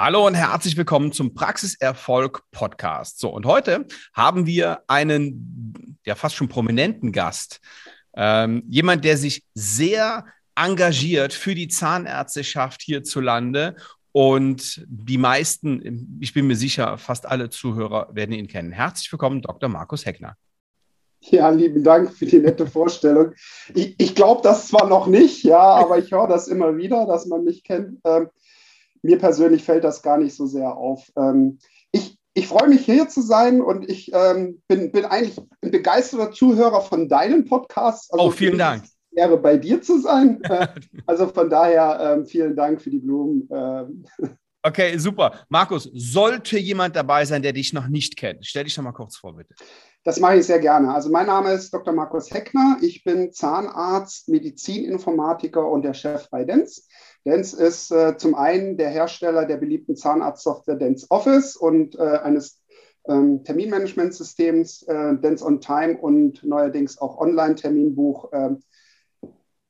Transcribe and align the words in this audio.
Hallo 0.00 0.28
und 0.28 0.34
herzlich 0.34 0.76
willkommen 0.76 1.10
zum 1.10 1.34
Praxiserfolg 1.34 2.44
Podcast. 2.52 3.18
So, 3.18 3.30
und 3.30 3.46
heute 3.46 3.84
haben 4.12 4.46
wir 4.46 4.84
einen 4.86 5.98
ja 6.06 6.14
fast 6.14 6.36
schon 6.36 6.48
prominenten 6.48 7.10
Gast. 7.10 7.58
Ähm, 8.14 8.62
jemand, 8.68 9.04
der 9.04 9.16
sich 9.16 9.44
sehr 9.54 10.24
engagiert 10.54 11.32
für 11.32 11.56
die 11.56 11.66
Zahnärzteschaft 11.66 12.82
hierzulande. 12.82 13.74
Und 14.12 14.86
die 14.86 15.18
meisten, 15.18 16.16
ich 16.20 16.32
bin 16.32 16.46
mir 16.46 16.54
sicher, 16.54 16.96
fast 16.96 17.26
alle 17.26 17.50
Zuhörer 17.50 18.08
werden 18.12 18.36
ihn 18.36 18.46
kennen. 18.46 18.70
Herzlich 18.70 19.10
willkommen, 19.10 19.42
Dr. 19.42 19.68
Markus 19.68 20.06
Heckner. 20.06 20.36
Ja, 21.22 21.48
lieben 21.48 21.82
Dank 21.82 22.12
für 22.12 22.26
die 22.26 22.38
nette 22.38 22.68
Vorstellung. 22.68 23.32
Ich, 23.74 23.96
ich 23.98 24.14
glaube 24.14 24.42
das 24.44 24.68
zwar 24.68 24.86
noch 24.86 25.08
nicht, 25.08 25.42
ja, 25.42 25.58
aber 25.58 25.98
ich 25.98 26.12
höre 26.12 26.28
das 26.28 26.46
immer 26.46 26.76
wieder, 26.76 27.04
dass 27.04 27.26
man 27.26 27.42
mich 27.42 27.64
kennt. 27.64 27.98
Ähm, 28.04 28.28
mir 29.02 29.18
persönlich 29.18 29.64
fällt 29.64 29.84
das 29.84 30.02
gar 30.02 30.18
nicht 30.18 30.34
so 30.34 30.46
sehr 30.46 30.76
auf. 30.76 31.10
Ähm, 31.16 31.58
ich, 31.92 32.18
ich 32.34 32.46
freue 32.46 32.68
mich 32.68 32.84
hier 32.84 33.08
zu 33.08 33.22
sein 33.22 33.60
und 33.60 33.88
ich 33.88 34.10
ähm, 34.12 34.62
bin, 34.68 34.92
bin 34.92 35.04
eigentlich 35.04 35.38
ein 35.62 35.70
begeisterter 35.70 36.32
Zuhörer 36.32 36.80
von 36.80 37.08
deinen 37.08 37.44
Podcasts. 37.44 38.10
Also 38.10 38.26
oh, 38.26 38.30
vielen 38.30 38.58
Dank. 38.58 38.84
Ehre 39.14 39.36
bei 39.36 39.56
dir 39.56 39.82
zu 39.82 40.00
sein. 40.00 40.40
also 41.06 41.28
von 41.28 41.50
daher 41.50 42.16
ähm, 42.16 42.26
vielen 42.26 42.54
Dank 42.54 42.80
für 42.80 42.90
die 42.90 43.00
Blumen. 43.00 43.48
Ähm. 43.52 44.04
Okay, 44.62 44.98
super. 44.98 45.32
Markus, 45.48 45.90
sollte 45.94 46.58
jemand 46.58 46.96
dabei 46.96 47.24
sein, 47.24 47.42
der 47.42 47.52
dich 47.52 47.72
noch 47.72 47.88
nicht 47.88 48.16
kennt, 48.16 48.44
stell 48.46 48.64
dich 48.64 48.74
doch 48.74 48.82
mal 48.82 48.92
kurz 48.92 49.16
vor, 49.16 49.36
bitte. 49.36 49.54
Das 50.04 50.20
mache 50.20 50.36
ich 50.36 50.46
sehr 50.46 50.60
gerne. 50.60 50.94
Also 50.94 51.10
mein 51.10 51.26
Name 51.26 51.52
ist 51.52 51.74
Dr. 51.74 51.92
Markus 51.92 52.32
Heckner. 52.32 52.78
Ich 52.80 53.04
bin 53.04 53.32
Zahnarzt, 53.32 54.28
Medizininformatiker 54.28 55.68
und 55.68 55.82
der 55.82 55.94
Chef 55.94 56.30
bei 56.30 56.44
Dens. 56.44 56.88
Dens 57.26 57.52
ist 57.52 57.90
äh, 57.90 58.16
zum 58.16 58.34
einen 58.34 58.76
der 58.76 58.90
Hersteller 58.90 59.44
der 59.44 59.56
beliebten 59.56 59.96
Zahnarztsoftware 59.96 60.76
Dens 60.76 61.10
Office 61.10 61.56
und 61.56 61.96
äh, 61.96 62.18
eines 62.22 62.62
ähm, 63.08 63.42
Terminmanagementsystems 63.44 64.82
äh, 64.82 65.16
Dens 65.16 65.42
on 65.42 65.60
Time 65.60 65.98
und 65.98 66.44
neuerdings 66.44 66.98
auch 66.98 67.18
Online-Terminbuch 67.18 68.32
äh, 68.32 68.50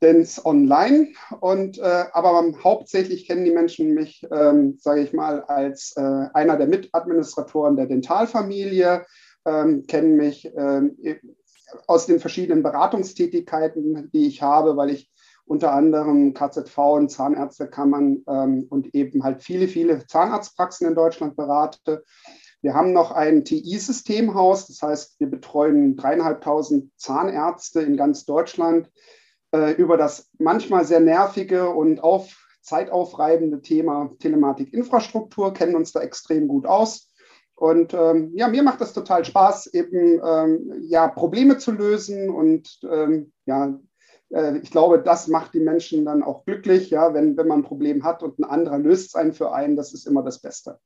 Dens 0.02 0.44
Online. 0.44 1.08
Und 1.40 1.78
äh, 1.78 2.04
aber 2.12 2.52
hauptsächlich 2.62 3.26
kennen 3.26 3.44
die 3.44 3.50
Menschen 3.50 3.94
mich, 3.94 4.26
ähm, 4.30 4.78
sage 4.78 5.00
ich 5.00 5.12
mal, 5.12 5.42
als 5.42 5.94
äh, 5.96 6.28
einer 6.34 6.56
der 6.56 6.68
Mitadministratoren 6.68 7.76
der 7.76 7.86
Dentalfamilie, 7.86 9.04
ähm, 9.48 9.86
kennen 9.86 10.16
mich 10.16 10.50
ähm, 10.56 10.96
aus 11.86 12.06
den 12.06 12.20
verschiedenen 12.20 12.62
Beratungstätigkeiten, 12.62 14.10
die 14.12 14.26
ich 14.26 14.42
habe, 14.42 14.76
weil 14.76 14.90
ich 14.90 15.10
unter 15.46 15.72
anderem 15.72 16.34
KZV 16.34 16.78
und 16.78 17.10
Zahnärztekammern 17.10 18.22
ähm, 18.28 18.66
und 18.68 18.94
eben 18.94 19.24
halt 19.24 19.42
viele, 19.42 19.66
viele 19.66 20.06
Zahnarztpraxen 20.06 20.86
in 20.86 20.94
Deutschland 20.94 21.36
berate. 21.36 22.04
Wir 22.60 22.74
haben 22.74 22.92
noch 22.92 23.12
ein 23.12 23.44
TI-Systemhaus, 23.44 24.66
das 24.66 24.82
heißt, 24.82 25.20
wir 25.20 25.28
betreuen 25.28 25.96
dreieinhalbtausend 25.96 26.90
Zahnärzte 26.96 27.80
in 27.80 27.96
ganz 27.96 28.24
Deutschland 28.24 28.90
äh, 29.52 29.72
über 29.72 29.96
das 29.96 30.28
manchmal 30.38 30.84
sehr 30.84 31.00
nervige 31.00 31.70
und 31.70 32.02
auf, 32.02 32.36
zeitaufreibende 32.60 33.62
Thema 33.62 34.10
Telematik-Infrastruktur, 34.18 35.54
kennen 35.54 35.74
uns 35.74 35.92
da 35.92 36.00
extrem 36.00 36.48
gut 36.48 36.66
aus. 36.66 37.07
Und 37.58 37.92
ähm, 37.92 38.30
ja, 38.34 38.46
mir 38.46 38.62
macht 38.62 38.80
das 38.80 38.92
total 38.92 39.24
Spaß, 39.24 39.74
eben 39.74 40.20
ähm, 40.24 40.72
ja, 40.82 41.08
Probleme 41.08 41.58
zu 41.58 41.72
lösen 41.72 42.30
und 42.30 42.78
ähm, 42.88 43.32
ja, 43.46 43.76
äh, 44.30 44.58
ich 44.58 44.70
glaube, 44.70 45.02
das 45.02 45.26
macht 45.26 45.54
die 45.54 45.60
Menschen 45.60 46.04
dann 46.04 46.22
auch 46.22 46.44
glücklich, 46.44 46.90
ja, 46.90 47.14
wenn, 47.14 47.36
wenn 47.36 47.48
man 47.48 47.60
ein 47.60 47.64
Problem 47.64 48.04
hat 48.04 48.22
und 48.22 48.38
ein 48.38 48.44
anderer 48.44 48.78
löst 48.78 49.08
es 49.08 49.14
einen 49.16 49.32
für 49.32 49.52
einen, 49.52 49.74
das 49.74 49.92
ist 49.92 50.06
immer 50.06 50.22
das 50.22 50.40
Beste. 50.40 50.78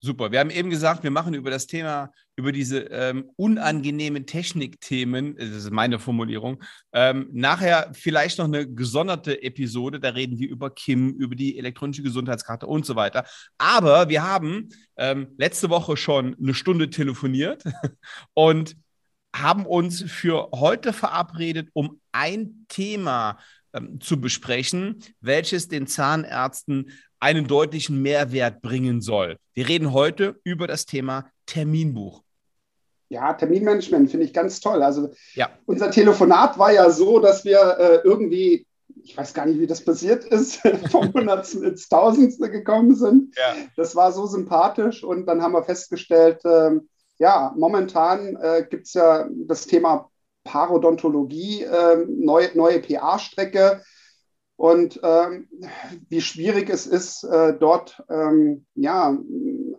Super. 0.00 0.30
Wir 0.30 0.40
haben 0.40 0.50
eben 0.50 0.68
gesagt, 0.68 1.02
wir 1.04 1.10
machen 1.10 1.32
über 1.32 1.50
das 1.50 1.66
Thema, 1.66 2.12
über 2.36 2.52
diese 2.52 2.80
ähm, 2.90 3.30
unangenehmen 3.36 4.26
Technikthemen, 4.26 5.36
das 5.36 5.48
ist 5.48 5.70
meine 5.70 5.98
Formulierung, 5.98 6.62
ähm, 6.92 7.28
nachher 7.32 7.90
vielleicht 7.94 8.38
noch 8.38 8.44
eine 8.44 8.70
gesonderte 8.70 9.42
Episode. 9.42 9.98
Da 9.98 10.10
reden 10.10 10.38
wir 10.38 10.50
über 10.50 10.70
KIM, 10.70 11.14
über 11.14 11.34
die 11.34 11.58
elektronische 11.58 12.02
Gesundheitskarte 12.02 12.66
und 12.66 12.84
so 12.84 12.94
weiter. 12.94 13.24
Aber 13.56 14.10
wir 14.10 14.22
haben 14.22 14.68
ähm, 14.98 15.28
letzte 15.38 15.70
Woche 15.70 15.96
schon 15.96 16.36
eine 16.38 16.52
Stunde 16.52 16.90
telefoniert 16.90 17.64
und 18.34 18.76
haben 19.34 19.64
uns 19.64 20.02
für 20.02 20.50
heute 20.54 20.92
verabredet, 20.92 21.70
um 21.72 22.00
ein 22.12 22.66
Thema 22.68 23.38
ähm, 23.72 24.00
zu 24.00 24.20
besprechen, 24.20 25.02
welches 25.20 25.68
den 25.68 25.86
Zahnärzten 25.86 26.90
einen 27.20 27.46
deutlichen 27.46 28.02
Mehrwert 28.02 28.62
bringen 28.62 29.00
soll. 29.00 29.38
Wir 29.54 29.68
reden 29.68 29.92
heute 29.92 30.40
über 30.44 30.66
das 30.66 30.86
Thema 30.86 31.30
Terminbuch. 31.46 32.22
Ja, 33.08 33.32
Terminmanagement 33.32 34.10
finde 34.10 34.26
ich 34.26 34.32
ganz 34.32 34.60
toll. 34.60 34.82
Also 34.82 35.12
ja. 35.34 35.50
unser 35.64 35.90
Telefonat 35.90 36.58
war 36.58 36.72
ja 36.72 36.90
so, 36.90 37.20
dass 37.20 37.44
wir 37.44 37.76
äh, 37.78 38.00
irgendwie, 38.02 38.66
ich 39.02 39.16
weiß 39.16 39.32
gar 39.32 39.46
nicht, 39.46 39.60
wie 39.60 39.66
das 39.66 39.84
passiert 39.84 40.24
ist, 40.24 40.60
vom 40.90 41.12
Hundertsten 41.12 41.62
ins 41.62 41.88
Tausendste 41.88 42.50
gekommen 42.50 42.94
sind. 42.96 43.36
Ja. 43.36 43.54
Das 43.76 43.94
war 43.94 44.12
so 44.12 44.26
sympathisch 44.26 45.04
und 45.04 45.26
dann 45.26 45.40
haben 45.40 45.52
wir 45.52 45.62
festgestellt, 45.62 46.44
äh, 46.44 46.72
ja, 47.18 47.54
momentan 47.56 48.36
äh, 48.36 48.66
gibt 48.68 48.86
es 48.86 48.94
ja 48.94 49.28
das 49.46 49.66
Thema 49.66 50.10
Parodontologie, 50.44 51.62
äh, 51.62 52.04
neue, 52.08 52.50
neue 52.54 52.80
PA-Strecke 52.80 53.82
und 54.56 55.00
ähm, 55.02 55.48
wie 56.08 56.20
schwierig 56.20 56.70
es 56.70 56.86
ist, 56.86 57.24
äh, 57.24 57.54
dort 57.58 58.02
ähm, 58.08 58.66
ja, 58.74 59.16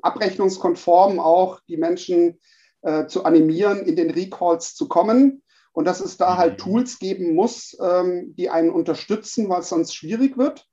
abrechnungskonform 0.02 1.20
auch 1.20 1.60
die 1.68 1.78
Menschen 1.78 2.40
äh, 2.84 3.08
zu 3.08 3.26
animieren, 3.26 3.80
in 3.80 3.96
den 3.96 4.12
Recalls 4.12 4.76
zu 4.76 4.88
kommen. 4.88 5.42
Und 5.72 5.86
dass 5.86 6.00
es 6.00 6.18
da 6.18 6.38
halt 6.38 6.54
mhm. 6.54 6.58
Tools 6.58 7.00
geben 7.00 7.36
muss, 7.36 7.78
ähm, 7.82 8.36
die 8.36 8.50
einen 8.50 8.72
unterstützen, 8.72 9.50
weil 9.50 9.62
es 9.62 9.70
sonst 9.70 9.96
schwierig 9.96 10.38
wird. 10.38 10.66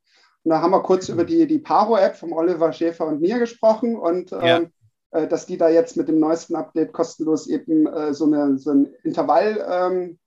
Und 0.45 0.51
da 0.51 0.61
haben 0.61 0.71
wir 0.73 0.83
kurz 0.83 1.09
über 1.09 1.25
die, 1.25 1.47
die 1.47 1.59
Paro-App 1.59 2.17
von 2.17 2.33
Oliver 2.33 2.73
Schäfer 2.73 3.07
und 3.07 3.21
mir 3.21 3.39
gesprochen 3.39 3.97
und 3.97 4.31
ja. 4.31 4.59
Ähm, 4.59 4.73
äh, 5.15 5.29
dass 5.29 5.47
die 5.47 5.57
da 5.57 5.69
jetzt 5.69 5.97
mit 5.97 6.09
dem 6.09 6.19
neuesten 6.19 6.57
Update 6.57 6.93
kostenlos 6.93 7.47
eben 7.47 7.87
äh, 7.87 8.13
so 8.13 8.27
eine, 8.27 8.59
so 8.59 8.73
ein 8.73 8.93
Intervall 9.05 9.65
ähm, 9.71 10.19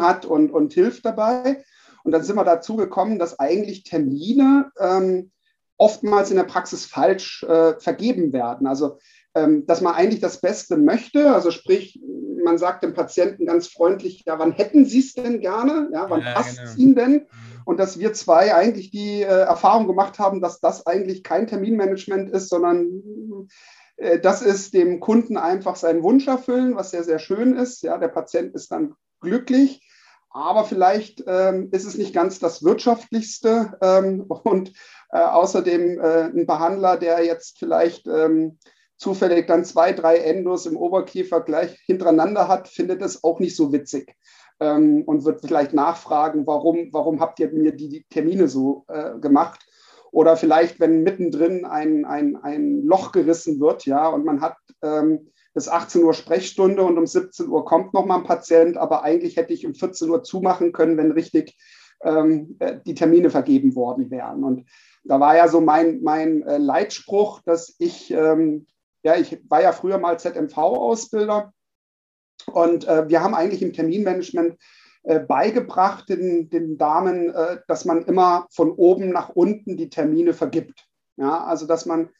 hat 0.00 0.24
und, 0.24 0.50
und 0.50 0.72
hilft 0.72 1.04
dabei. 1.04 1.64
Und 2.10 2.14
dann 2.14 2.24
sind 2.24 2.34
wir 2.34 2.42
dazu 2.42 2.74
gekommen, 2.74 3.20
dass 3.20 3.38
eigentlich 3.38 3.84
Termine 3.84 4.72
ähm, 4.80 5.30
oftmals 5.76 6.32
in 6.32 6.36
der 6.38 6.42
Praxis 6.42 6.84
falsch 6.84 7.44
äh, 7.44 7.78
vergeben 7.78 8.32
werden. 8.32 8.66
Also, 8.66 8.98
ähm, 9.36 9.64
dass 9.64 9.80
man 9.80 9.94
eigentlich 9.94 10.18
das 10.18 10.40
Beste 10.40 10.76
möchte, 10.76 11.32
also 11.32 11.52
sprich, 11.52 12.00
man 12.42 12.58
sagt 12.58 12.82
dem 12.82 12.94
Patienten 12.94 13.46
ganz 13.46 13.68
freundlich, 13.68 14.24
ja, 14.26 14.40
wann 14.40 14.50
hätten 14.50 14.86
Sie 14.86 14.98
es 14.98 15.14
denn 15.14 15.38
gerne? 15.38 15.88
Ja, 15.92 16.10
wann 16.10 16.22
ja, 16.22 16.32
passt 16.32 16.58
es 16.58 16.74
genau. 16.74 16.82
Ihnen 16.82 16.94
denn? 16.96 17.12
Mhm. 17.12 17.28
Und 17.64 17.78
dass 17.78 18.00
wir 18.00 18.12
zwei 18.12 18.56
eigentlich 18.56 18.90
die 18.90 19.22
äh, 19.22 19.26
Erfahrung 19.26 19.86
gemacht 19.86 20.18
haben, 20.18 20.40
dass 20.40 20.58
das 20.58 20.88
eigentlich 20.88 21.22
kein 21.22 21.46
Terminmanagement 21.46 22.28
ist, 22.30 22.48
sondern 22.48 22.88
äh, 23.98 24.18
das 24.18 24.42
ist 24.42 24.74
dem 24.74 24.98
Kunden 24.98 25.36
einfach 25.36 25.76
seinen 25.76 26.02
Wunsch 26.02 26.26
erfüllen, 26.26 26.74
was 26.74 26.90
sehr, 26.90 27.04
sehr 27.04 27.20
schön 27.20 27.54
ist. 27.54 27.84
Ja, 27.84 27.98
der 27.98 28.08
Patient 28.08 28.52
ist 28.56 28.72
dann 28.72 28.96
glücklich 29.20 29.80
aber 30.30 30.64
vielleicht 30.64 31.24
ähm, 31.26 31.68
ist 31.72 31.84
es 31.84 31.98
nicht 31.98 32.14
ganz 32.14 32.38
das 32.38 32.62
wirtschaftlichste 32.62 33.76
ähm, 33.82 34.22
und 34.44 34.72
äh, 35.10 35.18
außerdem 35.18 36.00
äh, 36.00 36.24
ein 36.24 36.46
Behandler, 36.46 36.96
der 36.96 37.24
jetzt 37.24 37.58
vielleicht 37.58 38.06
ähm, 38.06 38.58
zufällig 38.96 39.46
dann 39.46 39.64
zwei, 39.64 39.92
drei 39.92 40.18
Endos 40.18 40.66
im 40.66 40.76
Oberkiefer 40.76 41.40
gleich 41.40 41.78
hintereinander 41.86 42.48
hat, 42.48 42.68
findet 42.68 43.02
es 43.02 43.24
auch 43.24 43.40
nicht 43.40 43.56
so 43.56 43.72
witzig 43.72 44.14
ähm, 44.60 45.02
und 45.06 45.24
wird 45.24 45.40
vielleicht 45.40 45.72
nachfragen, 45.72 46.46
warum, 46.46 46.90
warum 46.92 47.20
habt 47.20 47.40
ihr 47.40 47.50
mir 47.50 47.72
die, 47.72 48.04
Termine 48.10 48.46
so 48.46 48.84
äh, 48.88 49.18
gemacht? 49.18 49.60
Oder 50.12 50.36
vielleicht, 50.36 50.80
wenn 50.80 51.02
mittendrin 51.02 51.64
ein, 51.64 52.04
ein, 52.04 52.36
ein 52.36 52.82
Loch 52.82 53.12
gerissen 53.12 53.60
wird, 53.60 53.86
ja, 53.86 54.08
und 54.08 54.24
man 54.24 54.40
hat 54.40 54.56
ähm, 54.82 55.30
bis 55.54 55.68
18 55.68 56.02
Uhr 56.02 56.14
Sprechstunde 56.14 56.82
und 56.82 56.98
um 56.98 57.06
17 57.06 57.48
Uhr 57.48 57.64
kommt 57.64 57.92
noch 57.92 58.06
mal 58.06 58.16
ein 58.16 58.24
Patient, 58.24 58.76
aber 58.76 59.02
eigentlich 59.02 59.36
hätte 59.36 59.52
ich 59.52 59.66
um 59.66 59.74
14 59.74 60.08
Uhr 60.08 60.22
zumachen 60.22 60.72
können, 60.72 60.96
wenn 60.96 61.10
richtig 61.10 61.56
ähm, 62.02 62.56
äh, 62.60 62.78
die 62.86 62.94
Termine 62.94 63.30
vergeben 63.30 63.74
worden 63.74 64.10
wären. 64.10 64.44
Und 64.44 64.68
da 65.04 65.18
war 65.18 65.36
ja 65.36 65.48
so 65.48 65.60
mein, 65.60 66.02
mein 66.02 66.42
äh, 66.42 66.58
Leitspruch, 66.58 67.40
dass 67.42 67.74
ich, 67.78 68.10
ähm, 68.10 68.66
ja, 69.02 69.16
ich 69.16 69.40
war 69.48 69.62
ja 69.62 69.72
früher 69.72 69.98
mal 69.98 70.18
ZMV-Ausbilder 70.18 71.52
und 72.46 72.86
äh, 72.86 73.08
wir 73.08 73.22
haben 73.22 73.34
eigentlich 73.34 73.62
im 73.62 73.72
Terminmanagement 73.72 74.56
äh, 75.02 75.20
beigebracht 75.20 76.08
den, 76.08 76.50
den 76.50 76.76
Damen, 76.76 77.34
äh, 77.34 77.58
dass 77.66 77.84
man 77.84 78.04
immer 78.04 78.46
von 78.50 78.70
oben 78.70 79.10
nach 79.10 79.30
unten 79.30 79.76
die 79.76 79.88
Termine 79.88 80.34
vergibt. 80.34 80.86
Ja, 81.16 81.44
also 81.44 81.66
dass 81.66 81.86
man 81.86 82.10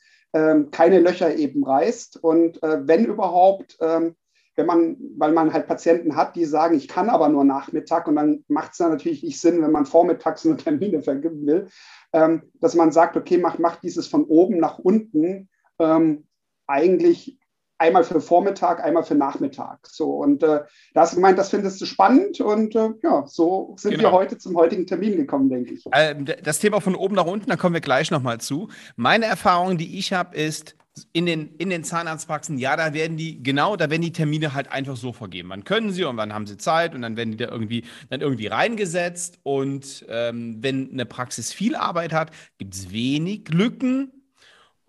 keine 0.70 1.00
Löcher 1.00 1.34
eben 1.34 1.64
reißt. 1.64 2.22
Und 2.22 2.62
äh, 2.62 2.86
wenn 2.86 3.04
überhaupt, 3.04 3.78
ähm, 3.80 4.14
wenn 4.56 4.66
man, 4.66 4.96
weil 5.16 5.32
man 5.32 5.52
halt 5.52 5.66
Patienten 5.66 6.16
hat, 6.16 6.36
die 6.36 6.44
sagen, 6.44 6.76
ich 6.76 6.88
kann 6.88 7.08
aber 7.08 7.28
nur 7.28 7.44
Nachmittag 7.44 8.06
und 8.06 8.16
dann 8.16 8.44
macht 8.48 8.72
es 8.72 8.78
natürlich 8.78 9.22
nicht 9.22 9.40
Sinn, 9.40 9.62
wenn 9.62 9.72
man 9.72 9.86
vormittags 9.86 10.44
nur 10.44 10.56
Termine 10.56 11.02
vergeben 11.02 11.46
will, 11.46 11.68
ähm, 12.12 12.42
dass 12.60 12.74
man 12.74 12.92
sagt, 12.92 13.16
okay, 13.16 13.38
mach, 13.38 13.58
mach 13.58 13.76
dieses 13.76 14.06
von 14.06 14.24
oben 14.24 14.58
nach 14.58 14.78
unten 14.78 15.48
ähm, 15.78 16.26
eigentlich 16.66 17.39
einmal 17.80 18.04
für 18.04 18.20
Vormittag, 18.20 18.84
einmal 18.84 19.02
für 19.02 19.14
Nachmittag. 19.14 19.86
So, 19.88 20.10
und 20.10 20.42
äh, 20.42 20.60
da 20.92 21.00
hast 21.00 21.12
du 21.12 21.16
gemeint, 21.16 21.38
das 21.38 21.48
findest 21.48 21.80
du 21.80 21.86
spannend 21.86 22.40
und 22.40 22.76
äh, 22.76 22.90
ja, 23.02 23.24
so 23.26 23.74
sind 23.78 23.92
genau. 23.92 24.04
wir 24.04 24.12
heute 24.12 24.38
zum 24.38 24.56
heutigen 24.56 24.86
Termin 24.86 25.16
gekommen, 25.16 25.48
denke 25.48 25.74
ich. 25.74 25.84
Ähm, 25.92 26.26
das 26.42 26.58
Thema 26.58 26.80
von 26.80 26.94
oben 26.94 27.14
nach 27.14 27.24
unten, 27.24 27.48
da 27.48 27.56
kommen 27.56 27.74
wir 27.74 27.80
gleich 27.80 28.10
nochmal 28.10 28.38
zu. 28.38 28.68
Meine 28.96 29.24
Erfahrung, 29.24 29.78
die 29.78 29.98
ich 29.98 30.12
habe, 30.12 30.36
ist, 30.36 30.76
in 31.12 31.24
den, 31.24 31.54
in 31.56 31.70
den 31.70 31.82
Zahnarztpraxen, 31.82 32.58
ja, 32.58 32.76
da 32.76 32.92
werden 32.92 33.16
die, 33.16 33.42
genau, 33.42 33.76
da 33.76 33.88
werden 33.88 34.02
die 34.02 34.12
Termine 34.12 34.52
halt 34.52 34.70
einfach 34.70 34.96
so 34.96 35.12
vergeben. 35.12 35.48
Wann 35.48 35.64
können 35.64 35.92
sie 35.92 36.04
und 36.04 36.16
wann 36.18 36.34
haben 36.34 36.46
sie 36.46 36.58
Zeit 36.58 36.94
und 36.94 37.00
dann 37.00 37.16
werden 37.16 37.30
die 37.30 37.36
da 37.38 37.48
irgendwie, 37.48 37.84
dann 38.10 38.20
irgendwie 38.20 38.48
reingesetzt. 38.48 39.38
Und 39.42 40.04
ähm, 40.08 40.58
wenn 40.60 40.90
eine 40.92 41.06
Praxis 41.06 41.52
viel 41.52 41.76
Arbeit 41.76 42.12
hat, 42.12 42.32
gibt 42.58 42.74
es 42.74 42.92
wenig 42.92 43.48
Lücken 43.48 44.19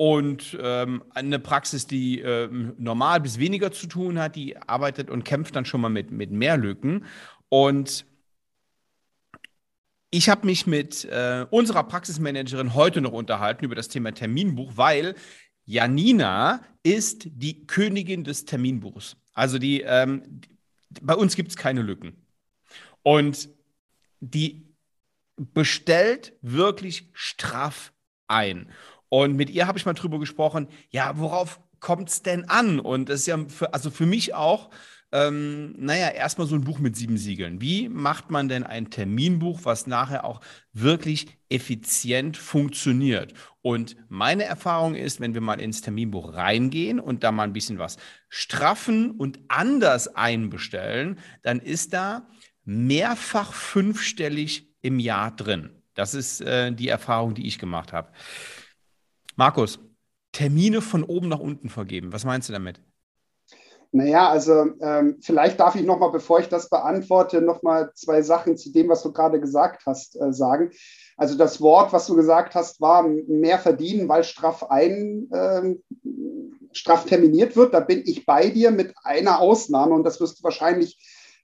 und 0.01 0.57
ähm, 0.59 1.03
eine 1.12 1.38
Praxis, 1.38 1.86
die 1.86 2.21
ähm, 2.21 2.74
normal 2.80 3.21
bis 3.21 3.38
weniger 3.38 3.71
zu 3.71 3.86
tun 3.86 4.18
hat, 4.18 4.36
die 4.36 4.57
arbeitet 4.57 5.12
und 5.12 5.25
kämpft 5.25 5.56
dann 5.56 5.63
schon 5.63 5.80
mal 5.80 5.89
mit, 5.89 6.09
mit 6.09 6.31
mehr 6.31 6.57
Lücken. 6.57 7.06
Und 7.50 8.07
ich 10.09 10.27
habe 10.27 10.48
mich 10.48 10.65
mit 10.65 11.06
äh, 11.06 11.45
unserer 11.51 11.83
Praxismanagerin 11.83 12.74
heute 12.74 13.00
noch 13.00 13.12
unterhalten 13.12 13.63
über 13.63 13.75
das 13.75 13.89
Thema 13.89 14.12
Terminbuch, 14.12 14.71
weil 14.75 15.13
Janina 15.65 16.63
ist 16.81 17.27
die 17.30 17.68
Königin 17.68 18.24
des 18.24 18.45
Terminbuchs. 18.45 19.18
Also 19.36 19.59
die, 19.59 19.81
ähm, 19.81 20.42
bei 21.00 21.13
uns 21.13 21.36
gibt 21.36 21.51
es 21.51 21.57
keine 21.57 21.83
Lücken. 21.83 22.25
Und 23.03 23.50
die 24.19 24.65
bestellt 25.36 26.33
wirklich 26.42 27.07
straff 27.13 27.94
ein. 28.27 28.71
Und 29.13 29.35
mit 29.35 29.49
ihr 29.49 29.67
habe 29.67 29.77
ich 29.77 29.85
mal 29.85 29.93
drüber 29.93 30.19
gesprochen, 30.19 30.69
ja, 30.89 31.17
worauf 31.17 31.59
kommt 31.81 32.07
es 32.07 32.23
denn 32.23 32.47
an? 32.47 32.79
Und 32.79 33.09
das 33.09 33.21
ist 33.21 33.27
ja 33.27 33.37
für, 33.49 33.73
also 33.73 33.91
für 33.91 34.05
mich 34.05 34.33
auch, 34.33 34.69
ähm, 35.11 35.75
naja, 35.77 36.07
erstmal 36.07 36.47
so 36.47 36.55
ein 36.55 36.63
Buch 36.63 36.79
mit 36.79 36.95
sieben 36.95 37.17
Siegeln. 37.17 37.59
Wie 37.59 37.89
macht 37.89 38.31
man 38.31 38.47
denn 38.47 38.63
ein 38.63 38.89
Terminbuch, 38.89 39.59
was 39.63 39.85
nachher 39.85 40.23
auch 40.23 40.39
wirklich 40.71 41.27
effizient 41.49 42.37
funktioniert? 42.37 43.33
Und 43.61 43.97
meine 44.07 44.45
Erfahrung 44.45 44.95
ist, 44.95 45.19
wenn 45.19 45.33
wir 45.33 45.41
mal 45.41 45.59
ins 45.59 45.81
Terminbuch 45.81 46.33
reingehen 46.33 46.97
und 47.01 47.25
da 47.25 47.33
mal 47.33 47.43
ein 47.43 47.53
bisschen 47.53 47.79
was 47.79 47.97
straffen 48.29 49.11
und 49.11 49.41
anders 49.49 50.15
einbestellen, 50.15 51.19
dann 51.41 51.59
ist 51.59 51.91
da 51.91 52.29
mehrfach 52.63 53.51
fünfstellig 53.51 54.69
im 54.81 54.99
Jahr 54.99 55.35
drin. 55.35 55.71
Das 55.95 56.13
ist 56.13 56.39
äh, 56.39 56.71
die 56.71 56.87
Erfahrung, 56.87 57.33
die 57.33 57.45
ich 57.45 57.59
gemacht 57.59 57.91
habe. 57.91 58.13
Markus, 59.35 59.79
Termine 60.31 60.81
von 60.81 61.03
oben 61.03 61.27
nach 61.27 61.39
unten 61.39 61.69
vergeben. 61.69 62.13
Was 62.13 62.25
meinst 62.25 62.49
du 62.49 62.53
damit? 62.53 62.81
Naja, 63.93 64.29
also 64.29 64.67
ähm, 64.79 65.17
vielleicht 65.21 65.59
darf 65.59 65.75
ich 65.75 65.83
nochmal, 65.83 66.11
bevor 66.11 66.39
ich 66.39 66.47
das 66.47 66.69
beantworte, 66.69 67.41
nochmal 67.41 67.91
zwei 67.93 68.21
Sachen 68.21 68.55
zu 68.55 68.71
dem, 68.71 68.87
was 68.87 69.03
du 69.03 69.11
gerade 69.11 69.41
gesagt 69.41 69.85
hast, 69.85 70.15
äh, 70.15 70.31
sagen. 70.31 70.71
Also 71.17 71.37
das 71.37 71.59
Wort, 71.59 71.91
was 71.91 72.07
du 72.07 72.15
gesagt 72.15 72.55
hast, 72.55 72.79
war 72.79 73.03
mehr 73.03 73.59
verdienen, 73.59 74.07
weil 74.07 74.23
straff 74.23 74.63
ein, 74.69 75.29
äh, 75.31 75.75
straff 76.71 77.05
terminiert 77.05 77.57
wird. 77.57 77.73
Da 77.73 77.81
bin 77.81 78.01
ich 78.05 78.25
bei 78.25 78.49
dir 78.49 78.71
mit 78.71 78.93
einer 79.03 79.41
Ausnahme 79.41 79.93
und 79.93 80.05
das 80.05 80.21
wirst 80.21 80.39
du 80.39 80.43
wahrscheinlich 80.43 80.97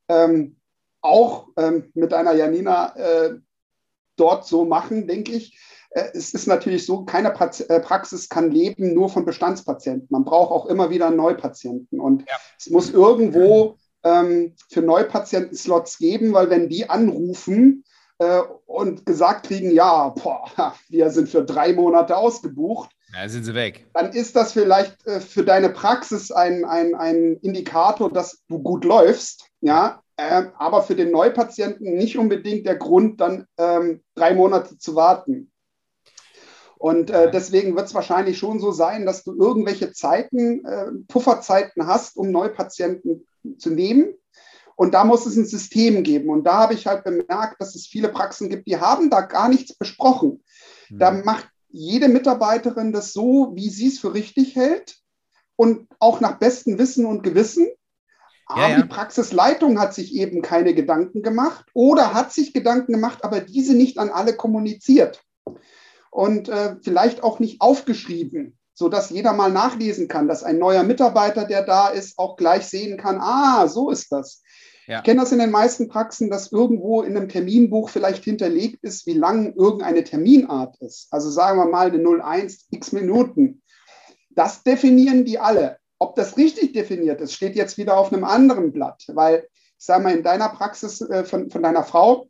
ähm, 0.07 0.55
auch 1.01 1.49
ähm, 1.57 1.91
mit 1.95 2.13
einer 2.13 2.33
Janina 2.33 2.95
äh, 2.95 3.35
dort 4.15 4.47
so 4.47 4.63
machen, 4.63 5.05
denke 5.05 5.33
ich. 5.33 5.59
Äh, 5.97 6.11
es 6.13 6.33
ist 6.33 6.47
natürlich 6.47 6.85
so, 6.85 7.03
keine 7.03 7.29
äh, 7.29 7.79
Praxis 7.79 8.29
kann 8.29 8.51
leben 8.51 8.93
nur 8.93 9.09
von 9.09 9.25
Bestandspatienten. 9.25 10.07
Man 10.11 10.25
braucht 10.25 10.51
auch 10.51 10.67
immer 10.67 10.89
wieder 10.89 11.09
Neupatienten. 11.09 11.99
Und 11.99 12.21
ja. 12.21 12.35
es 12.57 12.69
muss 12.69 12.91
irgendwo 12.91 13.77
ähm, 14.03 14.55
für 14.69 14.81
Neupatienten 14.81 15.57
Slots 15.57 15.97
geben, 15.97 16.33
weil 16.33 16.49
wenn 16.49 16.69
die 16.69 16.89
anrufen 16.89 17.83
äh, 18.19 18.41
und 18.65 19.05
gesagt 19.05 19.47
kriegen, 19.47 19.71
ja, 19.71 20.09
boah, 20.09 20.75
wir 20.89 21.09
sind 21.09 21.29
für 21.29 21.43
drei 21.43 21.73
Monate 21.73 22.15
ausgebucht, 22.15 22.91
ja, 23.13 23.27
sind 23.29 23.45
sie 23.45 23.55
weg. 23.55 23.87
Dann 23.93 24.11
ist 24.11 24.35
das 24.35 24.51
vielleicht 24.51 25.07
äh, 25.07 25.21
für 25.21 25.45
deine 25.45 25.69
Praxis 25.69 26.29
ein, 26.29 26.65
ein, 26.65 26.93
ein 26.93 27.37
Indikator, 27.37 28.11
dass 28.11 28.43
du 28.49 28.59
gut 28.59 28.83
läufst. 28.83 29.47
Ja, 29.61 30.01
äh, 30.17 30.43
aber 30.57 30.83
für 30.83 30.93
den 30.93 31.11
Neupatienten 31.11 31.95
nicht 31.95 32.17
unbedingt 32.17 32.67
der 32.67 32.75
Grund, 32.75 33.21
dann 33.21 33.45
ähm, 33.57 34.03
drei 34.13 34.33
Monate 34.33 34.77
zu 34.77 34.95
warten. 34.95 35.51
Und 36.77 37.09
äh, 37.09 37.31
deswegen 37.31 37.75
wird 37.75 37.87
es 37.87 37.95
wahrscheinlich 37.95 38.37
schon 38.37 38.59
so 38.59 38.71
sein, 38.71 39.05
dass 39.05 39.23
du 39.23 39.33
irgendwelche 39.33 39.93
Zeiten, 39.93 40.63
äh, 40.65 40.91
Pufferzeiten 41.07 41.87
hast, 41.87 42.17
um 42.17 42.31
Neupatienten 42.31 43.25
zu 43.57 43.71
nehmen. 43.71 44.13
Und 44.75 44.93
da 44.93 45.03
muss 45.03 45.25
es 45.25 45.35
ein 45.35 45.45
System 45.45 46.03
geben. 46.03 46.29
Und 46.29 46.43
da 46.43 46.59
habe 46.59 46.75
ich 46.75 46.85
halt 46.85 47.03
bemerkt, 47.03 47.59
dass 47.59 47.73
es 47.73 47.87
viele 47.87 48.09
Praxen 48.09 48.49
gibt, 48.49 48.67
die 48.67 48.79
haben 48.79 49.09
da 49.09 49.21
gar 49.21 49.49
nichts 49.49 49.75
besprochen. 49.75 50.43
Mhm. 50.89 50.99
Da 50.99 51.11
macht 51.11 51.49
jede 51.69 52.07
Mitarbeiterin 52.09 52.91
das 52.91 53.11
so, 53.11 53.51
wie 53.55 53.69
sie 53.69 53.87
es 53.87 53.99
für 53.99 54.13
richtig 54.13 54.55
hält 54.55 54.97
und 55.55 55.87
auch 55.99 56.19
nach 56.19 56.37
bestem 56.37 56.77
Wissen 56.77 57.05
und 57.05 57.23
Gewissen. 57.23 57.67
Aber 58.45 58.61
ja, 58.61 58.69
ja. 58.69 58.81
die 58.81 58.87
Praxisleitung 58.87 59.79
hat 59.79 59.93
sich 59.93 60.13
eben 60.13 60.41
keine 60.41 60.73
Gedanken 60.75 61.23
gemacht 61.23 61.65
oder 61.73 62.13
hat 62.13 62.31
sich 62.31 62.53
Gedanken 62.53 62.93
gemacht, 62.93 63.23
aber 63.23 63.41
diese 63.41 63.75
nicht 63.75 63.97
an 63.97 64.09
alle 64.09 64.35
kommuniziert 64.35 65.23
und 66.17 66.49
äh, 66.49 66.77
vielleicht 66.81 67.21
auch 67.21 67.37
nicht 67.37 67.61
aufgeschrieben, 67.61 68.57
sodass 68.73 69.11
jeder 69.11 69.33
mal 69.33 69.51
nachlesen 69.51 70.07
kann, 70.07 70.27
dass 70.27 70.43
ein 70.43 70.57
neuer 70.57 70.81
Mitarbeiter, 70.81 71.45
der 71.45 71.63
da 71.63 71.89
ist, 71.89 72.17
auch 72.17 72.37
gleich 72.37 72.65
sehen 72.65 72.97
kann, 72.97 73.19
ah, 73.21 73.67
so 73.67 73.91
ist 73.91 74.11
das. 74.11 74.41
Ja. 74.87 74.97
Ich 74.97 75.03
kenne 75.03 75.19
das 75.19 75.31
in 75.31 75.37
den 75.37 75.51
meisten 75.51 75.89
Praxen, 75.89 76.31
dass 76.31 76.51
irgendwo 76.51 77.03
in 77.03 77.15
einem 77.15 77.29
Terminbuch 77.29 77.89
vielleicht 77.89 78.23
hinterlegt 78.23 78.83
ist, 78.83 79.05
wie 79.05 79.13
lang 79.13 79.53
irgendeine 79.53 80.03
Terminart 80.03 80.75
ist. 80.81 81.07
Also 81.11 81.29
sagen 81.29 81.59
wir 81.59 81.67
mal 81.67 81.91
eine 81.91 82.01
01 82.03 82.65
x 82.71 82.93
Minuten. 82.93 83.61
Das 84.31 84.63
definieren 84.63 85.23
die 85.23 85.37
alle. 85.37 85.77
Ob 85.99 86.15
das 86.15 86.35
richtig 86.35 86.73
definiert 86.73 87.21
ist, 87.21 87.33
steht 87.33 87.55
jetzt 87.55 87.77
wieder 87.77 87.95
auf 87.95 88.11
einem 88.11 88.23
anderen 88.23 88.71
Blatt, 88.71 89.03
weil 89.09 89.47
ich 89.77 89.85
sage 89.85 90.03
mal, 90.03 90.15
in 90.15 90.23
deiner 90.23 90.49
Praxis 90.49 90.99
äh, 91.01 91.23
von, 91.25 91.51
von 91.51 91.61
deiner 91.61 91.83
Frau, 91.83 92.27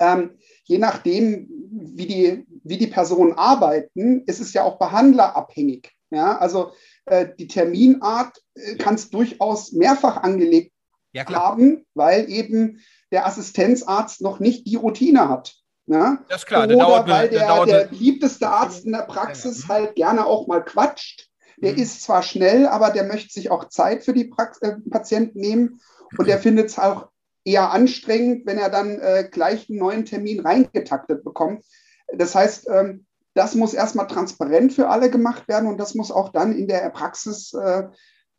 ähm, 0.00 0.38
je 0.68 0.78
nachdem, 0.78 1.48
wie 1.70 2.06
die, 2.06 2.46
wie 2.62 2.78
die 2.78 2.86
Personen 2.86 3.32
arbeiten, 3.32 4.22
ist 4.26 4.40
es 4.40 4.52
ja 4.52 4.62
auch 4.62 4.78
behandlerabhängig. 4.78 5.90
Ja, 6.10 6.38
also 6.38 6.72
äh, 7.06 7.26
die 7.38 7.48
Terminart 7.48 8.40
äh, 8.54 8.76
kann 8.76 8.94
es 8.94 9.10
durchaus 9.10 9.72
mehrfach 9.72 10.22
angelegt 10.22 10.72
ja, 11.12 11.26
haben, 11.28 11.84
weil 11.94 12.30
eben 12.30 12.80
der 13.10 13.26
Assistenzarzt 13.26 14.22
noch 14.22 14.40
nicht 14.40 14.66
die 14.66 14.76
Routine 14.76 15.28
hat. 15.28 15.54
Ja? 15.86 16.24
Das 16.28 16.42
ist 16.42 16.46
klar. 16.46 16.64
Oder 16.64 16.76
dauert, 16.76 17.08
weil 17.08 17.28
der, 17.28 17.46
der, 17.46 17.66
der 17.66 17.84
beliebteste 17.88 18.48
Arzt 18.48 18.86
in 18.86 18.92
der 18.92 19.02
Praxis 19.02 19.64
ja. 19.64 19.68
halt 19.74 19.96
gerne 19.96 20.24
auch 20.24 20.46
mal 20.46 20.64
quatscht. 20.64 21.28
Der 21.58 21.72
mhm. 21.72 21.78
ist 21.78 22.02
zwar 22.02 22.22
schnell, 22.22 22.66
aber 22.66 22.90
der 22.90 23.04
möchte 23.04 23.32
sich 23.32 23.50
auch 23.50 23.68
Zeit 23.68 24.04
für 24.04 24.14
die 24.14 24.24
Prax 24.24 24.58
äh, 24.62 24.76
Patienten 24.90 25.40
nehmen 25.40 25.80
und 26.16 26.26
der 26.26 26.38
findet 26.42 26.66
es 26.66 26.78
auch 26.78 27.08
eher 27.44 27.70
anstrengend, 27.70 28.46
wenn 28.46 28.58
er 28.58 28.70
dann 28.70 28.98
äh, 28.98 29.28
gleich 29.30 29.68
einen 29.68 29.78
neuen 29.78 30.04
Termin 30.04 30.40
reingetaktet 30.40 31.24
bekommt. 31.24 31.64
Das 32.12 32.34
heißt, 32.34 32.68
ähm, 32.70 33.06
das 33.34 33.54
muss 33.54 33.74
erstmal 33.74 34.06
transparent 34.06 34.72
für 34.72 34.88
alle 34.88 35.10
gemacht 35.10 35.46
werden 35.48 35.68
und 35.68 35.78
das 35.78 35.94
muss 35.94 36.10
auch 36.10 36.30
dann 36.30 36.52
in 36.52 36.66
der 36.66 36.88
Praxis 36.90 37.52
äh, 37.54 37.84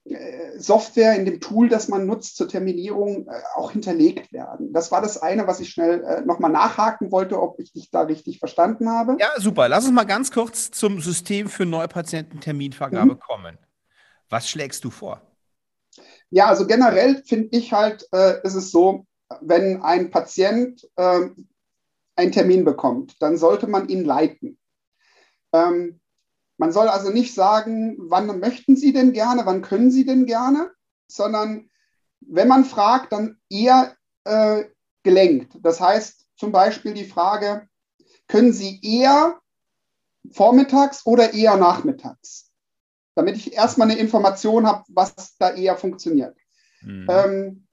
äh 0.06 0.60
Software, 0.60 1.15
in 1.15 1.25
dem 1.25 1.39
Tool, 1.39 1.70
das 1.70 1.88
man 1.88 2.06
nutzt 2.06 2.36
zur 2.36 2.50
Terminierung, 2.50 3.27
äh, 3.27 3.41
auch 3.56 3.72
hinterlegt 3.72 4.34
werden. 4.34 4.74
Das 4.74 4.91
war 4.91 5.01
das 5.01 5.22
eine, 5.22 5.48
was 5.48 5.60
ich 5.60 5.70
schnell 5.70 6.03
äh, 6.03 6.22
nochmal 6.22 6.51
nachhaken 6.51 7.12
wollte, 7.12 7.41
ob 7.41 7.60
ich 7.60 7.72
dich 7.72 7.91
da 7.91 8.01
richtig 8.01 8.39
verstanden 8.39 8.89
habe. 8.89 9.15
Ja, 9.20 9.29
super. 9.38 9.70
Lass 9.70 9.86
uns 9.86 9.94
mal 9.94 10.06
ganz 10.06 10.32
kurz 10.32 10.72
zum 10.72 11.00
System 11.00 11.48
für 11.48 11.65
Neupatienten-Terminvergabe 11.65 13.13
mhm. 13.13 13.20
kommen. 13.20 13.58
Was 14.29 14.50
schlägst 14.50 14.84
du 14.84 14.91
vor? 14.91 15.22
Ja, 16.31 16.48
also 16.48 16.67
generell 16.67 17.24
finde 17.24 17.57
ich 17.57 17.74
halt, 17.74 18.07
äh, 18.12 18.41
ist 18.43 18.55
es 18.55 18.71
so, 18.71 19.05
wenn 19.41 19.81
ein 19.81 20.12
Patient 20.12 20.88
äh, 20.95 21.29
einen 22.15 22.31
Termin 22.31 22.65
bekommt, 22.65 23.21
dann 23.21 23.38
sollte 23.38 23.67
man 23.67 23.89
ihn 23.89 24.03
leiten. 24.03 24.59
Ähm, 25.53 26.00
man 26.57 26.71
soll 26.71 26.89
also 26.89 27.09
nicht 27.09 27.33
sagen, 27.33 27.95
wann 28.00 28.39
möchten 28.39 28.75
Sie 28.75 28.91
denn 28.91 29.13
gerne, 29.13 29.45
wann 29.45 29.62
können 29.62 29.91
Sie 29.91 30.05
denn 30.05 30.25
gerne, 30.25 30.71
sondern 31.07 31.69
wenn 32.19 32.48
man 32.48 32.65
fragt, 32.65 33.13
dann 33.13 33.39
eher 33.50 33.95
äh, 34.25 34.65
gelenkt. 35.03 35.57
Das 35.62 35.79
heißt 35.79 36.27
zum 36.36 36.51
Beispiel 36.51 36.93
die 36.93 37.05
Frage, 37.05 37.67
können 38.27 38.53
Sie 38.53 38.79
eher 38.83 39.39
vormittags 40.31 41.05
oder 41.05 41.33
eher 41.33 41.55
nachmittags? 41.57 42.49
Damit 43.19 43.35
ich 43.35 43.53
erstmal 43.53 43.89
eine 43.89 43.99
Information 43.99 44.65
habe, 44.65 44.83
was 44.88 45.35
da 45.38 45.51
eher 45.51 45.75
funktioniert. 45.75 46.35
Mhm. 46.81 47.07
Ähm, 47.09 47.67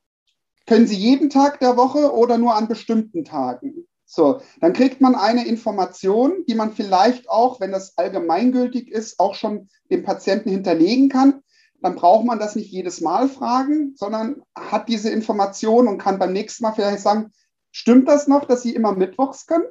können 0.67 0.87
Sie 0.87 0.97
jeden 0.97 1.31
Tag 1.31 1.61
der 1.61 1.77
Woche 1.77 2.13
oder 2.13 2.39
nur 2.39 2.57
an 2.57 2.67
bestimmten 2.67 3.25
Tagen? 3.25 3.87
So, 4.05 4.41
dann 4.61 4.73
kriegt 4.73 5.01
man 5.01 5.15
eine 5.15 5.47
Information, 5.47 6.45
die 6.49 6.55
man 6.55 6.73
vielleicht 6.73 7.29
auch, 7.29 7.61
wenn 7.61 7.73
das 7.73 7.97
allgemeingültig 7.97 8.91
ist, 8.91 9.19
auch 9.21 9.35
schon 9.35 9.69
dem 9.91 10.03
Patienten 10.03 10.51
hinterlegen 10.51 11.09
kann. 11.09 11.43
Dann 11.81 11.95
braucht 11.95 12.25
man 12.25 12.39
das 12.39 12.57
nicht 12.57 12.71
jedes 12.71 13.01
Mal 13.01 13.29
fragen, 13.29 13.95
sondern 13.97 14.43
hat 14.57 14.89
diese 14.89 15.11
Information 15.11 15.87
und 15.87 15.99
kann 15.99 16.19
beim 16.19 16.33
nächsten 16.33 16.65
Mal 16.65 16.73
vielleicht 16.73 17.01
sagen, 17.01 17.33
stimmt 17.71 18.09
das 18.09 18.27
noch, 18.27 18.45
dass 18.45 18.63
Sie 18.63 18.75
immer 18.75 18.93
mittwochs 18.93 19.47
können? 19.47 19.67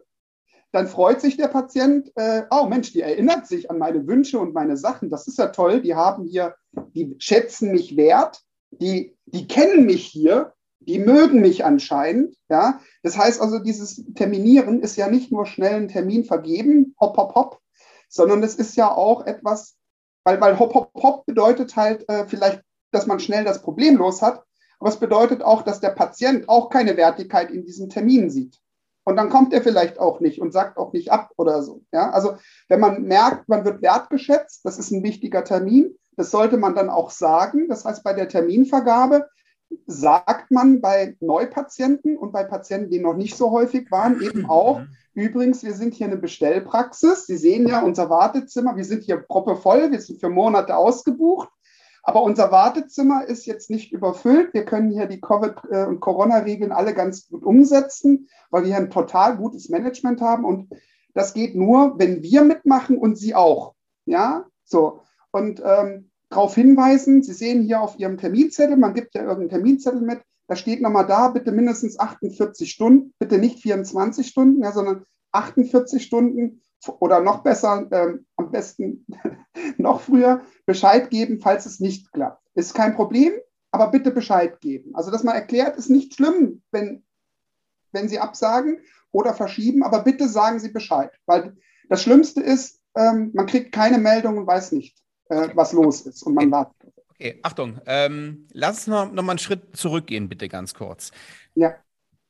Dann 0.75 0.87
freut 0.87 1.21
sich 1.21 1.37
der 1.37 1.47
Patient, 1.47 2.11
äh, 2.15 2.43
oh 2.51 2.65
Mensch, 2.65 2.91
die 2.91 3.01
erinnert 3.01 3.47
sich 3.47 3.71
an 3.71 3.77
meine 3.77 4.05
Wünsche 4.07 4.39
und 4.39 4.53
meine 4.53 4.75
Sachen. 4.75 5.09
Das 5.09 5.25
ist 5.27 5.37
ja 5.37 5.47
toll. 5.47 5.81
Die 5.81 5.95
haben 5.95 6.25
hier, 6.25 6.55
die 6.93 7.15
schätzen 7.19 7.71
mich 7.71 7.95
wert, 7.95 8.41
die, 8.71 9.15
die 9.25 9.47
kennen 9.47 9.85
mich 9.85 10.05
hier 10.05 10.53
die 10.87 10.99
mögen 10.99 11.41
mich 11.41 11.65
anscheinend. 11.65 12.35
Ja? 12.49 12.79
Das 13.03 13.17
heißt 13.17 13.41
also, 13.41 13.59
dieses 13.59 14.03
Terminieren 14.13 14.81
ist 14.81 14.95
ja 14.95 15.09
nicht 15.09 15.31
nur 15.31 15.45
schnell 15.45 15.75
einen 15.75 15.87
Termin 15.87 16.25
vergeben, 16.25 16.95
hopp, 16.99 17.17
hopp, 17.17 17.35
hopp, 17.35 17.59
sondern 18.07 18.43
es 18.43 18.55
ist 18.55 18.75
ja 18.75 18.91
auch 18.91 19.25
etwas, 19.25 19.75
weil, 20.23 20.39
weil 20.41 20.59
hopp, 20.59 20.73
hopp, 20.73 20.91
hopp 20.95 21.25
bedeutet 21.25 21.75
halt 21.75 22.07
äh, 22.09 22.25
vielleicht, 22.27 22.61
dass 22.91 23.07
man 23.07 23.19
schnell 23.19 23.43
das 23.43 23.61
Problem 23.61 23.97
los 23.97 24.21
hat, 24.21 24.43
aber 24.79 24.89
es 24.89 24.97
bedeutet 24.97 25.41
auch, 25.41 25.63
dass 25.63 25.79
der 25.79 25.89
Patient 25.89 26.47
auch 26.47 26.69
keine 26.69 26.97
Wertigkeit 26.97 27.51
in 27.51 27.65
diesem 27.65 27.89
Termin 27.89 28.29
sieht. 28.29 28.59
Und 29.05 29.15
dann 29.17 29.29
kommt 29.29 29.53
er 29.53 29.61
vielleicht 29.61 29.99
auch 29.99 30.19
nicht 30.19 30.41
und 30.41 30.51
sagt 30.51 30.77
auch 30.77 30.91
nicht 30.91 31.11
ab 31.11 31.31
oder 31.37 31.61
so. 31.61 31.83
Ja? 31.93 32.09
Also 32.09 32.35
wenn 32.67 32.79
man 32.79 33.03
merkt, 33.03 33.47
man 33.47 33.63
wird 33.63 33.81
wertgeschätzt, 33.81 34.65
das 34.65 34.79
ist 34.79 34.91
ein 34.91 35.03
wichtiger 35.03 35.43
Termin, 35.43 35.95
das 36.17 36.31
sollte 36.31 36.57
man 36.57 36.75
dann 36.75 36.89
auch 36.89 37.11
sagen. 37.11 37.69
Das 37.69 37.85
heißt, 37.85 38.03
bei 38.03 38.13
der 38.13 38.27
Terminvergabe 38.27 39.27
sagt 39.85 40.51
man 40.51 40.81
bei 40.81 41.15
Neupatienten 41.19 42.17
und 42.17 42.31
bei 42.31 42.43
Patienten, 42.43 42.89
die 42.89 42.99
noch 42.99 43.15
nicht 43.15 43.35
so 43.35 43.51
häufig 43.51 43.91
waren, 43.91 44.21
eben 44.21 44.49
auch, 44.49 44.79
mhm. 44.79 44.87
übrigens, 45.13 45.63
wir 45.63 45.73
sind 45.73 45.93
hier 45.93 46.07
eine 46.07 46.17
Bestellpraxis. 46.17 47.27
Sie 47.27 47.37
sehen 47.37 47.67
ja 47.67 47.83
unser 47.83 48.09
Wartezimmer, 48.09 48.75
wir 48.75 48.85
sind 48.85 49.03
hier 49.03 49.17
proppevoll, 49.17 49.91
wir 49.91 50.01
sind 50.01 50.19
für 50.19 50.29
Monate 50.29 50.75
ausgebucht. 50.75 51.49
Aber 52.07 52.21
unser 52.21 52.51
Wartezimmer 52.51 53.25
ist 53.25 53.47
jetzt 53.47 53.71
nicht 53.71 53.91
überfüllt. 53.91 54.53
Wir 54.53 54.63
können 54.63 54.91
hier 54.91 55.07
die 55.07 55.21
Covid- 55.21 55.69
äh, 55.71 55.85
und 55.85 56.01
Corona-Regeln 56.01 56.71
alle 56.71 56.93
ganz 56.93 57.27
gut 57.27 57.43
umsetzen, 57.43 58.29
weil 58.51 58.61
wir 58.61 58.67
hier 58.67 58.77
ein 58.77 58.91
total 58.91 59.37
gutes 59.37 59.69
Management 59.69 60.21
haben. 60.21 60.45
Und 60.45 60.69
das 61.15 61.33
geht 61.33 61.55
nur, 61.55 61.97
wenn 61.97 62.21
wir 62.21 62.43
mitmachen 62.43 62.99
und 62.99 63.17
Sie 63.17 63.33
auch. 63.33 63.73
Ja, 64.05 64.45
so. 64.63 65.01
Und 65.31 65.63
ähm, 65.65 66.11
darauf 66.29 66.53
hinweisen. 66.53 67.23
Sie 67.23 67.33
sehen 67.33 67.63
hier 67.63 67.81
auf 67.81 67.97
Ihrem 67.97 68.17
Terminzettel, 68.17 68.77
man 68.77 68.93
gibt 68.93 69.15
ja 69.15 69.21
irgendeinen 69.21 69.49
Terminzettel 69.49 70.01
mit, 70.01 70.21
da 70.47 70.55
steht 70.55 70.81
nochmal 70.81 71.07
da, 71.07 71.29
bitte 71.29 71.51
mindestens 71.51 71.99
48 71.99 72.69
Stunden, 72.69 73.13
bitte 73.17 73.39
nicht 73.39 73.61
24 73.61 74.27
Stunden, 74.27 74.61
ja, 74.61 74.71
sondern 74.71 75.05
48 75.31 76.03
Stunden 76.03 76.61
oder 76.99 77.21
noch 77.21 77.43
besser, 77.43 77.87
ähm, 77.91 78.25
am 78.35 78.51
besten 78.51 79.05
noch 79.77 80.01
früher, 80.01 80.41
Bescheid 80.65 81.09
geben, 81.09 81.39
falls 81.41 81.65
es 81.65 81.79
nicht 81.79 82.11
klappt. 82.11 82.41
Ist 82.55 82.73
kein 82.73 82.95
Problem, 82.95 83.33
aber 83.71 83.87
bitte 83.89 84.11
Bescheid 84.11 84.59
geben. 84.61 84.95
Also, 84.95 85.11
dass 85.11 85.23
man 85.23 85.35
erklärt, 85.35 85.77
ist 85.77 85.89
nicht 85.89 86.15
schlimm, 86.15 86.61
wenn, 86.71 87.03
wenn 87.91 88.07
Sie 88.07 88.19
absagen 88.19 88.79
oder 89.11 89.33
verschieben, 89.33 89.83
aber 89.83 90.03
bitte 90.03 90.27
sagen 90.27 90.59
Sie 90.59 90.71
Bescheid, 90.71 91.11
weil 91.25 91.55
das 91.89 92.01
Schlimmste 92.01 92.41
ist, 92.41 92.81
ähm, 92.95 93.31
man 93.33 93.45
kriegt 93.45 93.71
keine 93.71 93.97
Meldung 93.97 94.37
und 94.37 94.47
weiß 94.47 94.71
nicht 94.71 94.97
äh, 95.29 95.49
was 95.53 95.73
los 95.73 96.01
ist 96.01 96.23
und 96.23 96.33
man 96.33 96.51
wartet. 96.51 96.93
Okay, 97.09 97.39
Achtung, 97.43 97.79
ähm, 97.85 98.47
lass 98.51 98.77
uns 98.77 98.87
noch, 98.87 99.11
noch 99.11 99.23
mal 99.23 99.33
einen 99.33 99.39
Schritt 99.39 99.75
zurückgehen, 99.75 100.27
bitte 100.27 100.49
ganz 100.49 100.73
kurz. 100.73 101.11
Ja. 101.55 101.75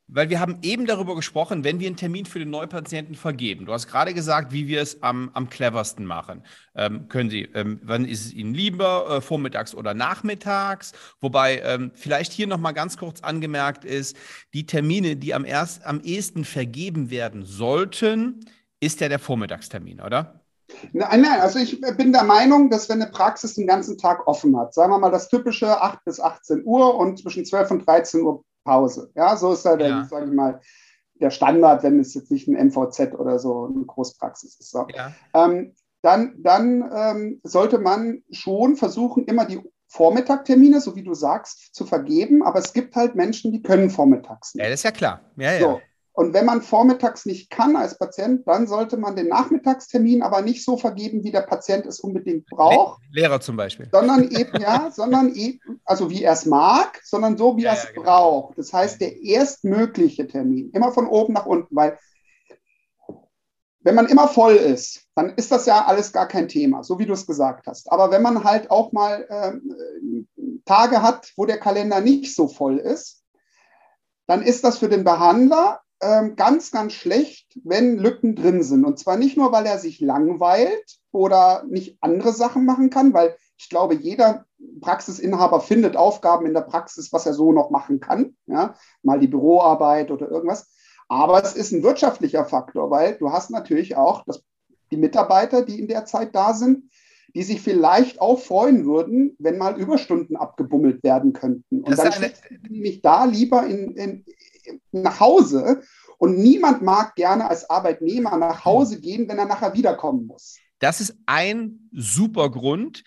Weil 0.07 0.29
wir 0.29 0.39
haben 0.39 0.59
eben 0.61 0.85
darüber 0.85 1.15
gesprochen, 1.15 1.63
wenn 1.63 1.79
wir 1.79 1.87
einen 1.87 1.95
Termin 1.95 2.25
für 2.25 2.37
den 2.37 2.51
Neupatienten 2.51 3.15
vergeben. 3.15 3.65
Du 3.65 3.73
hast 3.73 3.87
gerade 3.87 4.13
gesagt, 4.13 4.51
wie 4.51 4.67
wir 4.67 4.81
es 4.81 5.01
am, 5.01 5.31
am 5.33 5.49
cleversten 5.49 6.05
machen. 6.05 6.43
Ähm, 6.75 7.07
können 7.07 7.31
Sie, 7.31 7.43
ähm, 7.55 7.79
wann 7.83 8.05
ist 8.05 8.25
es 8.25 8.33
Ihnen 8.33 8.53
lieber, 8.53 9.09
äh, 9.09 9.21
vormittags 9.21 9.73
oder 9.73 9.95
nachmittags? 9.95 10.91
Wobei 11.21 11.59
ähm, 11.59 11.91
vielleicht 11.95 12.33
hier 12.33 12.45
nochmal 12.45 12.73
ganz 12.73 12.97
kurz 12.97 13.21
angemerkt 13.21 13.83
ist, 13.83 14.15
die 14.53 14.67
Termine, 14.67 15.15
die 15.15 15.33
am, 15.33 15.43
erst, 15.43 15.83
am 15.85 16.01
ehesten 16.01 16.45
vergeben 16.45 17.09
werden 17.09 17.43
sollten, 17.43 18.45
ist 18.79 19.01
ja 19.01 19.09
der 19.09 19.19
Vormittagstermin, 19.19 20.01
oder? 20.01 20.45
Nein, 20.93 21.21
nein, 21.21 21.39
also 21.39 21.59
ich 21.59 21.79
bin 21.97 22.11
der 22.11 22.23
Meinung, 22.23 22.69
dass 22.69 22.89
wenn 22.89 23.01
eine 23.01 23.11
Praxis 23.11 23.55
den 23.55 23.67
ganzen 23.67 23.97
Tag 23.97 24.27
offen 24.27 24.57
hat, 24.57 24.73
sagen 24.73 24.91
wir 24.91 24.99
mal 24.99 25.11
das 25.11 25.29
typische 25.29 25.81
8 25.81 26.03
bis 26.05 26.19
18 26.19 26.63
Uhr 26.65 26.95
und 26.95 27.19
zwischen 27.19 27.45
12 27.45 27.71
und 27.71 27.87
13 27.87 28.21
Uhr 28.21 28.43
Pause. 28.65 29.11
Ja, 29.15 29.37
so 29.37 29.53
ist 29.53 29.63
ja, 29.63 29.77
der, 29.77 29.87
ja. 29.87 30.03
sage 30.03 30.25
ich 30.25 30.33
mal, 30.33 30.59
der 31.21 31.29
Standard, 31.29 31.83
wenn 31.83 31.99
es 31.99 32.13
jetzt 32.13 32.31
nicht 32.31 32.49
ein 32.49 32.67
MVZ 32.67 33.13
oder 33.13 33.39
so 33.39 33.65
eine 33.73 33.85
Großpraxis 33.85 34.59
ist. 34.59 34.71
So. 34.71 34.85
Ja. 34.93 35.13
Ähm, 35.33 35.73
dann 36.01 36.35
dann 36.43 36.89
ähm, 36.93 37.41
sollte 37.43 37.79
man 37.79 38.23
schon 38.29 38.75
versuchen, 38.75 39.25
immer 39.25 39.45
die 39.45 39.61
Vormittagtermine, 39.87 40.81
so 40.81 40.95
wie 40.95 41.03
du 41.03 41.13
sagst, 41.13 41.73
zu 41.73 41.85
vergeben. 41.85 42.43
Aber 42.43 42.59
es 42.59 42.73
gibt 42.73 42.95
halt 42.95 43.15
Menschen, 43.15 43.53
die 43.53 43.61
können 43.61 43.89
vormittags 43.89 44.53
nicht. 44.53 44.63
Ja, 44.63 44.69
das 44.69 44.81
ist 44.81 44.83
ja 44.83 44.91
klar. 44.91 45.21
Ja, 45.37 45.59
so. 45.59 45.81
Und 46.15 46.33
wenn 46.33 46.45
man 46.45 46.61
vormittags 46.61 47.25
nicht 47.25 47.49
kann 47.49 47.75
als 47.75 47.97
Patient, 47.97 48.47
dann 48.47 48.67
sollte 48.67 48.95
man 48.95 49.17
den 49.17 49.27
Nachmittagstermin 49.27 50.23
aber 50.23 50.41
nicht 50.41 50.63
so 50.63 50.77
vergeben, 50.77 51.25
wie 51.25 51.31
der 51.31 51.41
Patient 51.41 51.85
es 51.85 51.99
unbedingt 51.99 52.45
braucht. 52.45 53.01
Lehrer 53.11 53.41
zum 53.41 53.57
Beispiel. 53.57 53.89
Sondern 53.91 54.31
eben, 54.31 54.61
ja, 54.61 54.89
sondern 54.95 55.35
eben, 55.35 55.59
also 55.83 56.09
wie 56.09 56.23
er 56.23 56.31
es 56.31 56.45
mag, 56.45 57.01
sondern 57.03 57.37
so, 57.37 57.57
wie 57.57 57.63
ja, 57.63 57.71
er 57.71 57.77
es 57.77 57.83
ja, 57.83 57.89
genau. 57.91 58.03
braucht. 58.03 58.57
Das 58.57 58.71
heißt, 58.71 59.01
der 59.01 59.21
erstmögliche 59.23 60.25
Termin, 60.25 60.71
immer 60.71 60.93
von 60.93 61.05
oben 61.05 61.33
nach 61.33 61.45
unten, 61.45 61.75
weil 61.75 61.99
wenn 63.81 63.95
man 63.95 64.07
immer 64.07 64.29
voll 64.29 64.55
ist, 64.55 65.03
dann 65.15 65.35
ist 65.35 65.51
das 65.51 65.65
ja 65.65 65.83
alles 65.83 66.13
gar 66.13 66.29
kein 66.29 66.47
Thema, 66.47 66.81
so 66.83 66.97
wie 66.97 67.05
du 67.05 67.13
es 67.13 67.27
gesagt 67.27 67.67
hast. 67.67 67.91
Aber 67.91 68.09
wenn 68.09 68.21
man 68.21 68.45
halt 68.45 68.71
auch 68.71 68.93
mal 68.93 69.27
äh, 69.29 69.51
Tage 70.63 71.01
hat, 71.01 71.33
wo 71.35 71.45
der 71.45 71.59
Kalender 71.59 71.99
nicht 71.99 72.33
so 72.33 72.47
voll 72.47 72.77
ist, 72.77 73.21
dann 74.27 74.41
ist 74.41 74.63
das 74.63 74.77
für 74.77 74.89
den 74.89 75.03
Behandler 75.03 75.81
ähm, 76.05 76.35
ganz, 76.35 76.71
ganz 76.71 76.93
schlecht, 76.93 77.59
wenn 77.63 77.97
Lücken 77.97 78.35
drin 78.35 78.61
sind. 78.61 78.85
Und 78.85 78.99
zwar 78.99 79.17
nicht 79.17 79.37
nur, 79.37 79.51
weil 79.51 79.65
er 79.65 79.79
sich 79.79 79.99
langweilt 79.99 80.99
oder 81.11 81.63
nicht 81.67 81.97
andere 82.01 82.33
Sachen 82.33 82.65
machen 82.65 82.89
kann, 82.89 83.13
weil 83.13 83.35
ich 83.57 83.69
glaube, 83.69 83.95
jeder 83.95 84.45
Praxisinhaber 84.81 85.61
findet 85.61 85.95
Aufgaben 85.95 86.45
in 86.45 86.53
der 86.53 86.61
Praxis, 86.61 87.11
was 87.11 87.25
er 87.25 87.33
so 87.33 87.51
noch 87.51 87.69
machen 87.69 87.99
kann. 87.99 88.35
Ja? 88.45 88.75
Mal 89.01 89.19
die 89.19 89.27
Büroarbeit 89.27 90.11
oder 90.11 90.29
irgendwas. 90.29 90.67
Aber 91.07 91.43
es 91.43 91.55
ist 91.55 91.71
ein 91.71 91.83
wirtschaftlicher 91.83 92.45
Faktor, 92.45 92.91
weil 92.91 93.15
du 93.15 93.31
hast 93.31 93.51
natürlich 93.51 93.95
auch 93.95 94.23
das, 94.25 94.43
die 94.91 94.97
Mitarbeiter, 94.97 95.63
die 95.63 95.79
in 95.79 95.87
der 95.87 96.05
Zeit 96.05 96.35
da 96.35 96.53
sind, 96.53 96.89
die 97.35 97.43
sich 97.43 97.61
vielleicht 97.61 98.21
auch 98.21 98.39
freuen 98.39 98.85
würden, 98.85 99.35
wenn 99.39 99.57
mal 99.57 99.79
Überstunden 99.79 100.37
abgebummelt 100.37 101.03
werden 101.03 101.33
könnten. 101.33 101.81
Und 101.81 101.89
das 101.89 101.97
dann 101.97 102.13
eine... 102.13 102.33
nämlich 102.69 103.01
da 103.01 103.25
lieber 103.25 103.65
in, 103.67 103.91
in, 103.95 104.25
nach 104.91 105.19
Hause. 105.19 105.81
Und 106.17 106.37
niemand 106.37 106.81
mag 106.81 107.15
gerne 107.15 107.49
als 107.49 107.69
Arbeitnehmer 107.69 108.37
nach 108.37 108.63
Hause 108.65 109.01
gehen, 109.01 109.27
wenn 109.27 109.37
er 109.37 109.45
nachher 109.45 109.73
wiederkommen 109.73 110.27
muss. 110.27 110.57
Das 110.79 111.01
ist 111.01 111.17
ein 111.25 111.89
super 111.91 112.49
Grund. 112.49 113.03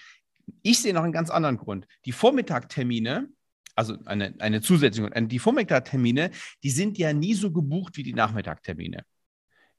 Ich 0.62 0.80
sehe 0.80 0.94
noch 0.94 1.02
einen 1.02 1.12
ganz 1.12 1.30
anderen 1.30 1.56
Grund. 1.56 1.86
Die 2.04 2.12
Vormittagtermine, 2.12 3.28
also 3.74 3.96
eine, 4.04 4.34
eine 4.38 4.60
zusätzliche, 4.60 5.10
die 5.26 5.38
Vormittagtermine, 5.38 6.30
die 6.62 6.70
sind 6.70 6.98
ja 6.98 7.12
nie 7.12 7.34
so 7.34 7.52
gebucht 7.52 7.96
wie 7.96 8.02
die 8.02 8.14
Nachmittagtermine. 8.14 9.04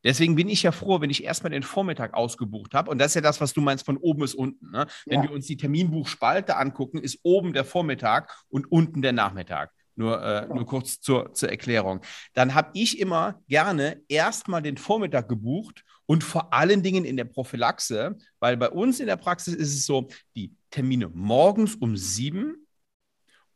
Deswegen 0.03 0.35
bin 0.35 0.47
ich 0.47 0.63
ja 0.63 0.71
froh, 0.71 1.01
wenn 1.01 1.09
ich 1.09 1.23
erstmal 1.23 1.51
den 1.51 1.63
Vormittag 1.63 2.13
ausgebucht 2.13 2.73
habe. 2.73 2.89
Und 2.89 2.99
das 2.99 3.07
ist 3.07 3.15
ja 3.15 3.21
das, 3.21 3.41
was 3.41 3.53
du 3.53 3.61
meinst, 3.61 3.85
von 3.85 3.97
oben 3.97 4.21
bis 4.21 4.33
unten. 4.33 4.71
Ne? 4.71 4.87
Wenn 5.05 5.23
ja. 5.23 5.23
wir 5.23 5.31
uns 5.31 5.45
die 5.45 5.57
Terminbuchspalte 5.57 6.55
angucken, 6.55 6.99
ist 6.99 7.19
oben 7.23 7.51
der 7.51 7.65
Vormittag 7.65 8.33
und 8.47 8.71
unten 8.71 9.01
der 9.01 9.11
Nachmittag. 9.11 9.71
Nur, 9.99 10.23
äh, 10.23 10.47
nur 10.47 10.65
kurz 10.65 11.01
zur, 11.01 11.33
zur 11.33 11.49
Erklärung. 11.49 11.99
Dann 12.33 12.55
habe 12.55 12.69
ich 12.73 12.99
immer 12.99 13.41
gerne 13.49 14.01
erstmal 14.07 14.61
den 14.61 14.77
Vormittag 14.77 15.27
gebucht 15.27 15.83
und 16.05 16.23
vor 16.23 16.53
allen 16.53 16.81
Dingen 16.81 17.03
in 17.03 17.17
der 17.17 17.25
Prophylaxe, 17.25 18.15
weil 18.39 18.55
bei 18.55 18.69
uns 18.69 19.01
in 19.01 19.07
der 19.07 19.17
Praxis 19.17 19.53
ist 19.53 19.73
es 19.73 19.85
so, 19.85 20.07
die 20.37 20.55
Termine 20.69 21.09
morgens 21.09 21.75
um 21.75 21.97
sieben 21.97 22.65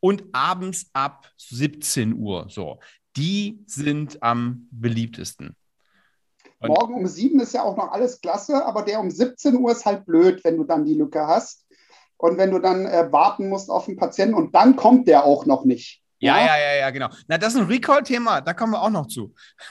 und 0.00 0.22
abends 0.32 0.90
ab 0.92 1.32
17 1.38 2.12
Uhr. 2.12 2.44
So, 2.50 2.78
die 3.16 3.64
sind 3.66 4.22
am 4.22 4.68
beliebtesten. 4.70 5.56
Und 6.60 6.68
Morgen 6.68 6.94
um 6.94 7.06
sieben 7.06 7.40
ist 7.40 7.54
ja 7.54 7.62
auch 7.62 7.78
noch 7.78 7.90
alles 7.90 8.20
klasse, 8.20 8.66
aber 8.66 8.82
der 8.82 9.00
um 9.00 9.10
17 9.10 9.56
Uhr 9.56 9.72
ist 9.72 9.86
halt 9.86 10.04
blöd, 10.04 10.44
wenn 10.44 10.58
du 10.58 10.64
dann 10.64 10.84
die 10.84 10.94
Lücke 10.94 11.26
hast. 11.26 11.64
Und 12.18 12.36
wenn 12.36 12.50
du 12.50 12.58
dann 12.58 12.84
äh, 12.84 13.10
warten 13.10 13.48
musst 13.48 13.70
auf 13.70 13.86
den 13.86 13.96
Patienten 13.96 14.34
und 14.34 14.54
dann 14.54 14.76
kommt 14.76 15.08
der 15.08 15.24
auch 15.24 15.46
noch 15.46 15.64
nicht. 15.64 16.03
Ja, 16.18 16.38
ja, 16.38 16.56
ja, 16.56 16.74
ja, 16.80 16.90
genau. 16.90 17.08
Na, 17.28 17.38
das 17.38 17.54
ist 17.54 17.60
ein 17.60 17.66
Recall-Thema, 17.66 18.40
da 18.40 18.54
kommen 18.54 18.72
wir 18.72 18.82
auch 18.82 18.90
noch 18.90 19.06
zu. 19.06 19.34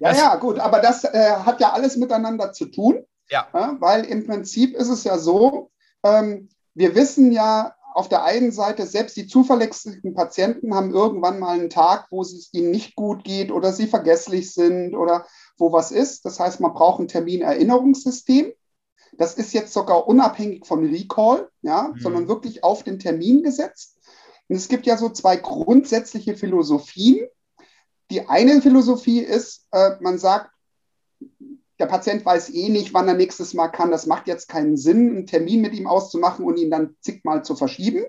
ja, 0.00 0.12
ja, 0.12 0.36
gut, 0.36 0.58
aber 0.58 0.80
das 0.80 1.04
äh, 1.04 1.36
hat 1.44 1.60
ja 1.60 1.72
alles 1.72 1.96
miteinander 1.96 2.52
zu 2.52 2.66
tun. 2.66 3.04
Ja. 3.30 3.46
ja. 3.52 3.76
Weil 3.78 4.04
im 4.04 4.26
Prinzip 4.26 4.74
ist 4.74 4.88
es 4.88 5.04
ja 5.04 5.18
so, 5.18 5.70
ähm, 6.02 6.48
wir 6.74 6.94
wissen 6.94 7.32
ja 7.32 7.74
auf 7.94 8.08
der 8.08 8.24
einen 8.24 8.50
Seite, 8.50 8.86
selbst 8.86 9.16
die 9.16 9.28
zuverlässigen 9.28 10.14
Patienten 10.14 10.74
haben 10.74 10.92
irgendwann 10.92 11.38
mal 11.38 11.58
einen 11.58 11.70
Tag, 11.70 12.08
wo 12.10 12.22
es 12.22 12.52
ihnen 12.52 12.72
nicht 12.72 12.96
gut 12.96 13.22
geht 13.22 13.52
oder 13.52 13.72
sie 13.72 13.86
vergesslich 13.86 14.52
sind 14.52 14.96
oder 14.96 15.26
wo 15.56 15.72
was 15.72 15.92
ist. 15.92 16.24
Das 16.24 16.40
heißt, 16.40 16.58
man 16.58 16.74
braucht 16.74 17.00
ein 17.00 17.08
Terminerinnerungssystem. 17.08 18.52
Das 19.16 19.34
ist 19.34 19.52
jetzt 19.52 19.72
sogar 19.72 20.08
unabhängig 20.08 20.66
von 20.66 20.84
Recall, 20.84 21.48
ja, 21.62 21.92
mhm. 21.94 22.00
sondern 22.00 22.28
wirklich 22.28 22.64
auf 22.64 22.82
den 22.82 22.98
Termin 22.98 23.44
gesetzt. 23.44 24.00
Und 24.48 24.56
es 24.56 24.68
gibt 24.68 24.86
ja 24.86 24.96
so 24.96 25.08
zwei 25.08 25.36
grundsätzliche 25.36 26.36
Philosophien. 26.36 27.26
Die 28.10 28.28
eine 28.28 28.60
Philosophie 28.60 29.20
ist, 29.20 29.66
äh, 29.72 29.92
man 30.00 30.18
sagt, 30.18 30.50
der 31.78 31.86
Patient 31.86 32.24
weiß 32.24 32.50
eh 32.50 32.68
nicht, 32.68 32.94
wann 32.94 33.08
er 33.08 33.14
nächstes 33.14 33.54
Mal 33.54 33.68
kann. 33.68 33.90
Das 33.90 34.06
macht 34.06 34.28
jetzt 34.28 34.48
keinen 34.48 34.76
Sinn, 34.76 35.10
einen 35.10 35.26
Termin 35.26 35.60
mit 35.60 35.74
ihm 35.74 35.86
auszumachen 35.86 36.44
und 36.44 36.58
ihn 36.58 36.70
dann 36.70 36.96
zigmal 37.00 37.44
zu 37.44 37.56
verschieben. 37.56 38.04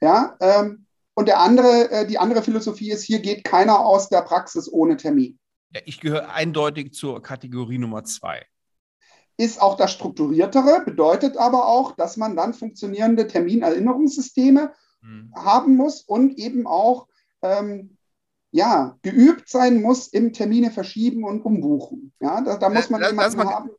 Ja, 0.00 0.36
ähm, 0.40 0.86
und 1.14 1.26
der 1.26 1.40
andere, 1.40 1.90
äh, 1.90 2.06
die 2.06 2.18
andere 2.18 2.42
Philosophie 2.42 2.92
ist, 2.92 3.02
hier 3.02 3.20
geht 3.20 3.42
keiner 3.42 3.80
aus 3.80 4.08
der 4.08 4.22
Praxis 4.22 4.70
ohne 4.70 4.96
Termin. 4.96 5.38
Ja, 5.74 5.80
ich 5.84 6.00
gehöre 6.00 6.30
eindeutig 6.30 6.92
zur 6.92 7.22
Kategorie 7.22 7.78
Nummer 7.78 8.04
zwei. 8.04 8.46
Ist 9.36 9.60
auch 9.60 9.76
das 9.76 9.92
strukturiertere, 9.92 10.82
bedeutet 10.84 11.36
aber 11.36 11.66
auch, 11.66 11.92
dass 11.92 12.16
man 12.16 12.36
dann 12.36 12.54
funktionierende 12.54 13.26
Terminerinnerungssysteme 13.26 14.72
hm. 15.02 15.32
haben 15.34 15.76
muss 15.76 16.02
und 16.02 16.38
eben 16.38 16.66
auch 16.66 17.08
ähm, 17.42 17.96
ja, 18.50 18.96
geübt 19.02 19.48
sein 19.48 19.82
muss 19.82 20.08
im 20.08 20.32
Termine 20.32 20.70
verschieben 20.70 21.24
und 21.24 21.42
umbuchen. 21.42 22.12
Ja, 22.20 22.40
da, 22.40 22.56
da 22.56 22.68
muss 22.70 22.88
man 22.88 23.02
jemanden 23.02 23.36
mal, 23.36 23.46
haben. 23.46 23.70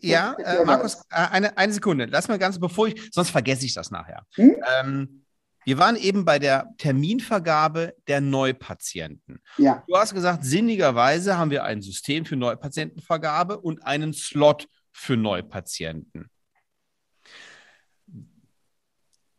Ja, 0.00 0.34
äh, 0.34 0.64
Markus, 0.64 1.02
äh, 1.10 1.26
eine, 1.30 1.58
eine 1.58 1.72
Sekunde. 1.72 2.06
Lass 2.06 2.28
mal 2.28 2.38
ganz, 2.38 2.58
bevor 2.60 2.88
ich, 2.88 3.10
sonst 3.12 3.30
vergesse 3.30 3.66
ich 3.66 3.74
das 3.74 3.90
nachher. 3.90 4.24
Hm? 4.34 4.56
Ähm, 4.80 5.22
wir 5.64 5.78
waren 5.78 5.96
eben 5.96 6.24
bei 6.24 6.38
der 6.38 6.72
Terminvergabe 6.78 7.96
der 8.06 8.20
Neupatienten. 8.20 9.40
Ja. 9.58 9.82
Du 9.88 9.96
hast 9.96 10.14
gesagt, 10.14 10.44
sinnigerweise 10.44 11.36
haben 11.36 11.50
wir 11.50 11.64
ein 11.64 11.82
System 11.82 12.24
für 12.24 12.36
Neupatientenvergabe 12.36 13.58
und 13.58 13.84
einen 13.84 14.12
Slot 14.12 14.68
für 14.92 15.16
Neupatienten. 15.16 16.30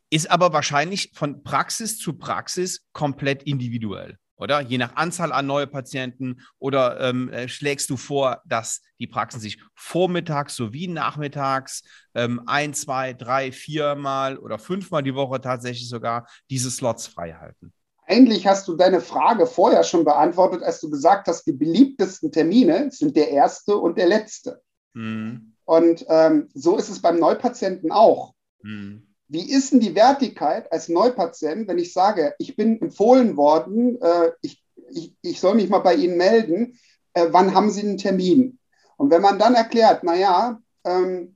Ist 0.10 0.32
aber 0.32 0.54
wahrscheinlich 0.54 1.12
von 1.14 1.44
Praxis 1.44 1.98
zu 1.98 2.14
Praxis 2.14 2.86
komplett 2.94 3.44
individuell 3.44 4.18
oder? 4.38 4.62
Je 4.62 4.78
nach 4.78 4.96
Anzahl 4.96 5.32
an 5.32 5.48
neue 5.48 5.68
Patienten 5.68 6.42
oder 6.60 7.00
ähm, 7.02 7.30
äh, 7.30 7.48
schlägst 7.48 7.90
du 7.90 7.98
vor, 7.98 8.42
dass 8.46 8.82
die 9.00 9.08
Praxen 9.08 9.40
sich 9.40 9.62
vormittags 9.76 10.56
sowie 10.56 10.88
nachmittags 10.88 11.84
ähm, 12.16 12.42
ein, 12.46 12.74
zwei, 12.74 13.14
drei, 13.14 13.52
viermal 13.52 14.38
oder 14.38 14.60
fünfmal 14.60 15.04
die 15.04 15.16
Woche 15.16 15.42
tatsächlich 15.42 15.90
sogar 15.90 16.28
diese 16.50 16.72
Slots 16.72 17.08
frei 17.08 17.34
halten? 17.34 17.74
Eigentlich 18.06 18.48
hast 18.48 18.68
du 18.70 18.76
deine 18.76 19.02
Frage 19.02 19.46
vorher 19.46 19.84
schon 19.84 20.06
beantwortet, 20.06 20.64
als 20.64 20.80
du 20.80 20.90
gesagt 20.90 21.28
hast, 21.28 21.44
die 21.46 21.52
beliebtesten 21.52 22.32
Termine 22.32 22.90
sind 22.90 23.18
der 23.18 23.30
erste 23.32 23.76
und 23.76 23.98
der 23.98 24.08
letzte. 24.08 24.62
Mhm. 24.94 25.54
Und 25.66 26.06
ähm, 26.08 26.48
so 26.54 26.78
ist 26.78 26.88
es 26.88 27.02
beim 27.02 27.20
Neupatienten 27.20 27.92
auch. 27.92 28.34
Mhm. 28.62 29.07
Wie 29.30 29.52
ist 29.52 29.72
denn 29.72 29.80
die 29.80 29.96
Wertigkeit 29.96 30.72
als 30.72 30.88
Neupatient, 30.88 31.68
wenn 31.68 31.78
ich 31.78 31.92
sage, 31.92 32.34
ich 32.40 32.56
bin 32.56 32.82
empfohlen 32.82 33.36
worden, 33.36 34.02
äh, 34.02 34.32
ich, 34.42 34.64
ich, 34.90 35.14
ich 35.22 35.40
soll 35.40 35.56
mich 35.56 35.70
mal 35.70 35.80
bei 35.80 35.96
Ihnen 35.96 36.18
melden, 36.18 36.80
äh, 37.14 37.28
wann 37.32 37.54
haben 37.54 37.70
Sie 37.70 37.82
einen 37.82 37.98
Termin? 37.98 38.60
Und 38.96 39.12
wenn 39.12 39.22
man 39.22 39.38
dann 39.38 39.54
erklärt, 39.54 40.04
naja, 40.04 40.62
ähm, 40.86 41.36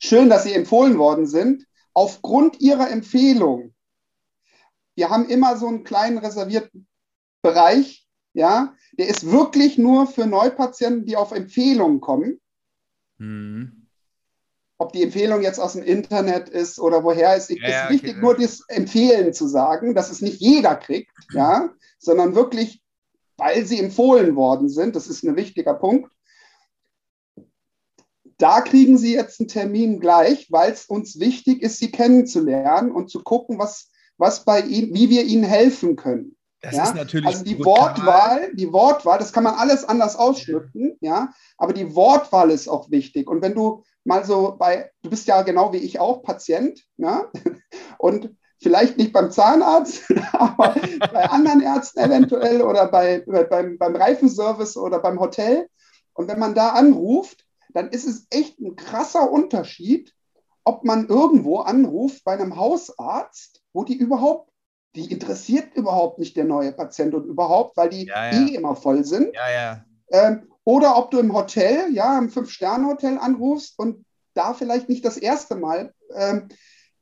schön, 0.00 0.28
dass 0.28 0.42
Sie 0.42 0.52
empfohlen 0.52 0.98
worden 0.98 1.26
sind, 1.26 1.64
aufgrund 1.94 2.60
Ihrer 2.60 2.90
Empfehlung, 2.90 3.72
wir 4.96 5.10
haben 5.10 5.28
immer 5.28 5.56
so 5.56 5.68
einen 5.68 5.84
kleinen 5.84 6.18
reservierten 6.18 6.88
Bereich, 7.40 8.08
ja, 8.32 8.74
der 8.92 9.08
ist 9.08 9.30
wirklich 9.30 9.78
nur 9.78 10.08
für 10.08 10.26
Neupatienten, 10.26 11.06
die 11.06 11.16
auf 11.16 11.30
Empfehlung 11.30 12.00
kommen. 12.00 12.40
Mhm 13.18 13.79
ob 14.80 14.94
die 14.94 15.02
Empfehlung 15.02 15.42
jetzt 15.42 15.60
aus 15.60 15.74
dem 15.74 15.82
Internet 15.82 16.48
ist 16.48 16.80
oder 16.80 17.04
woher 17.04 17.36
ist, 17.36 17.50
ist 17.50 17.60
ja, 17.60 17.90
wichtig, 17.90 18.12
okay. 18.12 18.20
nur 18.20 18.34
das 18.34 18.62
Empfehlen 18.66 19.34
zu 19.34 19.46
sagen, 19.46 19.94
dass 19.94 20.10
es 20.10 20.22
nicht 20.22 20.40
jeder 20.40 20.74
kriegt, 20.74 21.12
ja, 21.34 21.68
sondern 21.98 22.34
wirklich, 22.34 22.82
weil 23.36 23.66
sie 23.66 23.78
empfohlen 23.78 24.36
worden 24.36 24.70
sind, 24.70 24.96
das 24.96 25.06
ist 25.06 25.22
ein 25.22 25.36
wichtiger 25.36 25.74
Punkt. 25.74 26.10
Da 28.38 28.62
kriegen 28.62 28.96
Sie 28.96 29.12
jetzt 29.12 29.38
einen 29.38 29.48
Termin 29.48 30.00
gleich, 30.00 30.50
weil 30.50 30.72
es 30.72 30.86
uns 30.86 31.20
wichtig 31.20 31.60
ist, 31.60 31.76
Sie 31.76 31.90
kennenzulernen 31.90 32.90
und 32.90 33.10
zu 33.10 33.22
gucken, 33.22 33.58
was, 33.58 33.90
was 34.16 34.46
bei 34.46 34.62
Ihnen, 34.62 34.94
wie 34.94 35.10
wir 35.10 35.24
Ihnen 35.24 35.44
helfen 35.44 35.94
können. 35.96 36.38
Das 36.60 36.76
ja? 36.76 36.84
ist 36.84 36.94
natürlich 36.94 37.26
also 37.26 37.44
die 37.44 37.54
brutal. 37.54 37.96
Wortwahl, 37.96 38.54
die 38.54 38.72
Wortwahl, 38.72 39.18
das 39.18 39.32
kann 39.32 39.44
man 39.44 39.54
alles 39.54 39.84
anders 39.84 40.16
ausschmücken, 40.16 40.96
ja, 41.00 41.32
aber 41.56 41.72
die 41.72 41.94
Wortwahl 41.94 42.50
ist 42.50 42.68
auch 42.68 42.90
wichtig. 42.90 43.30
Und 43.30 43.40
wenn 43.40 43.54
du 43.54 43.82
mal 44.04 44.24
so 44.24 44.56
bei, 44.58 44.90
du 45.02 45.10
bist 45.10 45.26
ja 45.26 45.42
genau 45.42 45.72
wie 45.72 45.78
ich 45.78 45.98
auch 45.98 46.22
Patient, 46.22 46.84
ja, 46.98 47.30
und 47.98 48.36
vielleicht 48.58 48.98
nicht 48.98 49.12
beim 49.12 49.30
Zahnarzt, 49.30 50.04
aber 50.32 50.74
bei 51.12 51.30
anderen 51.30 51.62
Ärzten 51.62 52.00
eventuell 52.00 52.60
oder 52.62 52.88
bei, 52.88 53.24
beim, 53.48 53.78
beim 53.78 53.96
Reifenservice 53.96 54.76
oder 54.76 54.98
beim 54.98 55.18
Hotel. 55.18 55.68
Und 56.12 56.28
wenn 56.28 56.38
man 56.38 56.54
da 56.54 56.70
anruft, 56.70 57.46
dann 57.72 57.88
ist 57.88 58.06
es 58.06 58.26
echt 58.30 58.60
ein 58.60 58.76
krasser 58.76 59.30
Unterschied, 59.30 60.14
ob 60.64 60.84
man 60.84 61.08
irgendwo 61.08 61.60
anruft 61.60 62.22
bei 62.24 62.32
einem 62.32 62.56
Hausarzt, 62.56 63.62
wo 63.72 63.84
die 63.84 63.96
überhaupt 63.96 64.49
die 64.94 65.10
interessiert 65.12 65.74
überhaupt 65.74 66.18
nicht 66.18 66.36
der 66.36 66.44
neue 66.44 66.72
Patient 66.72 67.14
und 67.14 67.26
überhaupt, 67.26 67.76
weil 67.76 67.90
die 67.90 68.06
ja, 68.06 68.30
ja. 68.30 68.46
eh 68.46 68.54
immer 68.54 68.74
voll 68.74 69.04
sind. 69.04 69.34
Ja. 69.34 69.84
Ähm, 70.10 70.48
oder 70.64 70.96
ob 70.96 71.10
du 71.10 71.18
im 71.18 71.34
Hotel, 71.34 71.92
ja, 71.92 72.18
im 72.18 72.30
Fünf-Sterne-Hotel 72.30 73.18
anrufst 73.18 73.78
und 73.78 74.04
da 74.34 74.54
vielleicht 74.54 74.88
nicht 74.88 75.04
das 75.04 75.16
erste 75.16 75.56
Mal 75.56 75.94
ähm, 76.14 76.48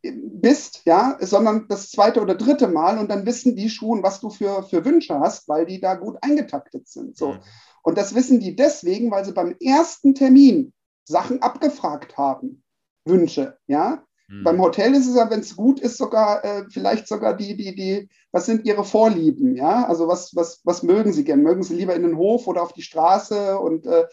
bist, 0.02 0.82
ja, 0.84 1.16
sondern 1.20 1.66
das 1.68 1.90
zweite 1.90 2.20
oder 2.20 2.34
dritte 2.34 2.68
Mal 2.68 2.98
und 2.98 3.10
dann 3.10 3.26
wissen 3.26 3.56
die 3.56 3.68
schon, 3.68 4.02
was 4.02 4.20
du 4.20 4.30
für, 4.30 4.62
für 4.62 4.84
Wünsche 4.84 5.18
hast, 5.18 5.48
weil 5.48 5.66
die 5.66 5.80
da 5.80 5.94
gut 5.94 6.16
eingetaktet 6.22 6.88
sind. 6.88 7.16
So. 7.16 7.32
Mhm. 7.32 7.40
Und 7.82 7.98
das 7.98 8.14
wissen 8.14 8.38
die 8.38 8.54
deswegen, 8.54 9.10
weil 9.10 9.24
sie 9.24 9.32
beim 9.32 9.56
ersten 9.60 10.14
Termin 10.14 10.72
Sachen 11.04 11.42
abgefragt 11.42 12.16
haben, 12.16 12.62
Wünsche, 13.04 13.58
ja. 13.66 14.04
Mhm. 14.28 14.44
Beim 14.44 14.60
Hotel 14.60 14.94
ist 14.94 15.08
es 15.08 15.16
ja, 15.16 15.30
wenn 15.30 15.40
es 15.40 15.56
gut 15.56 15.80
ist, 15.80 15.96
sogar 15.96 16.44
äh, 16.44 16.64
vielleicht 16.70 17.08
sogar 17.08 17.36
die, 17.36 17.56
die, 17.56 17.74
die, 17.74 18.08
was 18.30 18.46
sind 18.46 18.64
ihre 18.66 18.84
Vorlieben, 18.84 19.56
ja? 19.56 19.86
Also 19.86 20.06
was, 20.06 20.36
was, 20.36 20.60
was 20.64 20.82
mögen 20.82 21.12
sie 21.12 21.24
gern? 21.24 21.42
Mögen 21.42 21.62
sie 21.62 21.74
lieber 21.74 21.94
in 21.94 22.02
den 22.02 22.16
Hof 22.16 22.46
oder 22.46 22.62
auf 22.62 22.72
die 22.72 22.82
Straße 22.82 23.58
und 23.58 23.86
äh, 23.86 24.06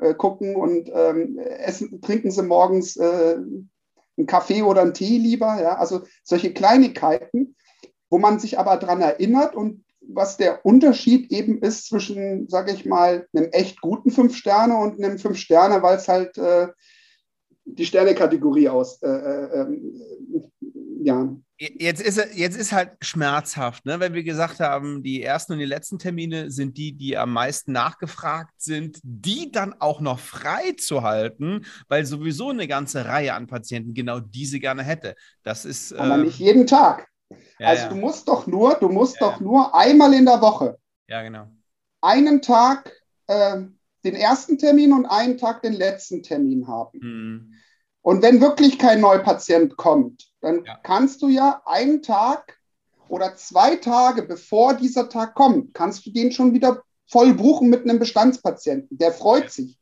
äh, 0.00 0.14
gucken 0.14 0.56
und 0.56 0.90
ähm, 0.94 1.38
essen, 1.38 2.00
trinken 2.02 2.30
sie 2.30 2.42
morgens 2.42 2.96
äh, 2.96 3.36
einen 4.16 4.26
Kaffee 4.26 4.62
oder 4.62 4.82
einen 4.82 4.94
Tee 4.94 5.18
lieber, 5.18 5.60
ja? 5.60 5.78
Also 5.78 6.02
solche 6.22 6.52
Kleinigkeiten, 6.52 7.56
wo 8.10 8.18
man 8.18 8.38
sich 8.38 8.58
aber 8.58 8.76
daran 8.76 9.00
erinnert 9.00 9.56
und 9.56 9.84
was 10.06 10.36
der 10.36 10.66
Unterschied 10.66 11.32
eben 11.32 11.62
ist 11.62 11.86
zwischen, 11.86 12.48
sage 12.48 12.72
ich 12.72 12.84
mal, 12.84 13.26
einem 13.34 13.50
echt 13.52 13.80
guten 13.80 14.10
Fünf 14.10 14.36
Sterne 14.36 14.76
und 14.76 15.02
einem 15.02 15.18
Fünf 15.18 15.38
Sterne, 15.38 15.82
weil 15.82 15.96
es 15.96 16.08
halt 16.08 16.36
äh, 16.36 16.68
die 17.64 17.86
Sterne-Kategorie 17.86 18.68
aus. 18.68 19.02
Äh, 19.02 19.08
äh, 19.08 19.60
ähm, 19.60 20.02
ja. 21.04 21.28
Jetzt 21.58 22.02
ist, 22.02 22.20
jetzt 22.34 22.56
ist 22.56 22.72
halt 22.72 22.92
schmerzhaft, 23.02 23.86
ne? 23.86 24.00
wenn 24.00 24.14
wir 24.14 24.24
gesagt 24.24 24.58
haben, 24.58 25.02
die 25.04 25.22
ersten 25.22 25.52
und 25.52 25.58
die 25.60 25.64
letzten 25.64 25.98
Termine 25.98 26.50
sind 26.50 26.76
die, 26.76 26.92
die 26.92 27.16
am 27.16 27.32
meisten 27.32 27.70
nachgefragt 27.70 28.54
sind, 28.60 28.98
die 29.04 29.52
dann 29.52 29.74
auch 29.78 30.00
noch 30.00 30.18
frei 30.18 30.72
zu 30.76 31.02
halten, 31.02 31.64
weil 31.88 32.04
sowieso 32.04 32.50
eine 32.50 32.66
ganze 32.66 33.04
Reihe 33.04 33.34
an 33.34 33.46
Patienten 33.46 33.94
genau 33.94 34.18
diese 34.18 34.58
gerne 34.58 34.82
hätte. 34.82 35.14
Das 35.44 35.64
ist. 35.64 35.92
Aber 35.92 36.16
äh, 36.16 36.24
nicht 36.24 36.40
jeden 36.40 36.66
Tag. 36.66 37.06
Ja, 37.60 37.68
also 37.68 37.82
ja. 37.84 37.88
du 37.90 37.96
musst 37.96 38.26
doch 38.26 38.46
nur, 38.48 38.74
du 38.74 38.88
musst 38.88 39.20
ja, 39.20 39.28
doch 39.28 39.40
nur 39.40 39.72
einmal 39.74 40.12
in 40.14 40.26
der 40.26 40.40
Woche. 40.40 40.78
Ja, 41.08 41.22
genau. 41.22 41.46
Einen 42.00 42.42
Tag 42.42 42.92
äh, 43.28 43.62
den 44.04 44.14
ersten 44.14 44.58
Termin 44.58 44.92
und 44.92 45.06
einen 45.06 45.38
Tag 45.38 45.62
den 45.62 45.72
letzten 45.72 46.22
Termin 46.22 46.66
haben. 46.68 46.98
Mhm. 47.00 47.54
Und 48.02 48.22
wenn 48.22 48.40
wirklich 48.40 48.78
kein 48.78 49.00
Neupatient 49.00 49.76
kommt, 49.76 50.28
dann 50.40 50.64
ja. 50.64 50.78
kannst 50.82 51.22
du 51.22 51.28
ja 51.28 51.62
einen 51.66 52.02
Tag 52.02 52.58
oder 53.08 53.36
zwei 53.36 53.76
Tage 53.76 54.22
bevor 54.22 54.74
dieser 54.74 55.08
Tag 55.08 55.34
kommt, 55.34 55.74
kannst 55.74 56.04
du 56.06 56.10
den 56.10 56.32
schon 56.32 56.52
wieder 56.54 56.82
voll 57.06 57.34
buchen 57.34 57.68
mit 57.68 57.82
einem 57.82 57.98
Bestandspatienten. 57.98 58.98
Der 58.98 59.12
freut 59.12 59.44
ja. 59.44 59.50
sich. 59.50 59.78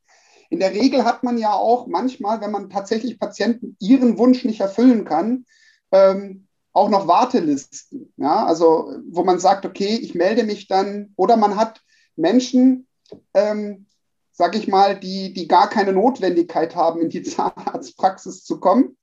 In 0.50 0.58
der 0.58 0.72
Regel 0.72 1.04
hat 1.04 1.22
man 1.22 1.38
ja 1.38 1.52
auch 1.52 1.86
manchmal, 1.86 2.40
wenn 2.40 2.50
man 2.50 2.70
tatsächlich 2.70 3.20
Patienten 3.20 3.76
ihren 3.78 4.18
Wunsch 4.18 4.44
nicht 4.44 4.60
erfüllen 4.60 5.04
kann, 5.04 5.46
ähm, 5.92 6.48
auch 6.72 6.88
noch 6.88 7.06
Wartelisten. 7.06 8.12
Ja, 8.16 8.44
also 8.44 8.92
wo 9.08 9.22
man 9.22 9.38
sagt, 9.38 9.64
okay, 9.64 9.96
ich 10.02 10.14
melde 10.14 10.42
mich 10.42 10.66
dann, 10.66 11.12
oder 11.16 11.36
man 11.36 11.56
hat 11.56 11.80
Menschen, 12.16 12.88
ähm, 13.34 13.86
sag 14.32 14.56
ich 14.56 14.68
mal, 14.68 14.98
die, 14.98 15.32
die 15.32 15.48
gar 15.48 15.68
keine 15.68 15.92
Notwendigkeit 15.92 16.76
haben, 16.76 17.00
in 17.00 17.10
die 17.10 17.22
Zahnarztpraxis 17.24 18.44
zu 18.44 18.60
kommen, 18.60 18.96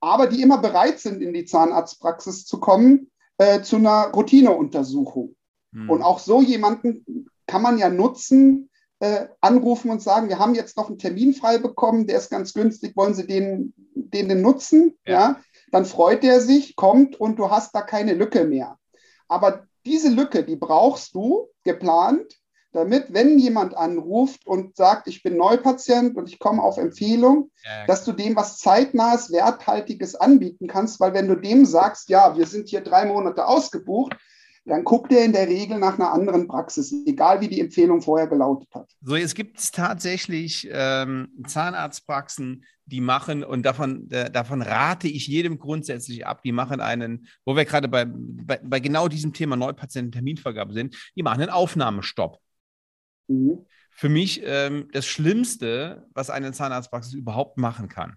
aber 0.00 0.26
die 0.26 0.42
immer 0.42 0.58
bereit 0.58 0.98
sind, 0.98 1.22
in 1.22 1.32
die 1.32 1.44
Zahnarztpraxis 1.44 2.44
zu 2.44 2.60
kommen 2.60 3.10
äh, 3.38 3.62
zu 3.62 3.76
einer 3.76 4.10
Routineuntersuchung. 4.14 5.36
Hm. 5.72 5.90
Und 5.90 6.02
auch 6.02 6.18
so 6.18 6.42
jemanden 6.42 7.28
kann 7.46 7.62
man 7.62 7.78
ja 7.78 7.90
nutzen, 7.90 8.70
äh, 9.00 9.26
anrufen 9.40 9.90
und 9.90 10.02
sagen, 10.02 10.28
wir 10.28 10.38
haben 10.38 10.54
jetzt 10.54 10.76
noch 10.76 10.88
einen 10.88 10.98
Termin 10.98 11.34
frei 11.34 11.58
bekommen, 11.58 12.06
der 12.06 12.18
ist 12.18 12.30
ganz 12.30 12.54
günstig, 12.54 12.96
wollen 12.96 13.14
Sie 13.14 13.26
den, 13.26 13.74
den, 13.94 14.28
den 14.28 14.40
nutzen? 14.40 14.96
Ja. 15.06 15.12
ja. 15.12 15.40
Dann 15.70 15.84
freut 15.84 16.24
er 16.24 16.40
sich, 16.40 16.76
kommt 16.76 17.20
und 17.20 17.38
du 17.38 17.50
hast 17.50 17.74
da 17.74 17.82
keine 17.82 18.14
Lücke 18.14 18.44
mehr. 18.44 18.78
Aber 19.28 19.66
diese 19.84 20.08
Lücke, 20.08 20.44
die 20.44 20.56
brauchst 20.56 21.14
du 21.14 21.48
geplant, 21.64 22.38
damit, 22.76 23.12
wenn 23.12 23.38
jemand 23.38 23.76
anruft 23.76 24.46
und 24.46 24.76
sagt, 24.76 25.08
ich 25.08 25.22
bin 25.22 25.36
Neupatient 25.36 26.16
und 26.16 26.28
ich 26.28 26.38
komme 26.38 26.62
auf 26.62 26.76
Empfehlung, 26.76 27.50
ja, 27.64 27.86
dass 27.86 28.04
du 28.04 28.12
dem 28.12 28.36
was 28.36 28.58
zeitnahes, 28.58 29.32
werthaltiges 29.32 30.14
anbieten 30.14 30.66
kannst, 30.68 31.00
weil 31.00 31.14
wenn 31.14 31.28
du 31.28 31.36
dem 31.36 31.64
sagst, 31.64 32.08
ja, 32.10 32.36
wir 32.36 32.46
sind 32.46 32.68
hier 32.68 32.82
drei 32.82 33.06
Monate 33.06 33.46
ausgebucht, 33.46 34.16
dann 34.66 34.84
guckt 34.84 35.12
er 35.12 35.24
in 35.24 35.32
der 35.32 35.46
Regel 35.46 35.78
nach 35.78 35.94
einer 35.94 36.12
anderen 36.12 36.48
Praxis, 36.48 36.92
egal 37.06 37.40
wie 37.40 37.48
die 37.48 37.60
Empfehlung 37.60 38.02
vorher 38.02 38.26
gelautet 38.26 38.68
hat. 38.74 38.90
So, 39.00 39.14
es 39.14 39.34
gibt 39.34 39.72
tatsächlich 39.72 40.68
ähm, 40.70 41.28
Zahnarztpraxen, 41.46 42.64
die 42.84 43.00
machen, 43.00 43.44
und 43.44 43.64
davon, 43.64 44.10
äh, 44.10 44.30
davon 44.30 44.62
rate 44.62 45.08
ich 45.08 45.26
jedem 45.26 45.58
grundsätzlich 45.58 46.26
ab, 46.26 46.42
die 46.42 46.52
machen 46.52 46.80
einen, 46.80 47.28
wo 47.44 47.56
wir 47.56 47.64
gerade 47.64 47.88
bei, 47.88 48.06
bei, 48.06 48.60
bei 48.62 48.80
genau 48.80 49.08
diesem 49.08 49.32
Thema 49.32 49.56
Neupatienten-Terminvergabe 49.56 50.72
sind, 50.72 50.96
die 51.16 51.22
machen 51.22 51.42
einen 51.42 51.50
Aufnahmestopp. 51.50 52.38
Mhm. 53.28 53.66
Für 53.90 54.08
mich 54.08 54.42
ähm, 54.44 54.88
das 54.92 55.06
Schlimmste, 55.06 56.06
was 56.12 56.28
eine 56.28 56.52
Zahnarztpraxis 56.52 57.14
überhaupt 57.14 57.56
machen 57.56 57.88
kann. 57.88 58.16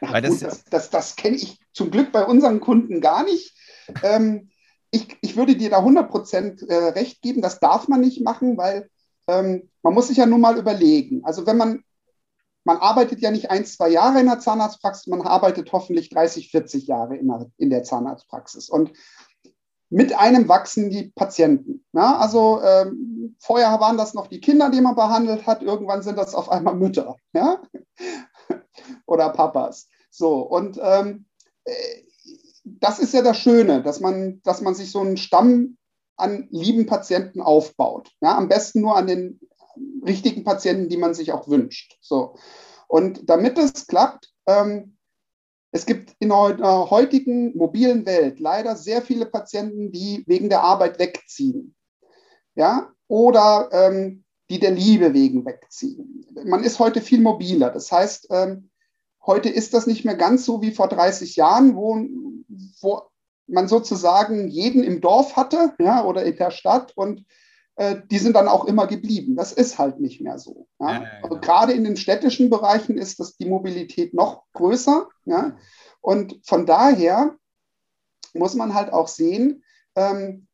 Ach, 0.00 0.12
Weil 0.12 0.22
das, 0.22 0.40
das, 0.40 0.64
das, 0.64 0.90
das 0.90 1.16
kenne 1.16 1.36
ich 1.36 1.60
zum 1.72 1.90
Glück 1.90 2.10
bei 2.10 2.24
unseren 2.24 2.60
Kunden 2.60 3.00
gar 3.00 3.24
nicht. 3.24 3.54
Ähm, 4.02 4.50
ich, 4.90 5.16
ich 5.20 5.36
würde 5.36 5.56
dir 5.56 5.70
da 5.70 5.80
100% 5.80 6.66
äh, 6.68 6.88
recht 6.90 7.22
geben, 7.22 7.42
das 7.42 7.60
darf 7.60 7.88
man 7.88 8.00
nicht 8.00 8.22
machen, 8.22 8.56
weil 8.56 8.90
ähm, 9.26 9.70
man 9.82 9.94
muss 9.94 10.08
sich 10.08 10.16
ja 10.16 10.26
nun 10.26 10.40
mal 10.40 10.58
überlegen. 10.58 11.24
Also 11.24 11.46
wenn 11.46 11.58
man, 11.58 11.84
man 12.64 12.78
arbeitet 12.78 13.20
ja 13.20 13.30
nicht 13.30 13.50
ein, 13.50 13.64
zwei 13.66 13.90
Jahre 13.90 14.20
in 14.20 14.26
der 14.26 14.40
Zahnarztpraxis, 14.40 15.06
man 15.06 15.22
arbeitet 15.22 15.70
hoffentlich 15.72 16.08
30, 16.10 16.50
40 16.50 16.86
Jahre 16.86 17.16
in 17.16 17.28
der, 17.28 17.46
in 17.58 17.70
der 17.70 17.84
Zahnarztpraxis. 17.84 18.68
Und 18.68 18.92
mit 19.90 20.12
einem 20.18 20.48
wachsen 20.48 20.90
die 20.90 21.12
Patienten. 21.14 21.84
Ja, 21.92 22.16
also 22.18 22.60
ähm, 22.62 23.36
vorher 23.40 23.80
waren 23.80 23.96
das 23.96 24.14
noch 24.14 24.26
die 24.26 24.40
Kinder, 24.40 24.70
die 24.70 24.80
man 24.80 24.94
behandelt 24.94 25.46
hat, 25.46 25.62
irgendwann 25.62 26.02
sind 26.02 26.18
das 26.18 26.34
auf 26.34 26.50
einmal 26.50 26.74
Mütter 26.74 27.16
ja? 27.32 27.62
oder 29.06 29.30
Papas. 29.30 29.88
So, 30.10 30.40
und 30.40 30.78
ähm, 30.82 31.26
äh, 31.64 31.72
das 32.64 32.98
ist 32.98 33.14
ja 33.14 33.22
das 33.22 33.38
Schöne, 33.38 33.82
dass 33.82 34.00
man, 34.00 34.42
dass 34.44 34.60
man 34.60 34.74
sich 34.74 34.90
so 34.90 35.00
einen 35.00 35.16
Stamm 35.16 35.78
an 36.16 36.48
lieben 36.50 36.86
Patienten 36.86 37.40
aufbaut. 37.40 38.10
Ja, 38.20 38.36
am 38.36 38.48
besten 38.48 38.80
nur 38.80 38.96
an 38.96 39.06
den 39.06 39.40
richtigen 40.04 40.44
Patienten, 40.44 40.88
die 40.88 40.96
man 40.96 41.14
sich 41.14 41.32
auch 41.32 41.48
wünscht. 41.48 41.96
So. 42.00 42.34
Und 42.88 43.30
damit 43.30 43.58
es 43.58 43.86
klappt, 43.86 44.32
ähm, 44.46 44.97
es 45.70 45.86
gibt 45.86 46.14
in 46.18 46.30
der 46.30 46.90
heutigen 46.90 47.56
mobilen 47.56 48.06
Welt 48.06 48.40
leider 48.40 48.76
sehr 48.76 49.02
viele 49.02 49.26
Patienten, 49.26 49.92
die 49.92 50.24
wegen 50.26 50.48
der 50.48 50.62
Arbeit 50.62 50.98
wegziehen. 50.98 51.74
Ja, 52.54 52.92
oder 53.06 53.68
ähm, 53.72 54.24
die 54.50 54.58
der 54.58 54.70
Liebe 54.70 55.14
wegen 55.14 55.44
wegziehen. 55.44 56.26
Man 56.44 56.64
ist 56.64 56.78
heute 56.78 57.00
viel 57.00 57.20
mobiler. 57.20 57.70
Das 57.70 57.92
heißt, 57.92 58.28
ähm, 58.30 58.70
heute 59.24 59.48
ist 59.48 59.74
das 59.74 59.86
nicht 59.86 60.04
mehr 60.04 60.16
ganz 60.16 60.44
so 60.44 60.62
wie 60.62 60.70
vor 60.70 60.88
30 60.88 61.36
Jahren, 61.36 61.76
wo 61.76 61.98
wo 62.80 63.02
man 63.46 63.68
sozusagen 63.68 64.48
jeden 64.48 64.82
im 64.82 65.00
Dorf 65.00 65.36
hatte 65.36 65.74
ja, 65.78 66.04
oder 66.04 66.24
in 66.24 66.36
der 66.36 66.50
Stadt 66.50 66.92
und 66.96 67.20
äh, 67.20 67.24
die 68.10 68.18
sind 68.18 68.34
dann 68.34 68.48
auch 68.48 68.64
immer 68.64 68.86
geblieben. 68.88 69.36
Das 69.36 69.52
ist 69.52 69.78
halt 69.78 70.00
nicht 70.00 70.20
mehr 70.20 70.38
so. 70.38 70.66
Ja. 70.80 71.02
Ja, 71.02 71.10
also 71.22 71.38
gerade 71.38 71.72
in 71.72 71.84
den 71.84 71.96
städtischen 71.96 72.50
Bereichen 72.50 72.98
ist 72.98 73.20
das 73.20 73.36
die 73.36 73.46
Mobilität 73.46 74.14
noch 74.14 74.44
größer. 74.52 75.08
Ja. 75.26 75.56
Und 76.00 76.40
von 76.44 76.66
daher 76.66 77.36
muss 78.34 78.54
man 78.54 78.74
halt 78.74 78.92
auch 78.92 79.08
sehen, 79.08 79.62
ähm, 79.94 80.48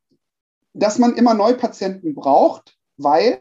dass 0.74 0.98
man 0.98 1.16
immer 1.16 1.34
Neupatienten 1.34 2.14
braucht, 2.14 2.76
weil 2.96 3.38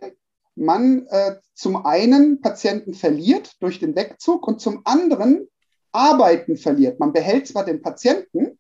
man 0.55 1.07
äh, 1.07 1.37
zum 1.53 1.85
einen 1.85 2.41
Patienten 2.41 2.93
verliert 2.93 3.61
durch 3.61 3.79
den 3.79 3.95
Wegzug 3.95 4.47
und 4.47 4.61
zum 4.61 4.81
anderen 4.85 5.47
Arbeiten 5.91 6.57
verliert. 6.57 6.99
Man 6.99 7.11
behält 7.11 7.47
zwar 7.47 7.65
den 7.65 7.81
Patienten, 7.81 8.59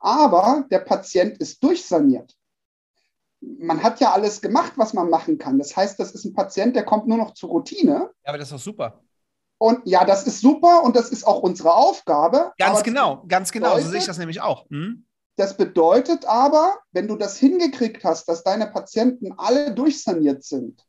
aber 0.00 0.66
der 0.70 0.80
Patient 0.80 1.38
ist 1.38 1.62
durchsaniert. 1.62 2.34
Man 3.40 3.82
hat 3.82 4.00
ja 4.00 4.12
alles 4.12 4.40
gemacht, 4.40 4.72
was 4.76 4.94
man 4.94 5.10
machen 5.10 5.38
kann. 5.38 5.58
Das 5.58 5.76
heißt, 5.76 6.00
das 6.00 6.12
ist 6.12 6.24
ein 6.24 6.34
Patient, 6.34 6.74
der 6.74 6.84
kommt 6.84 7.06
nur 7.06 7.18
noch 7.18 7.34
zur 7.34 7.50
Routine. 7.50 8.10
Ja, 8.24 8.30
aber 8.30 8.38
das 8.38 8.48
ist 8.48 8.54
doch 8.54 8.64
super. 8.64 9.00
Und 9.58 9.80
ja, 9.84 10.04
das 10.04 10.26
ist 10.26 10.40
super 10.40 10.82
und 10.82 10.96
das 10.96 11.10
ist 11.10 11.26
auch 11.26 11.40
unsere 11.40 11.74
Aufgabe. 11.74 12.52
Ganz 12.58 12.82
genau, 12.82 13.24
ganz 13.26 13.52
genau. 13.52 13.68
Bedeutet, 13.68 13.84
so 13.84 13.90
sehe 13.90 14.00
ich 14.00 14.06
das 14.06 14.18
nämlich 14.18 14.40
auch. 14.40 14.68
Hm? 14.68 15.06
Das 15.36 15.56
bedeutet 15.56 16.24
aber, 16.24 16.78
wenn 16.92 17.08
du 17.08 17.16
das 17.16 17.36
hingekriegt 17.36 18.04
hast, 18.04 18.26
dass 18.28 18.42
deine 18.42 18.66
Patienten 18.68 19.32
alle 19.36 19.74
durchsaniert 19.74 20.44
sind, 20.44 20.85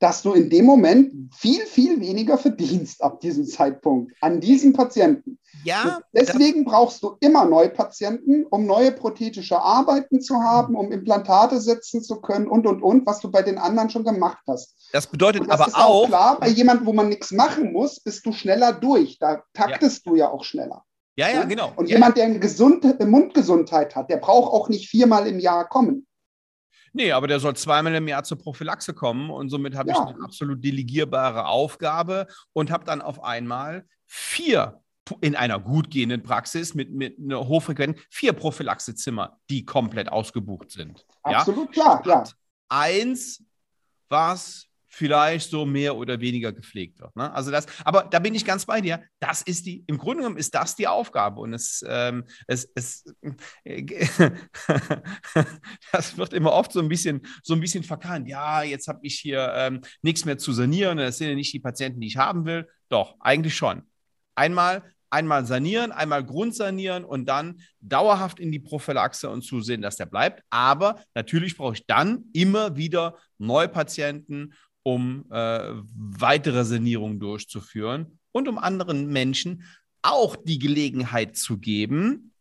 dass 0.00 0.22
du 0.22 0.32
in 0.32 0.48
dem 0.50 0.64
Moment 0.64 1.12
viel, 1.34 1.60
viel 1.66 2.00
weniger 2.00 2.38
verdienst 2.38 3.02
ab 3.02 3.20
diesem 3.20 3.46
Zeitpunkt 3.46 4.12
an 4.20 4.40
diesen 4.40 4.72
Patienten. 4.72 5.38
Ja. 5.62 6.00
Deswegen 6.14 6.64
brauchst 6.64 7.02
du 7.02 7.16
immer 7.20 7.44
neue 7.44 7.68
Patienten, 7.68 8.46
um 8.46 8.64
neue 8.66 8.92
prothetische 8.92 9.60
Arbeiten 9.60 10.22
zu 10.22 10.36
haben, 10.36 10.74
um 10.74 10.90
Implantate 10.90 11.60
setzen 11.60 12.02
zu 12.02 12.20
können 12.20 12.48
und, 12.48 12.66
und, 12.66 12.82
und, 12.82 13.06
was 13.06 13.20
du 13.20 13.30
bei 13.30 13.42
den 13.42 13.58
anderen 13.58 13.90
schon 13.90 14.04
gemacht 14.04 14.42
hast. 14.48 14.74
Das 14.92 15.06
bedeutet 15.06 15.42
das 15.42 15.60
aber 15.60 15.68
ist 15.68 15.76
auch, 15.76 16.06
klar, 16.06 16.40
bei 16.40 16.48
jemandem, 16.48 16.86
wo 16.86 16.92
man 16.94 17.10
nichts 17.10 17.30
machen 17.30 17.72
muss, 17.72 18.00
bist 18.00 18.24
du 18.24 18.32
schneller 18.32 18.72
durch. 18.72 19.18
Da 19.18 19.42
taktest 19.52 20.06
ja. 20.06 20.10
du 20.10 20.16
ja 20.16 20.30
auch 20.30 20.44
schneller. 20.44 20.82
Ja, 21.16 21.28
ja, 21.28 21.44
genau. 21.44 21.72
Und 21.76 21.90
ja. 21.90 21.96
jemand, 21.96 22.16
der 22.16 22.24
eine 22.24 22.38
gesunde 22.38 22.96
Mundgesundheit 23.04 23.94
hat, 23.94 24.08
der 24.08 24.16
braucht 24.16 24.50
auch 24.52 24.70
nicht 24.70 24.88
viermal 24.88 25.26
im 25.26 25.38
Jahr 25.38 25.68
kommen. 25.68 26.06
Nee, 26.92 27.12
aber 27.12 27.28
der 27.28 27.40
soll 27.40 27.56
zweimal 27.56 27.94
im 27.94 28.08
Jahr 28.08 28.24
zur 28.24 28.38
Prophylaxe 28.38 28.94
kommen 28.94 29.30
und 29.30 29.48
somit 29.48 29.76
habe 29.76 29.90
ja. 29.90 29.94
ich 29.94 30.14
eine 30.14 30.24
absolut 30.24 30.64
delegierbare 30.64 31.46
Aufgabe 31.46 32.26
und 32.52 32.70
habe 32.70 32.84
dann 32.84 33.00
auf 33.00 33.22
einmal 33.22 33.86
vier 34.06 34.80
in 35.20 35.34
einer 35.34 35.58
gut 35.58 35.90
gehenden 35.90 36.22
Praxis 36.22 36.74
mit, 36.74 36.92
mit 36.92 37.18
einer 37.18 37.46
hochfrequenten 37.46 38.00
vier 38.10 38.32
Prophylaxezimmer, 38.32 39.38
die 39.48 39.64
komplett 39.64 40.10
ausgebucht 40.10 40.70
sind. 40.70 41.04
Absolut 41.22 41.74
ja? 41.76 41.98
klar, 41.98 42.26
ja. 42.26 42.32
Eins, 42.68 43.42
was 44.08 44.69
vielleicht 44.90 45.48
so 45.50 45.64
mehr 45.64 45.96
oder 45.96 46.20
weniger 46.20 46.52
gepflegt 46.52 47.00
wird. 47.00 47.14
Ne? 47.16 47.32
Also 47.32 47.50
das, 47.50 47.66
aber 47.84 48.08
da 48.10 48.18
bin 48.18 48.34
ich 48.34 48.44
ganz 48.44 48.66
bei 48.66 48.80
dir. 48.80 49.00
Das 49.20 49.40
ist 49.40 49.64
die, 49.64 49.84
im 49.86 49.96
Grunde 49.96 50.24
genommen 50.24 50.36
ist 50.36 50.54
das 50.54 50.74
die 50.74 50.88
Aufgabe. 50.88 51.40
Und 51.40 51.54
es, 51.54 51.84
ähm, 51.88 52.24
es, 52.48 52.70
es 52.74 53.04
das 55.92 56.18
wird 56.18 56.32
immer 56.32 56.52
oft 56.52 56.72
so 56.72 56.80
ein 56.80 56.88
bisschen, 56.88 57.22
so 57.42 57.54
ein 57.54 57.60
bisschen 57.60 57.84
verkannt. 57.84 58.28
Ja, 58.28 58.62
jetzt 58.62 58.88
habe 58.88 58.98
ich 59.02 59.18
hier 59.18 59.52
ähm, 59.54 59.80
nichts 60.02 60.24
mehr 60.24 60.38
zu 60.38 60.52
sanieren. 60.52 60.98
Das 60.98 61.18
sind 61.18 61.28
ja 61.28 61.34
nicht 61.34 61.52
die 61.52 61.60
Patienten, 61.60 62.00
die 62.00 62.08
ich 62.08 62.16
haben 62.16 62.44
will. 62.44 62.68
Doch, 62.88 63.14
eigentlich 63.20 63.54
schon. 63.54 63.82
Einmal 64.34 64.82
einmal 65.10 65.44
sanieren, 65.44 65.92
einmal 65.92 66.24
grundsanieren 66.24 67.04
und 67.04 67.26
dann 67.26 67.60
dauerhaft 67.80 68.38
in 68.38 68.52
die 68.52 68.60
Prophylaxe 68.60 69.28
und 69.28 69.42
zusehen, 69.42 69.82
dass 69.82 69.96
der 69.96 70.06
bleibt. 70.06 70.42
Aber 70.50 71.02
natürlich 71.14 71.56
brauche 71.56 71.74
ich 71.74 71.86
dann 71.86 72.26
immer 72.32 72.76
wieder 72.76 73.16
Neupatienten 73.38 74.54
um 74.82 75.26
äh, 75.30 75.72
weitere 75.94 76.64
Sanierungen 76.64 77.20
durchzuführen 77.20 78.18
und 78.32 78.48
um 78.48 78.58
anderen 78.58 79.06
Menschen 79.08 79.64
auch 80.02 80.36
die 80.36 80.58
Gelegenheit 80.58 81.36
zu 81.36 81.58
geben, 81.58 82.32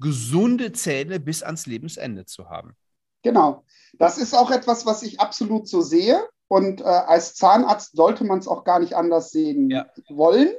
gesunde 0.00 0.72
Zähne 0.72 1.20
bis 1.20 1.42
ans 1.42 1.66
Lebensende 1.66 2.26
zu 2.26 2.48
haben. 2.48 2.76
Genau. 3.22 3.64
Das 3.94 4.18
ist 4.18 4.34
auch 4.34 4.50
etwas, 4.50 4.84
was 4.86 5.02
ich 5.02 5.20
absolut 5.20 5.68
so 5.68 5.80
sehe. 5.80 6.28
Und 6.48 6.80
äh, 6.80 6.84
als 6.84 7.34
Zahnarzt 7.34 7.96
sollte 7.96 8.24
man 8.24 8.38
es 8.38 8.48
auch 8.48 8.64
gar 8.64 8.78
nicht 8.78 8.94
anders 8.94 9.30
sehen 9.30 9.70
ja. 9.70 9.86
wollen. 10.10 10.52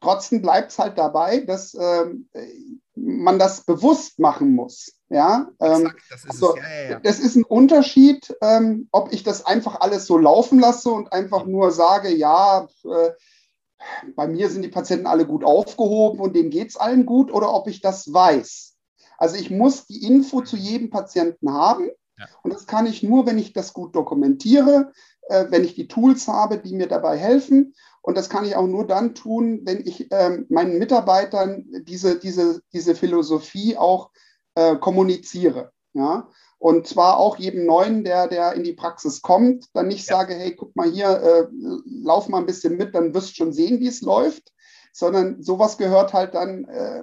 Trotzdem 0.00 0.42
bleibt 0.42 0.72
es 0.72 0.78
halt 0.78 0.98
dabei, 0.98 1.40
dass 1.40 1.74
äh, 1.74 2.06
man 2.94 3.38
das 3.38 3.64
bewusst 3.64 4.18
machen 4.18 4.54
muss. 4.54 4.92
Ja, 5.12 5.50
ähm, 5.60 5.92
das, 6.08 6.24
ist 6.24 6.30
also, 6.30 6.56
ja, 6.56 6.62
ja, 6.62 6.90
ja. 6.92 7.00
das 7.00 7.18
ist 7.18 7.36
ein 7.36 7.44
Unterschied, 7.44 8.34
ähm, 8.40 8.88
ob 8.92 9.12
ich 9.12 9.22
das 9.22 9.44
einfach 9.44 9.82
alles 9.82 10.06
so 10.06 10.16
laufen 10.16 10.58
lasse 10.58 10.90
und 10.90 11.12
einfach 11.12 11.44
nur 11.44 11.70
sage, 11.70 12.08
ja, 12.08 12.66
äh, 12.84 13.10
bei 14.16 14.26
mir 14.26 14.48
sind 14.48 14.62
die 14.62 14.70
Patienten 14.70 15.06
alle 15.06 15.26
gut 15.26 15.44
aufgehoben 15.44 16.18
und 16.18 16.34
denen 16.34 16.48
geht 16.48 16.70
es 16.70 16.76
allen 16.78 17.04
gut, 17.04 17.30
oder 17.30 17.52
ob 17.52 17.68
ich 17.68 17.82
das 17.82 18.10
weiß. 18.10 18.74
Also 19.18 19.36
ich 19.36 19.50
muss 19.50 19.86
die 19.86 20.06
Info 20.06 20.40
zu 20.40 20.56
jedem 20.56 20.88
Patienten 20.88 21.52
haben. 21.52 21.90
Und 22.42 22.54
das 22.54 22.66
kann 22.66 22.86
ich 22.86 23.02
nur, 23.02 23.26
wenn 23.26 23.38
ich 23.38 23.52
das 23.52 23.72
gut 23.72 23.94
dokumentiere, 23.96 24.92
äh, 25.28 25.46
wenn 25.50 25.64
ich 25.64 25.74
die 25.74 25.88
Tools 25.88 26.26
habe, 26.28 26.56
die 26.56 26.72
mir 26.72 26.86
dabei 26.86 27.18
helfen. 27.18 27.74
Und 28.00 28.16
das 28.16 28.30
kann 28.30 28.44
ich 28.44 28.56
auch 28.56 28.66
nur 28.66 28.86
dann 28.86 29.14
tun, 29.14 29.60
wenn 29.64 29.84
ich 29.84 30.06
ähm, 30.10 30.46
meinen 30.48 30.78
Mitarbeitern 30.78 31.66
diese, 31.82 32.18
diese, 32.18 32.62
diese 32.72 32.94
Philosophie 32.94 33.76
auch 33.76 34.10
äh, 34.10 34.31
kommuniziere. 34.54 35.72
Ja? 35.94 36.28
Und 36.58 36.86
zwar 36.86 37.16
auch 37.16 37.38
jedem 37.38 37.66
Neuen, 37.66 38.04
der, 38.04 38.28
der 38.28 38.52
in 38.52 38.62
die 38.62 38.72
Praxis 38.72 39.20
kommt, 39.20 39.66
dann 39.74 39.88
nicht 39.88 40.08
ja. 40.08 40.16
sage, 40.16 40.34
hey, 40.34 40.54
guck 40.54 40.76
mal 40.76 40.88
hier, 40.88 41.08
äh, 41.08 41.46
lauf 41.86 42.28
mal 42.28 42.38
ein 42.38 42.46
bisschen 42.46 42.76
mit, 42.76 42.94
dann 42.94 43.14
wirst 43.14 43.30
du 43.30 43.34
schon 43.34 43.52
sehen, 43.52 43.80
wie 43.80 43.88
es 43.88 44.00
läuft, 44.00 44.52
sondern 44.92 45.42
sowas 45.42 45.76
gehört 45.76 46.12
halt 46.12 46.34
dann, 46.34 46.64
äh, 46.66 47.02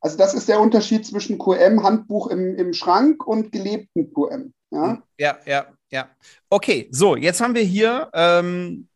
also 0.00 0.16
das 0.16 0.32
ist 0.32 0.48
der 0.48 0.60
Unterschied 0.60 1.04
zwischen 1.04 1.38
QM, 1.38 1.82
Handbuch 1.82 2.28
im, 2.28 2.54
im 2.56 2.72
Schrank 2.72 3.26
und 3.26 3.52
gelebten 3.52 4.12
QM. 4.14 4.54
Ja, 4.70 5.02
ja, 5.18 5.38
ja. 5.44 5.66
ja. 5.90 6.08
Okay, 6.48 6.88
so, 6.90 7.16
jetzt 7.16 7.40
haben 7.40 7.54
wir 7.54 7.62
hier 7.62 8.10
ähm, 8.14 8.88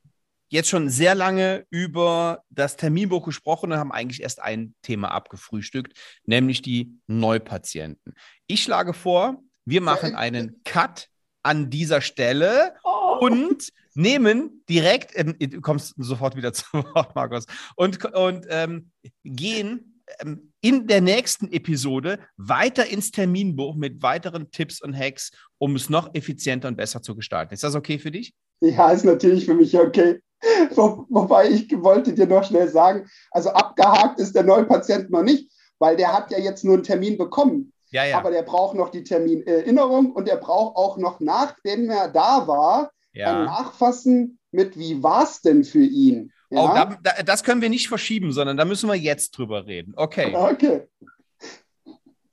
jetzt 0.51 0.69
schon 0.69 0.91
sehr 0.91 1.15
lange 1.15 1.65
über 1.71 2.45
das 2.51 2.77
Terminbuch 2.77 3.25
gesprochen 3.25 3.73
und 3.73 3.79
haben 3.79 3.93
eigentlich 3.93 4.23
erst 4.23 4.43
ein 4.43 4.75
Thema 4.83 5.13
abgefrühstückt, 5.13 5.97
nämlich 6.25 6.61
die 6.61 6.99
Neupatienten. 7.07 8.15
Ich 8.47 8.63
schlage 8.63 8.93
vor, 8.93 9.43
wir 9.65 9.81
machen 9.81 10.15
einen 10.15 10.61
Cut 10.65 11.09
an 11.43 11.71
dieser 11.71 12.01
Stelle 12.01 12.75
oh. 12.85 13.19
und 13.21 13.69
nehmen 13.95 14.65
direkt, 14.69 15.13
ähm, 15.15 15.37
du 15.39 15.61
kommst 15.61 15.95
sofort 15.97 16.37
wieder 16.37 16.53
zu 16.53 16.65
Wort, 16.73 17.15
Markus, 17.15 17.47
und, 17.77 18.05
und 18.13 18.47
ähm, 18.51 18.91
gehen 19.25 20.03
ähm, 20.19 20.53
in 20.61 20.87
der 20.87 21.01
nächsten 21.01 21.51
Episode 21.53 22.19
weiter 22.37 22.87
ins 22.87 23.13
Terminbuch 23.13 23.77
mit 23.77 24.03
weiteren 24.03 24.51
Tipps 24.51 24.83
und 24.83 24.97
Hacks, 24.97 25.31
um 25.59 25.77
es 25.77 25.89
noch 25.89 26.15
effizienter 26.15 26.69
und 26.69 26.77
besser 26.77 27.03
zu 27.03 27.15
gestalten. 27.15 27.55
Ist 27.55 27.63
das 27.63 27.75
okay 27.75 27.99
für 27.99 28.11
dich? 28.11 28.35
Ja, 28.61 28.91
ist 28.91 29.05
natürlich 29.05 29.47
für 29.47 29.55
mich 29.55 29.79
okay. 29.79 30.21
Wo, 30.74 31.07
wobei 31.09 31.50
ich 31.50 31.70
wollte 31.83 32.14
dir 32.14 32.26
noch 32.26 32.44
schnell 32.44 32.68
sagen, 32.68 33.09
also 33.31 33.50
abgehakt 33.50 34.20
ist 34.20 34.35
der 34.35 34.44
neue 34.44 34.64
Patient 34.64 35.11
noch 35.11 35.22
nicht, 35.22 35.50
weil 35.79 35.96
der 35.96 36.12
hat 36.12 36.31
ja 36.31 36.38
jetzt 36.38 36.64
nur 36.64 36.74
einen 36.74 36.83
Termin 36.83 37.18
bekommen. 37.18 37.72
Ja, 37.90 38.05
ja. 38.05 38.18
Aber 38.18 38.31
der 38.31 38.42
braucht 38.42 38.76
noch 38.76 38.90
die 38.90 39.03
Terminerinnerung 39.03 40.12
und 40.12 40.29
der 40.29 40.37
braucht 40.37 40.76
auch 40.76 40.96
noch, 40.96 41.20
nachdem 41.20 41.90
er 41.90 42.09
da 42.09 42.46
war, 42.46 42.92
ja. 43.12 43.40
ein 43.40 43.44
Nachfassen 43.46 44.38
mit, 44.53 44.79
wie 44.79 45.03
war 45.03 45.24
es 45.24 45.42
denn 45.42 45.64
für 45.64 45.83
ihn? 45.83 46.33
Ja? 46.50 46.62
Oh, 46.62 46.74
da, 46.74 46.98
da, 47.03 47.22
das 47.22 47.42
können 47.42 47.61
wir 47.61 47.68
nicht 47.68 47.88
verschieben, 47.88 48.33
sondern 48.33 48.57
da 48.57 48.64
müssen 48.64 48.88
wir 48.88 48.96
jetzt 48.96 49.33
drüber 49.33 49.66
reden. 49.66 49.92
Okay. 49.96 50.35
Okay. 50.35 50.88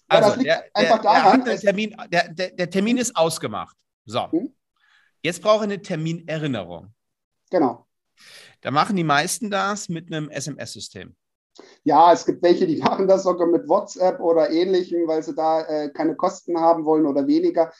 Also, 0.08 0.42
der, 0.42 0.64
der, 0.76 0.98
daran, 1.00 1.44
der, 1.44 1.60
Termin, 1.60 1.96
der, 2.10 2.30
der, 2.30 2.70
Termin 2.70 2.98
ist 2.98 3.16
ausgemacht. 3.16 3.76
So. 4.06 4.32
Hm? 4.32 4.54
Jetzt 5.22 5.42
brauche 5.42 5.58
ich 5.58 5.64
eine 5.64 5.82
Terminerinnerung. 5.82 6.94
Genau. 7.50 7.87
Da 8.68 8.72
machen 8.72 8.98
die 8.98 9.06
meisten 9.06 9.50
das 9.50 9.88
mit 9.88 10.12
einem 10.12 10.30
SMS-System. 10.30 11.16
Ja, 11.86 12.12
es 12.12 12.26
gibt 12.26 12.44
welche, 12.44 12.68
die 12.68 12.76
machen 12.84 13.08
das 13.08 13.24
sogar 13.24 13.48
mit 13.48 13.70
WhatsApp 13.70 14.20
oder 14.20 14.52
ähnlichem, 14.52 15.08
weil 15.08 15.24
sie 15.24 15.34
da 15.34 15.62
äh, 15.62 15.90
keine 15.90 16.18
Kosten 16.18 16.60
haben 16.60 16.84
wollen 16.84 17.06
oder 17.06 17.28
weniger. 17.28 17.72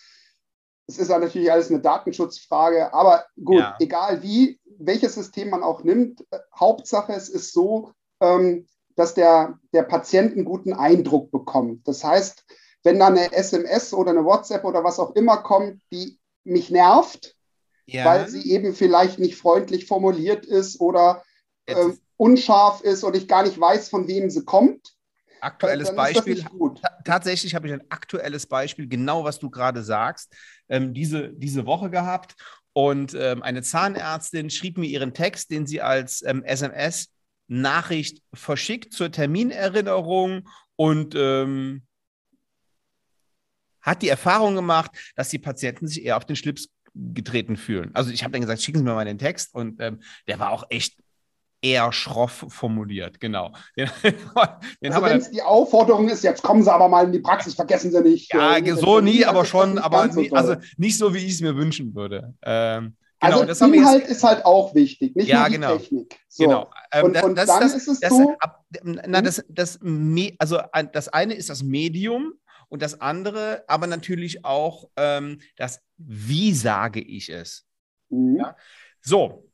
Es 0.88 0.98
ist 0.98 1.10
ja 1.10 1.20
natürlich 1.20 1.52
alles 1.52 1.70
eine 1.70 1.82
Datenschutzfrage, 1.82 2.94
aber 2.94 3.26
gut, 3.36 3.60
ja. 3.60 3.76
egal 3.82 4.24
wie, 4.24 4.62
welches 4.80 5.16
System 5.16 5.50
man 5.50 5.62
auch 5.62 5.84
nimmt, 5.84 6.22
äh, 6.32 6.40
Hauptsache 6.58 7.12
es 7.12 7.28
ist 7.28 7.52
so, 7.52 7.92
ähm, 8.22 8.66
dass 8.96 9.14
der, 9.14 9.60
der 9.74 9.84
Patient 9.84 10.36
einen 10.36 10.46
guten 10.46 10.72
Eindruck 10.72 11.32
bekommt. 11.32 11.86
Das 11.86 12.02
heißt, 12.02 12.46
wenn 12.84 13.00
da 13.00 13.08
eine 13.08 13.34
SMS 13.34 13.94
oder 13.94 14.12
eine 14.12 14.24
WhatsApp 14.24 14.64
oder 14.64 14.86
was 14.86 15.00
auch 15.00 15.16
immer 15.16 15.36
kommt, 15.36 15.82
die 15.92 16.18
mich 16.46 16.72
nervt, 16.72 17.37
ja. 17.88 18.06
weil 18.06 18.30
sie 18.30 18.52
eben 18.52 18.76
vielleicht 18.76 19.20
nicht 19.20 19.38
freundlich 19.38 19.88
formuliert 19.88 20.46
ist 20.46 20.80
oder 20.80 21.24
äh, 21.66 21.76
unscharf 22.18 22.82
ist 22.82 23.04
und 23.04 23.16
ich 23.16 23.28
gar 23.28 23.44
nicht 23.44 23.60
weiß, 23.60 23.90
von 23.90 24.08
wem 24.08 24.30
sie 24.30 24.44
kommt. 24.44 24.94
Aktuelles 25.40 25.96
Beispiel. 25.96 26.44
Tatsächlich 27.06 27.54
habe 27.54 27.68
ich 27.68 27.74
ein 27.74 27.84
aktuelles 27.90 28.48
Beispiel, 28.48 28.88
genau 28.88 29.24
was 29.24 29.40
du 29.40 29.50
gerade 29.50 29.84
sagst, 29.84 30.36
ähm, 30.68 30.94
diese, 30.94 31.30
diese 31.30 31.66
Woche 31.66 31.90
gehabt. 31.90 32.36
Und 32.74 33.14
ähm, 33.14 33.44
eine 33.44 33.62
Zahnärztin 33.62 34.50
schrieb 34.50 34.78
mir 34.78 34.88
ihren 34.88 35.14
Text, 35.14 35.52
den 35.52 35.66
sie 35.66 35.82
als 35.82 36.24
ähm, 36.24 36.44
SMS-Nachricht 36.44 38.22
verschickt 38.34 38.94
zur 38.94 39.12
Terminerinnerung 39.12 40.50
und 40.76 41.16
ähm, 41.16 41.84
hat 43.82 44.02
die 44.02 44.10
Erfahrung 44.10 44.56
gemacht, 44.56 44.92
dass 45.16 45.30
die 45.30 45.40
Patienten 45.40 45.88
sich 45.88 46.04
eher 46.04 46.18
auf 46.18 46.26
den 46.26 46.36
Schlips 46.36 46.70
getreten 47.14 47.58
fühlen. 47.58 47.92
Also 47.94 48.12
ich 48.12 48.24
habe 48.24 48.32
dann 48.32 48.42
gesagt, 48.42 48.62
schicken 48.62 48.80
Sie 48.80 48.84
mir 48.84 48.94
mal 48.94 49.06
den 49.06 49.18
Text 49.18 49.54
und 49.54 49.82
ähm, 49.82 50.00
der 50.28 50.40
war 50.40 50.52
auch 50.52 50.66
echt 50.70 50.98
eher 51.62 51.92
schroff 51.92 52.46
formuliert, 52.50 53.20
genau. 53.20 53.52
Den, 53.76 53.90
den 54.04 54.94
also 54.94 55.06
wenn 55.06 55.18
es 55.18 55.32
die 55.32 55.42
Aufforderung 55.42 56.08
ist, 56.08 56.24
jetzt 56.24 56.44
kommen 56.44 56.64
Sie 56.64 56.72
aber 56.72 56.88
mal 56.88 57.06
in 57.06 57.12
die 57.12 57.20
Praxis, 57.20 57.56
vergessen 57.56 57.92
Sie 57.92 58.02
nicht. 58.02 58.32
Ja, 58.32 58.58
äh, 58.58 58.76
so 58.76 59.00
nie, 59.00 59.26
aber 59.26 59.44
schon, 59.44 59.80
aber 59.80 60.08
nie, 60.08 60.32
also 60.32 60.56
nicht 60.78 60.98
so, 60.98 61.14
wie 61.14 61.26
ich 61.26 61.34
es 61.34 61.42
mir 61.42 61.56
wünschen 61.56 61.96
würde. 61.96 62.34
Ähm, 62.44 62.96
Genau, 63.20 63.42
also 63.42 63.66
Inhalt 63.66 64.06
ist 64.06 64.24
halt 64.24 64.46
auch 64.46 64.76
wichtig, 64.76 65.16
nicht 65.16 65.28
ja, 65.28 65.40
nur 65.40 65.48
die 65.48 65.56
genau, 65.56 65.78
Technik. 65.78 66.20
So. 66.28 66.44
Genau. 66.44 66.70
Ähm, 66.92 67.06
und, 67.06 67.24
und 67.24 67.36
das, 67.36 67.48
dann 67.48 67.62
das, 67.62 67.74
ist 67.74 67.88
es 67.88 68.00
so. 68.08 68.36
Na, 68.84 69.22
das, 69.22 69.44
das, 69.50 69.80
also 70.38 70.60
das 70.94 71.08
eine 71.10 71.34
ist 71.34 71.50
das 71.50 71.64
Medium 71.64 72.34
und 72.70 72.82
das 72.82 73.02
andere, 73.02 73.64
aber 73.68 73.88
natürlich 73.88 74.46
auch 74.46 74.90
ähm, 74.96 75.40
das, 75.56 75.82
wie 75.98 76.54
sage 76.54 77.02
ich 77.02 77.30
es. 77.30 77.66
Mhm. 78.10 78.38
Ja? 78.38 78.56
So, 79.02 79.48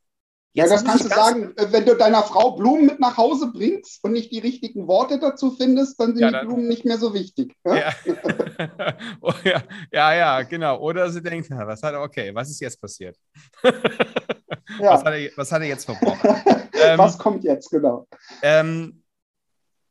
ja, 0.56 0.68
das 0.68 0.84
kannst 0.84 1.04
du 1.04 1.08
sagen, 1.08 1.52
äh, 1.56 1.66
wenn 1.72 1.84
du 1.84 1.96
deiner 1.96 2.22
Frau 2.22 2.52
Blumen 2.52 2.86
mit 2.86 3.00
nach 3.00 3.16
Hause 3.16 3.50
bringst 3.52 4.04
und 4.04 4.12
nicht 4.12 4.30
die 4.30 4.38
richtigen 4.38 4.86
Worte 4.86 5.18
dazu 5.18 5.50
findest, 5.50 5.98
dann 5.98 6.14
sind 6.14 6.20
ja, 6.20 6.30
dann, 6.30 6.42
die 6.42 6.46
Blumen 6.46 6.68
nicht 6.68 6.84
mehr 6.84 6.96
so 6.96 7.12
wichtig. 7.12 7.56
Ja? 7.64 7.74
Ja. 7.74 7.92
oh, 9.20 9.32
ja. 9.42 9.62
ja, 9.92 10.14
ja, 10.14 10.42
genau. 10.42 10.78
Oder 10.78 11.10
sie 11.10 11.20
denkt, 11.20 11.50
was 11.50 11.82
hat 11.82 11.96
okay, 11.96 12.32
was 12.32 12.50
ist 12.50 12.60
jetzt 12.60 12.80
passiert? 12.80 13.16
was, 13.62 15.04
hat 15.04 15.12
er, 15.12 15.30
was 15.34 15.50
hat 15.50 15.60
er 15.60 15.68
jetzt 15.68 15.86
verbrochen? 15.86 16.36
ähm, 16.84 16.98
was 16.98 17.18
kommt 17.18 17.42
jetzt, 17.42 17.70
genau? 17.70 18.06
Ähm, 18.40 19.02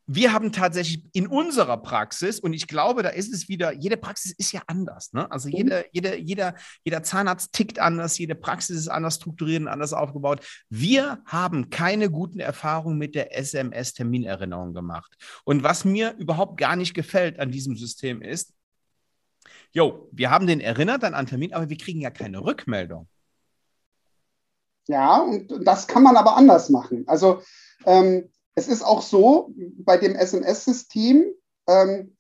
wir 0.06 0.34
haben 0.34 0.52
tatsächlich 0.52 1.04
in 1.14 1.28
unserer 1.28 1.78
Praxis, 1.78 2.40
und 2.40 2.54
ich 2.54 2.68
glaube, 2.68 3.04
da 3.04 3.10
ist 3.10 3.34
es 3.34 3.48
wieder, 3.48 3.74
jede 3.74 3.96
Praxis 3.98 4.34
ist 4.34 4.52
ja 4.52 4.62
anders. 4.68 5.14
Ne? 5.14 5.32
Also 5.32 5.48
mhm. 5.48 5.56
jede, 5.56 5.86
jede, 5.92 6.18
jeder, 6.18 6.56
jeder 6.84 7.04
Zahnarzt 7.04 7.54
tickt 7.54 7.80
anders, 7.80 8.18
jede 8.18 8.36
Praxis 8.36 8.78
ist 8.78 8.88
anders 8.90 9.16
strukturiert 9.16 9.62
und 9.62 9.68
anders 9.70 9.94
aufgebaut. 9.94 10.46
Wir 10.70 11.22
haben 11.26 11.70
keine 11.70 12.10
guten 12.10 12.40
Erfahrungen 12.40 12.98
mit 12.98 13.16
der 13.16 13.38
SMS-Terminerinnerung 13.38 14.74
gemacht. 14.74 15.16
Und 15.46 15.64
was 15.64 15.86
mir 15.86 16.16
überhaupt 16.18 16.58
gar 16.58 16.76
nicht 16.76 16.94
gefällt 16.94 17.40
an 17.40 17.52
diesem 17.52 17.78
System 17.78 18.22
ist, 18.22 18.54
jo, 19.72 20.10
wir 20.12 20.30
haben 20.30 20.48
den 20.48 20.60
erinnert 20.60 21.04
an 21.04 21.14
einen 21.14 21.28
Termin, 21.28 21.54
aber 21.54 21.70
wir 21.70 21.78
kriegen 21.78 22.02
ja 22.02 22.12
keine 22.12 22.44
Rückmeldung. 22.44 23.08
Ja, 24.88 25.20
und 25.20 25.66
das 25.66 25.88
kann 25.88 26.04
man 26.04 26.18
aber 26.18 26.36
anders 26.36 26.70
machen. 26.70 27.06
Also 27.08 27.42
ähm, 27.86 28.30
es 28.56 28.68
ist 28.68 28.84
auch 28.84 29.02
so 29.02 29.54
bei 29.78 29.98
dem 29.98 30.16
SMS-System 30.16 31.34
ähm, 31.68 32.16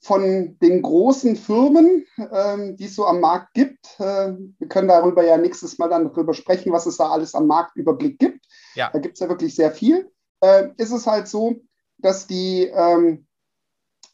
von 0.00 0.58
den 0.60 0.82
großen 0.82 1.36
Firmen, 1.36 2.06
ähm, 2.18 2.76
die 2.76 2.86
es 2.86 2.96
so 2.96 3.06
am 3.06 3.20
Markt 3.20 3.54
gibt. 3.54 3.98
Äh, 4.00 4.34
wir 4.58 4.68
können 4.68 4.88
darüber 4.88 5.24
ja 5.24 5.38
nächstes 5.38 5.78
Mal 5.78 5.88
dann 5.88 6.04
darüber 6.04 6.34
sprechen, 6.34 6.72
was 6.72 6.86
es 6.86 6.96
da 6.96 7.10
alles 7.10 7.34
am 7.34 7.46
Marktüberblick 7.46 8.18
gibt. 8.18 8.44
Ja. 8.74 8.90
Da 8.92 8.98
gibt 8.98 9.14
es 9.14 9.20
ja 9.20 9.28
wirklich 9.28 9.54
sehr 9.54 9.70
viel. 9.70 10.10
Äh, 10.40 10.70
ist 10.76 10.90
es 10.90 11.06
halt 11.06 11.28
so, 11.28 11.60
dass 11.98 12.26
die 12.26 12.64
ähm, 12.64 13.26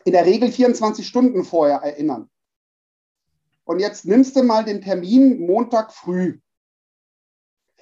in 0.05 0.13
der 0.13 0.27
Regel 0.27 0.53
24 0.53 1.07
Stunden 1.07 1.45
vorher 1.45 1.79
erinnern. 1.79 2.29
Und 3.65 3.81
jetzt 3.81 4.05
nimmst 4.05 4.37
du 4.37 4.43
mal 4.43 4.65
den 4.65 4.81
Termin 4.81 5.47
Montag 5.47 5.93
früh. 5.93 6.41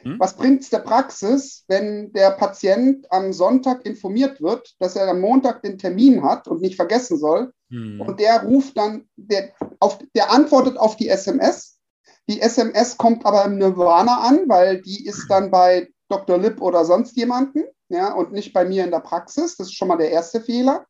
Hm? 0.06 0.20
Was 0.20 0.36
bringt 0.36 0.62
es 0.62 0.70
der 0.70 0.78
Praxis, 0.78 1.64
wenn 1.66 2.12
der 2.12 2.30
Patient 2.30 3.10
am 3.10 3.32
Sonntag 3.32 3.84
informiert 3.84 4.40
wird, 4.40 4.76
dass 4.78 4.94
er 4.94 5.08
am 5.08 5.20
Montag 5.20 5.62
den 5.62 5.78
Termin 5.78 6.22
hat 6.22 6.46
und 6.46 6.60
nicht 6.60 6.76
vergessen 6.76 7.18
soll? 7.18 7.52
Hm. 7.70 8.00
Und 8.00 8.20
der 8.20 8.44
ruft 8.44 8.78
dann, 8.78 9.08
der, 9.16 9.52
auf, 9.80 9.98
der 10.14 10.30
antwortet 10.30 10.76
auf 10.76 10.96
die 10.96 11.08
SMS. 11.08 11.80
Die 12.28 12.40
SMS 12.40 12.96
kommt 12.96 13.26
aber 13.26 13.44
im 13.46 13.58
Nirvana 13.58 14.20
an, 14.20 14.48
weil 14.48 14.80
die 14.80 15.04
ist 15.04 15.26
dann 15.28 15.50
bei 15.50 15.88
Dr. 16.08 16.38
Lipp 16.38 16.60
oder 16.60 16.84
sonst 16.84 17.16
jemanden, 17.16 17.64
ja, 17.88 18.12
und 18.12 18.32
nicht 18.32 18.52
bei 18.52 18.64
mir 18.64 18.84
in 18.84 18.92
der 18.92 19.00
Praxis. 19.00 19.56
Das 19.56 19.66
ist 19.66 19.74
schon 19.74 19.88
mal 19.88 19.96
der 19.96 20.10
erste 20.10 20.40
Fehler. 20.40 20.86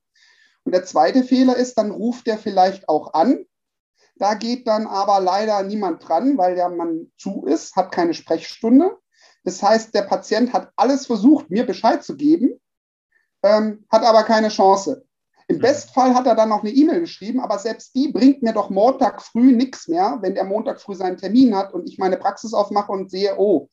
Und 0.65 0.75
der 0.75 0.85
zweite 0.85 1.23
Fehler 1.23 1.57
ist, 1.57 1.79
dann 1.79 1.91
ruft 1.91 2.27
der 2.27 2.37
vielleicht 2.37 2.89
auch 2.89 3.15
an. 3.15 3.47
Da 4.17 4.35
geht 4.35 4.67
dann 4.67 4.87
aber 4.87 5.21
leider 5.21 5.63
niemand 5.63 6.07
dran, 6.07 6.37
weil 6.37 6.55
der 6.55 6.69
Mann 6.69 7.13
zu 7.17 7.45
ist, 7.47 7.77
hat 7.77 7.93
keine 7.93 8.15
Sprechstunde. 8.15 8.97
Das 9.47 9.63
heißt, 9.63 9.95
der 9.95 10.03
Patient 10.03 10.53
hat 10.53 10.73
alles 10.75 11.07
versucht, 11.07 11.51
mir 11.51 11.65
Bescheid 11.65 12.03
zu 12.03 12.17
geben, 12.17 12.61
ähm, 13.45 13.87
hat 13.89 14.03
aber 14.03 14.25
keine 14.25 14.49
Chance. 14.49 15.07
Im 15.47 15.59
mhm. 15.59 15.61
Bestfall 15.61 16.17
hat 16.17 16.27
er 16.27 16.35
dann 16.35 16.49
noch 16.49 16.65
eine 16.65 16.73
E-Mail 16.73 16.99
geschrieben, 16.99 17.39
aber 17.39 17.61
selbst 17.61 17.95
die 17.95 18.09
bringt 18.09 18.43
mir 18.43 18.53
doch 18.53 18.71
Montag 18.71 19.23
früh 19.23 19.53
nichts 19.53 19.87
mehr, 19.87 20.19
wenn 20.21 20.35
der 20.35 20.43
Montag 20.43 20.81
früh 20.81 20.97
seinen 20.97 21.17
Termin 21.17 21.55
hat 21.55 21.73
und 21.73 21.89
ich 21.89 21.97
meine 21.97 22.17
Praxis 22.17 22.55
aufmache 22.55 22.91
und 22.91 23.09
sehe, 23.09 23.39
oh, 23.39 23.69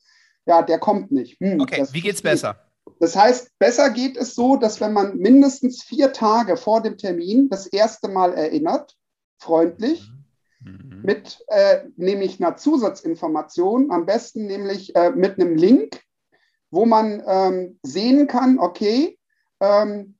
ja, 0.46 0.62
der 0.62 0.78
kommt 0.78 1.10
nicht. 1.10 1.40
Hm, 1.40 1.60
okay, 1.60 1.84
wie 1.90 2.00
geht's 2.02 2.22
besser? 2.22 2.56
Das 3.00 3.16
heißt, 3.16 3.58
besser 3.58 3.90
geht 3.90 4.16
es 4.16 4.36
so, 4.36 4.54
dass 4.54 4.80
wenn 4.80 4.92
man 4.92 5.16
mindestens 5.16 5.82
vier 5.82 6.12
Tage 6.12 6.56
vor 6.56 6.82
dem 6.82 6.96
Termin 6.98 7.48
das 7.48 7.66
erste 7.66 8.06
Mal 8.06 8.34
erinnert, 8.34 8.96
freundlich, 9.38 10.08
mhm. 10.08 10.23
Mit 10.64 11.44
äh, 11.48 11.84
nämlich 11.96 12.40
einer 12.40 12.56
Zusatzinformation, 12.56 13.90
am 13.90 14.06
besten 14.06 14.46
nämlich 14.46 14.94
äh, 14.96 15.10
mit 15.10 15.38
einem 15.38 15.56
Link, 15.56 16.00
wo 16.70 16.86
man 16.86 17.22
ähm, 17.26 17.78
sehen 17.82 18.26
kann, 18.26 18.58
okay, 18.58 19.18
ähm, 19.60 20.16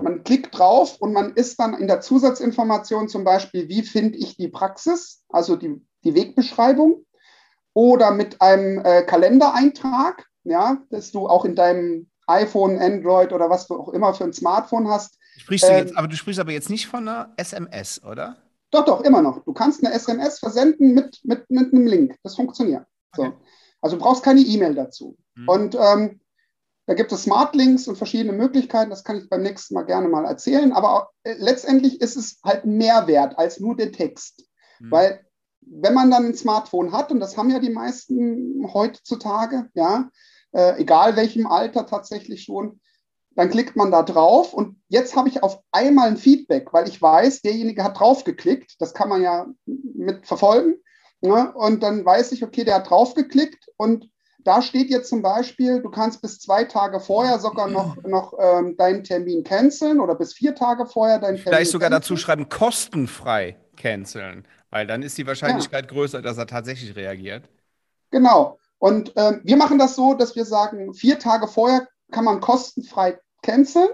man 0.00 0.24
klickt 0.24 0.58
drauf 0.58 0.96
und 1.00 1.12
man 1.12 1.34
ist 1.34 1.60
dann 1.60 1.74
in 1.74 1.86
der 1.86 2.00
Zusatzinformation 2.00 3.08
zum 3.08 3.24
Beispiel, 3.24 3.68
wie 3.68 3.82
finde 3.82 4.18
ich 4.18 4.36
die 4.36 4.48
Praxis, 4.48 5.24
also 5.28 5.56
die, 5.56 5.80
die 6.04 6.14
Wegbeschreibung, 6.14 7.04
oder 7.74 8.10
mit 8.10 8.40
einem 8.40 8.84
äh, 8.84 9.02
Kalendereintrag, 9.02 10.26
ja, 10.44 10.78
dass 10.90 11.12
du 11.12 11.28
auch 11.28 11.44
in 11.44 11.54
deinem 11.54 12.10
iPhone, 12.26 12.78
Android 12.78 13.32
oder 13.32 13.50
was 13.50 13.66
du 13.66 13.74
auch 13.74 13.88
immer 13.90 14.14
für 14.14 14.24
ein 14.24 14.32
Smartphone 14.32 14.88
hast. 14.88 15.18
Sprichst 15.36 15.68
du 15.68 15.72
jetzt, 15.72 15.90
ähm, 15.90 15.96
aber 15.96 16.08
du 16.08 16.16
sprichst 16.16 16.40
aber 16.40 16.52
jetzt 16.52 16.70
nicht 16.70 16.86
von 16.86 17.06
einer 17.06 17.32
SMS, 17.36 18.02
oder? 18.02 18.36
Doch, 18.70 18.84
doch, 18.84 19.00
immer 19.02 19.22
noch. 19.22 19.44
Du 19.44 19.52
kannst 19.52 19.84
eine 19.84 19.94
SMS 19.94 20.38
versenden 20.38 20.94
mit, 20.94 21.20
mit, 21.24 21.50
mit 21.50 21.72
einem 21.72 21.86
Link. 21.86 22.16
Das 22.22 22.36
funktioniert. 22.36 22.86
Okay. 23.12 23.30
So. 23.30 23.40
Also 23.80 23.96
du 23.96 24.02
brauchst 24.02 24.22
keine 24.22 24.40
E-Mail 24.40 24.74
dazu. 24.74 25.16
Mhm. 25.34 25.48
Und 25.48 25.74
ähm, 25.74 26.20
da 26.86 26.94
gibt 26.94 27.12
es 27.12 27.22
Smart 27.22 27.54
Links 27.54 27.88
und 27.88 27.96
verschiedene 27.96 28.32
Möglichkeiten. 28.32 28.90
Das 28.90 29.04
kann 29.04 29.18
ich 29.18 29.28
beim 29.28 29.42
nächsten 29.42 29.74
Mal 29.74 29.84
gerne 29.84 30.08
mal 30.08 30.24
erzählen. 30.24 30.72
Aber 30.72 31.10
äh, 31.22 31.34
letztendlich 31.38 32.00
ist 32.00 32.16
es 32.16 32.40
halt 32.44 32.64
mehr 32.64 33.06
wert 33.06 33.38
als 33.38 33.60
nur 33.60 33.76
der 33.76 33.92
Text. 33.92 34.44
Mhm. 34.78 34.90
Weil 34.90 35.26
wenn 35.60 35.94
man 35.94 36.10
dann 36.10 36.26
ein 36.26 36.34
Smartphone 36.34 36.92
hat, 36.92 37.10
und 37.12 37.20
das 37.20 37.36
haben 37.36 37.50
ja 37.50 37.58
die 37.58 37.70
meisten 37.70 38.68
heutzutage, 38.72 39.68
ja, 39.74 40.10
äh, 40.52 40.80
egal 40.80 41.16
welchem 41.16 41.46
Alter 41.46 41.86
tatsächlich 41.86 42.42
schon, 42.42 42.80
dann 43.40 43.48
klickt 43.48 43.74
man 43.74 43.90
da 43.90 44.02
drauf 44.02 44.52
und 44.52 44.76
jetzt 44.88 45.16
habe 45.16 45.30
ich 45.30 45.42
auf 45.42 45.62
einmal 45.72 46.08
ein 46.08 46.18
Feedback, 46.18 46.74
weil 46.74 46.86
ich 46.86 47.00
weiß, 47.00 47.40
derjenige 47.40 47.82
hat 47.82 47.98
draufgeklickt. 47.98 48.78
Das 48.78 48.92
kann 48.92 49.08
man 49.08 49.22
ja 49.22 49.46
mit 49.64 50.26
verfolgen. 50.26 50.74
Ne? 51.22 51.50
Und 51.54 51.82
dann 51.82 52.04
weiß 52.04 52.32
ich, 52.32 52.44
okay, 52.44 52.64
der 52.64 52.74
hat 52.74 52.90
draufgeklickt 52.90 53.70
und 53.78 54.10
da 54.44 54.60
steht 54.60 54.90
jetzt 54.90 55.08
zum 55.08 55.22
Beispiel, 55.22 55.80
du 55.80 55.88
kannst 55.88 56.20
bis 56.20 56.38
zwei 56.38 56.64
Tage 56.64 57.00
vorher 57.00 57.38
sogar 57.38 57.68
noch, 57.68 57.96
noch 58.04 58.34
ähm, 58.38 58.76
deinen 58.76 59.04
Termin 59.04 59.42
canceln 59.42 60.00
oder 60.00 60.16
bis 60.16 60.34
vier 60.34 60.54
Tage 60.54 60.84
vorher 60.84 61.18
deinen 61.18 61.36
Termin. 61.36 61.44
Vielleicht 61.44 61.70
sogar 61.70 61.88
canceln. 61.88 62.02
dazu 62.02 62.16
schreiben, 62.18 62.46
kostenfrei 62.50 63.56
canceln. 63.78 64.46
Weil 64.68 64.86
dann 64.86 65.02
ist 65.02 65.16
die 65.16 65.26
Wahrscheinlichkeit 65.26 65.86
ja. 65.86 65.90
größer, 65.90 66.20
dass 66.20 66.36
er 66.36 66.46
tatsächlich 66.46 66.94
reagiert. 66.94 67.48
Genau. 68.10 68.58
Und 68.76 69.14
ähm, 69.16 69.40
wir 69.44 69.56
machen 69.56 69.78
das 69.78 69.96
so, 69.96 70.12
dass 70.12 70.36
wir 70.36 70.44
sagen, 70.44 70.92
vier 70.92 71.18
Tage 71.18 71.48
vorher 71.48 71.88
kann 72.10 72.26
man 72.26 72.40
kostenfrei 72.40 73.18
canceln. 73.42 73.88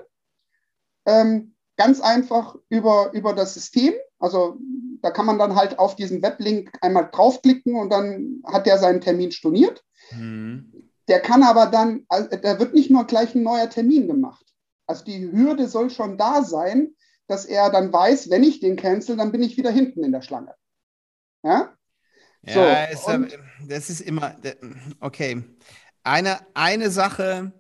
Ähm, 1.07 1.55
ganz 1.77 2.01
einfach 2.01 2.57
über, 2.69 3.11
über 3.13 3.35
das 3.35 3.55
System. 3.55 3.95
Also 4.19 4.59
da 5.03 5.11
kann 5.11 5.27
man 5.27 5.39
dann 5.39 5.55
halt 5.55 5.79
auf 5.79 5.95
diesen 5.95 6.23
Weblink 6.23 6.73
einmal 6.81 7.11
draufklicken 7.13 7.77
und 7.77 7.91
dann 7.91 8.43
hat 8.45 8.67
der 8.67 8.79
seinen 8.79 9.01
Termin 9.01 9.31
storniert. 9.31 9.85
Mhm. 10.13 10.91
Der 11.09 11.21
kann 11.21 11.43
aber 11.43 11.67
dann, 11.67 12.05
also, 12.09 12.29
da 12.29 12.59
wird 12.59 12.75
nicht 12.75 12.91
nur 12.91 13.07
gleich 13.07 13.35
ein 13.35 13.43
neuer 13.43 13.71
Termin 13.71 14.09
gemacht. 14.09 14.45
Also 14.87 15.05
die 15.05 15.31
Hürde 15.31 15.69
soll 15.69 15.91
schon 15.91 16.19
da 16.19 16.43
sein, 16.43 16.95
dass 17.29 17.45
er 17.45 17.71
dann 17.71 17.93
weiß, 17.93 18.31
wenn 18.31 18.43
ich 18.43 18.61
den 18.61 18.77
cancel, 18.77 19.17
dann 19.17 19.33
bin 19.33 19.43
ich 19.43 19.57
wieder 19.57 19.71
hinten 19.71 20.03
in 20.03 20.13
der 20.13 20.23
Schlange. 20.23 20.55
Ja, 21.45 21.77
so, 22.47 22.61
ja 22.61 22.85
ist, 22.85 23.07
das 23.69 23.91
ist 23.91 24.01
immer, 24.01 24.37
okay. 25.01 25.43
Eine, 26.05 26.39
eine 26.55 26.91
Sache, 26.91 27.53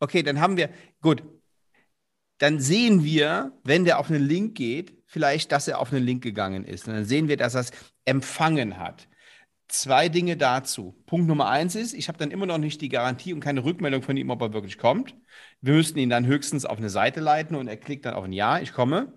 okay, 0.00 0.22
dann 0.22 0.40
haben 0.40 0.56
wir, 0.56 0.70
gut, 1.00 1.22
dann 2.38 2.60
sehen 2.60 3.02
wir, 3.04 3.52
wenn 3.64 3.84
der 3.84 3.98
auf 3.98 4.10
einen 4.10 4.26
Link 4.26 4.56
geht, 4.56 4.94
vielleicht, 5.06 5.52
dass 5.52 5.68
er 5.68 5.78
auf 5.78 5.92
einen 5.92 6.04
Link 6.04 6.22
gegangen 6.22 6.64
ist. 6.64 6.86
Und 6.86 6.94
dann 6.94 7.04
sehen 7.04 7.28
wir, 7.28 7.36
dass 7.36 7.54
er 7.54 7.62
es 7.62 7.70
empfangen 8.04 8.78
hat. 8.78 9.08
Zwei 9.68 10.08
Dinge 10.08 10.36
dazu. 10.36 10.94
Punkt 11.06 11.26
Nummer 11.26 11.48
eins 11.48 11.74
ist, 11.74 11.92
ich 11.94 12.08
habe 12.08 12.18
dann 12.18 12.30
immer 12.30 12.46
noch 12.46 12.58
nicht 12.58 12.80
die 12.80 12.88
Garantie 12.88 13.32
und 13.32 13.40
keine 13.40 13.64
Rückmeldung 13.64 14.02
von 14.02 14.16
ihm, 14.16 14.30
ob 14.30 14.40
er 14.42 14.52
wirklich 14.52 14.78
kommt. 14.78 15.16
Wir 15.60 15.74
müssten 15.74 15.98
ihn 15.98 16.10
dann 16.10 16.26
höchstens 16.26 16.64
auf 16.66 16.78
eine 16.78 16.90
Seite 16.90 17.20
leiten 17.20 17.56
und 17.56 17.66
er 17.66 17.76
klickt 17.76 18.04
dann 18.04 18.14
auf 18.14 18.24
ein 18.24 18.32
Ja, 18.32 18.60
ich 18.60 18.72
komme. 18.72 19.12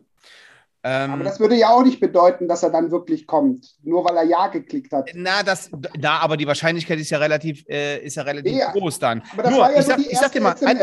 Ähm, 0.84 1.12
aber 1.12 1.24
das 1.26 1.40
würde 1.40 1.56
ja 1.56 1.70
auch 1.70 1.84
nicht 1.84 2.00
bedeuten, 2.00 2.48
dass 2.48 2.64
er 2.64 2.70
dann 2.70 2.90
wirklich 2.90 3.28
kommt, 3.28 3.76
nur 3.84 4.06
weil 4.06 4.16
er 4.16 4.24
Ja 4.24 4.48
geklickt 4.48 4.94
hat. 4.94 5.12
Na, 5.14 5.44
das, 5.44 5.70
na 5.98 6.20
aber 6.20 6.38
die 6.38 6.48
Wahrscheinlichkeit 6.48 7.00
ist 7.00 7.10
ja 7.10 7.18
relativ, 7.18 7.66
äh, 7.68 7.98
ist 8.00 8.16
ja 8.16 8.24
relativ 8.24 8.54
ja, 8.54 8.72
groß 8.72 9.00
dann. 9.00 9.22
Aber 9.34 9.44
das 9.44 9.52
nur, 9.52 9.62
war 9.62 9.74
ja 9.74 9.80
ich, 9.80 9.86
sag, 9.86 10.00
ich 10.00 10.18
sag 10.18 10.32
dir 10.32 10.42
mal, 10.42 10.56
ein, 10.64 10.80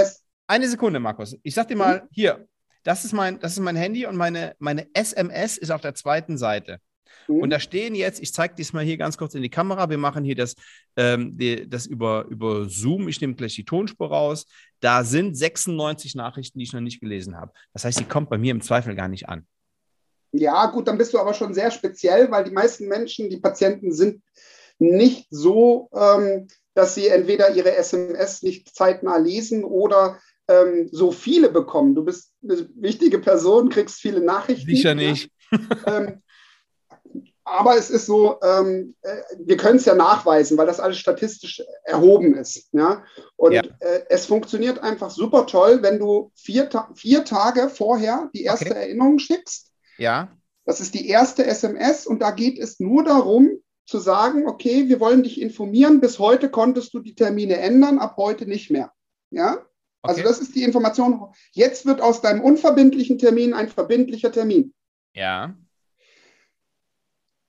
eine 0.46 0.68
Sekunde, 0.68 1.00
Markus. 1.00 1.36
Ich 1.42 1.54
sag 1.54 1.68
dir 1.68 1.76
mal, 1.76 2.02
mhm. 2.02 2.08
hier, 2.10 2.46
das 2.82 3.04
ist 3.06 3.12
mein, 3.12 3.40
das 3.40 3.52
ist 3.52 3.60
mein 3.60 3.76
Handy 3.76 4.06
und 4.06 4.16
meine, 4.16 4.54
meine 4.58 4.86
SMS 4.92 5.56
ist 5.56 5.70
auf 5.70 5.80
der 5.80 5.94
zweiten 5.94 6.36
Seite. 6.36 6.78
Mhm. 7.26 7.40
Und 7.40 7.50
da 7.50 7.58
stehen 7.58 7.94
jetzt, 7.94 8.22
ich 8.22 8.32
zeige 8.32 8.54
dies 8.54 8.72
mal 8.72 8.84
hier 8.84 8.96
ganz 8.96 9.16
kurz 9.16 9.34
in 9.34 9.42
die 9.42 9.48
Kamera. 9.48 9.88
Wir 9.88 9.98
machen 9.98 10.24
hier 10.24 10.36
das, 10.36 10.54
ähm, 10.96 11.36
die, 11.36 11.68
das 11.68 11.86
über, 11.86 12.26
über 12.28 12.68
Zoom. 12.68 13.08
Ich 13.08 13.20
nehme 13.20 13.34
gleich 13.34 13.54
die 13.54 13.64
Tonspur 13.64 14.08
raus. 14.08 14.46
Da 14.80 15.04
sind 15.04 15.36
96 15.36 16.14
Nachrichten, 16.14 16.58
die 16.58 16.64
ich 16.64 16.72
noch 16.72 16.80
nicht 16.80 17.00
gelesen 17.00 17.36
habe. 17.36 17.52
Das 17.72 17.84
heißt, 17.84 17.98
die 17.98 18.04
kommt 18.04 18.30
bei 18.30 18.38
mir 18.38 18.50
im 18.50 18.60
Zweifel 18.60 18.94
gar 18.94 19.08
nicht 19.08 19.28
an. 19.28 19.46
Ja, 20.32 20.66
gut, 20.66 20.88
dann 20.88 20.98
bist 20.98 21.14
du 21.14 21.18
aber 21.18 21.34
schon 21.34 21.54
sehr 21.54 21.70
speziell, 21.70 22.30
weil 22.30 22.44
die 22.44 22.50
meisten 22.50 22.88
Menschen, 22.88 23.30
die 23.30 23.38
Patienten 23.38 23.92
sind 23.92 24.22
nicht 24.78 25.26
so, 25.30 25.88
ähm, 25.94 26.48
dass 26.74 26.94
sie 26.94 27.08
entweder 27.08 27.54
ihre 27.54 27.74
SMS 27.74 28.42
nicht 28.42 28.74
zeitnah 28.74 29.16
lesen 29.16 29.64
oder 29.64 30.20
ähm, 30.48 30.88
so 30.92 31.10
viele 31.10 31.48
bekommen. 31.48 31.94
Du 31.94 32.04
bist 32.04 32.32
eine 32.42 32.68
wichtige 32.74 33.18
Person, 33.18 33.70
kriegst 33.70 34.00
viele 34.00 34.20
Nachrichten. 34.20 34.70
Sicher 34.70 34.94
nicht. 34.94 35.30
Ja? 35.50 35.58
ähm, 35.98 36.22
aber 37.44 37.76
es 37.76 37.90
ist 37.90 38.06
so, 38.06 38.40
ähm, 38.42 38.96
äh, 39.02 39.22
wir 39.38 39.56
können 39.56 39.76
es 39.76 39.84
ja 39.84 39.94
nachweisen, 39.94 40.58
weil 40.58 40.66
das 40.66 40.80
alles 40.80 40.98
statistisch 40.98 41.62
erhoben 41.84 42.34
ist. 42.34 42.68
Ja? 42.72 43.04
Und 43.36 43.52
ja. 43.52 43.62
Äh, 43.78 44.02
es 44.08 44.26
funktioniert 44.26 44.80
einfach 44.80 45.10
super 45.10 45.46
toll, 45.46 45.82
wenn 45.82 45.98
du 46.00 46.32
vier, 46.34 46.68
Ta 46.68 46.90
vier 46.94 47.24
Tage 47.24 47.68
vorher 47.68 48.30
die 48.34 48.42
erste 48.42 48.66
okay. 48.66 48.80
Erinnerung 48.80 49.18
schickst 49.18 49.70
ja. 49.98 50.36
Das 50.64 50.80
ist 50.80 50.94
die 50.94 51.08
erste 51.08 51.46
SMS 51.46 52.06
und 52.06 52.20
da 52.20 52.32
geht 52.32 52.58
es 52.58 52.80
nur 52.80 53.04
darum, 53.04 53.60
zu 53.86 53.98
sagen, 53.98 54.48
okay, 54.48 54.88
wir 54.88 54.98
wollen 54.98 55.22
dich 55.22 55.40
informieren, 55.40 56.00
bis 56.00 56.18
heute 56.18 56.50
konntest 56.50 56.92
du 56.92 56.98
die 56.98 57.14
Termine 57.14 57.58
ändern, 57.58 57.98
ab 57.98 58.16
heute 58.16 58.46
nicht 58.46 58.70
mehr. 58.70 58.92
Ja? 59.30 59.50
Also 60.02 60.20
okay. 60.20 60.22
Also 60.22 60.22
das 60.22 60.40
ist 60.40 60.54
die 60.56 60.64
Information. 60.64 61.32
Jetzt 61.52 61.86
wird 61.86 62.00
aus 62.00 62.20
deinem 62.20 62.40
unverbindlichen 62.42 63.18
Termin 63.18 63.54
ein 63.54 63.68
verbindlicher 63.68 64.32
Termin. 64.32 64.74
Ja. 65.14 65.56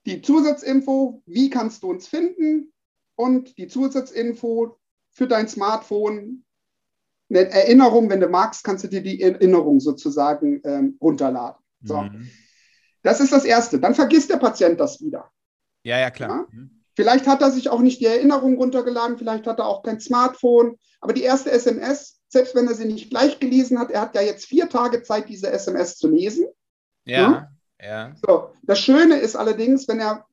Die 0.06 0.22
Zusatzinfo, 0.22 1.22
wie 1.26 1.50
kannst 1.50 1.82
du 1.82 1.90
uns 1.90 2.06
finden? 2.06 2.72
Und 3.16 3.58
die 3.58 3.66
Zusatzinfo 3.66 4.78
für 5.10 5.26
dein 5.26 5.48
Smartphone, 5.48 6.44
eine 7.28 7.50
Erinnerung, 7.50 8.08
wenn 8.08 8.20
du 8.20 8.28
magst, 8.28 8.64
kannst 8.64 8.84
du 8.84 8.88
dir 8.88 9.02
die 9.02 9.20
Erinnerung 9.20 9.80
sozusagen 9.80 10.62
ähm, 10.64 10.96
runterladen. 11.00 11.62
So. 11.82 12.02
Mhm. 12.02 12.30
Das 13.02 13.20
ist 13.20 13.32
das 13.32 13.44
Erste. 13.44 13.78
Dann 13.78 13.94
vergisst 13.94 14.30
der 14.30 14.36
Patient 14.36 14.80
das 14.80 15.00
wieder. 15.00 15.30
Ja, 15.82 15.98
ja, 15.98 16.10
klar. 16.10 16.30
Ja? 16.30 16.46
Mhm. 16.50 16.78
Vielleicht 16.94 17.28
hat 17.28 17.42
er 17.42 17.52
sich 17.52 17.70
auch 17.70 17.80
nicht 17.80 18.00
die 18.00 18.06
Erinnerung 18.06 18.56
runtergeladen, 18.56 19.18
vielleicht 19.18 19.46
hat 19.46 19.60
er 19.60 19.66
auch 19.66 19.84
kein 19.84 20.00
Smartphone. 20.00 20.76
Aber 21.00 21.12
die 21.12 21.22
erste 21.22 21.52
SMS, 21.52 22.20
selbst 22.28 22.56
wenn 22.56 22.66
er 22.66 22.74
sie 22.74 22.86
nicht 22.86 23.10
gleich 23.10 23.38
gelesen 23.38 23.78
hat, 23.78 23.92
er 23.92 24.00
hat 24.00 24.16
ja 24.16 24.20
jetzt 24.20 24.46
vier 24.46 24.68
Tage 24.68 25.02
Zeit, 25.04 25.28
diese 25.28 25.48
SMS 25.48 25.96
zu 25.96 26.08
lesen. 26.08 26.46
Ja, 27.04 27.48
ja. 27.80 27.86
ja. 27.86 28.16
So, 28.26 28.50
das 28.64 28.80
Schöne 28.80 29.16
ist 29.16 29.36
allerdings, 29.36 29.86
wenn 29.86 30.00
er 30.00 30.26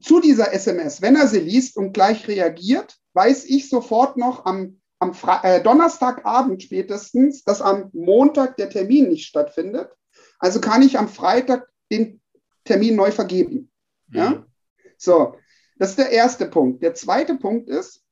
zu 0.00 0.20
dieser 0.20 0.52
SMS, 0.52 1.00
wenn 1.02 1.16
er 1.16 1.26
sie 1.26 1.40
liest 1.40 1.76
und 1.76 1.92
gleich 1.92 2.28
reagiert, 2.28 2.98
weiß 3.14 3.46
ich 3.46 3.70
sofort 3.70 4.16
noch 4.16 4.44
am, 4.44 4.80
am 4.98 5.12
äh, 5.42 5.62
Donnerstagabend 5.62 6.62
spätestens, 6.62 7.44
dass 7.44 7.62
am 7.62 7.90
Montag 7.94 8.56
der 8.56 8.68
Termin 8.68 9.08
nicht 9.08 9.26
stattfindet. 9.26 9.90
Also 10.38 10.60
kann 10.60 10.82
ich 10.82 10.98
am 10.98 11.08
Freitag 11.08 11.68
den 11.90 12.20
Termin 12.64 12.96
neu 12.96 13.10
vergeben. 13.10 13.70
Ja? 14.10 14.30
Mhm. 14.30 14.44
So, 14.98 15.36
das 15.78 15.90
ist 15.90 15.98
der 15.98 16.10
erste 16.10 16.46
Punkt. 16.46 16.82
Der 16.82 16.94
zweite 16.94 17.36
Punkt 17.36 17.68
ist, 17.68 18.02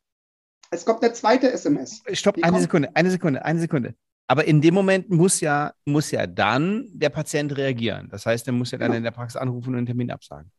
es 0.70 0.84
kommt 0.84 1.02
der 1.02 1.14
zweite 1.14 1.50
SMS. 1.52 2.02
Stopp, 2.12 2.36
eine 2.42 2.60
Sekunde, 2.60 2.90
eine 2.94 3.10
Sekunde, 3.10 3.44
eine 3.44 3.60
Sekunde. 3.60 3.94
Aber 4.26 4.46
in 4.46 4.60
dem 4.60 4.74
Moment 4.74 5.10
muss 5.10 5.40
ja, 5.40 5.72
muss 5.84 6.10
ja 6.10 6.26
dann 6.26 6.88
der 6.92 7.10
Patient 7.10 7.56
reagieren. 7.56 8.08
Das 8.10 8.24
heißt, 8.24 8.46
er 8.46 8.52
muss 8.52 8.70
ja 8.70 8.78
dann 8.78 8.92
ja. 8.92 8.98
in 8.98 9.04
der 9.04 9.10
Praxis 9.10 9.36
anrufen 9.36 9.70
und 9.70 9.76
einen 9.76 9.86
Termin 9.86 10.10
absagen. 10.10 10.50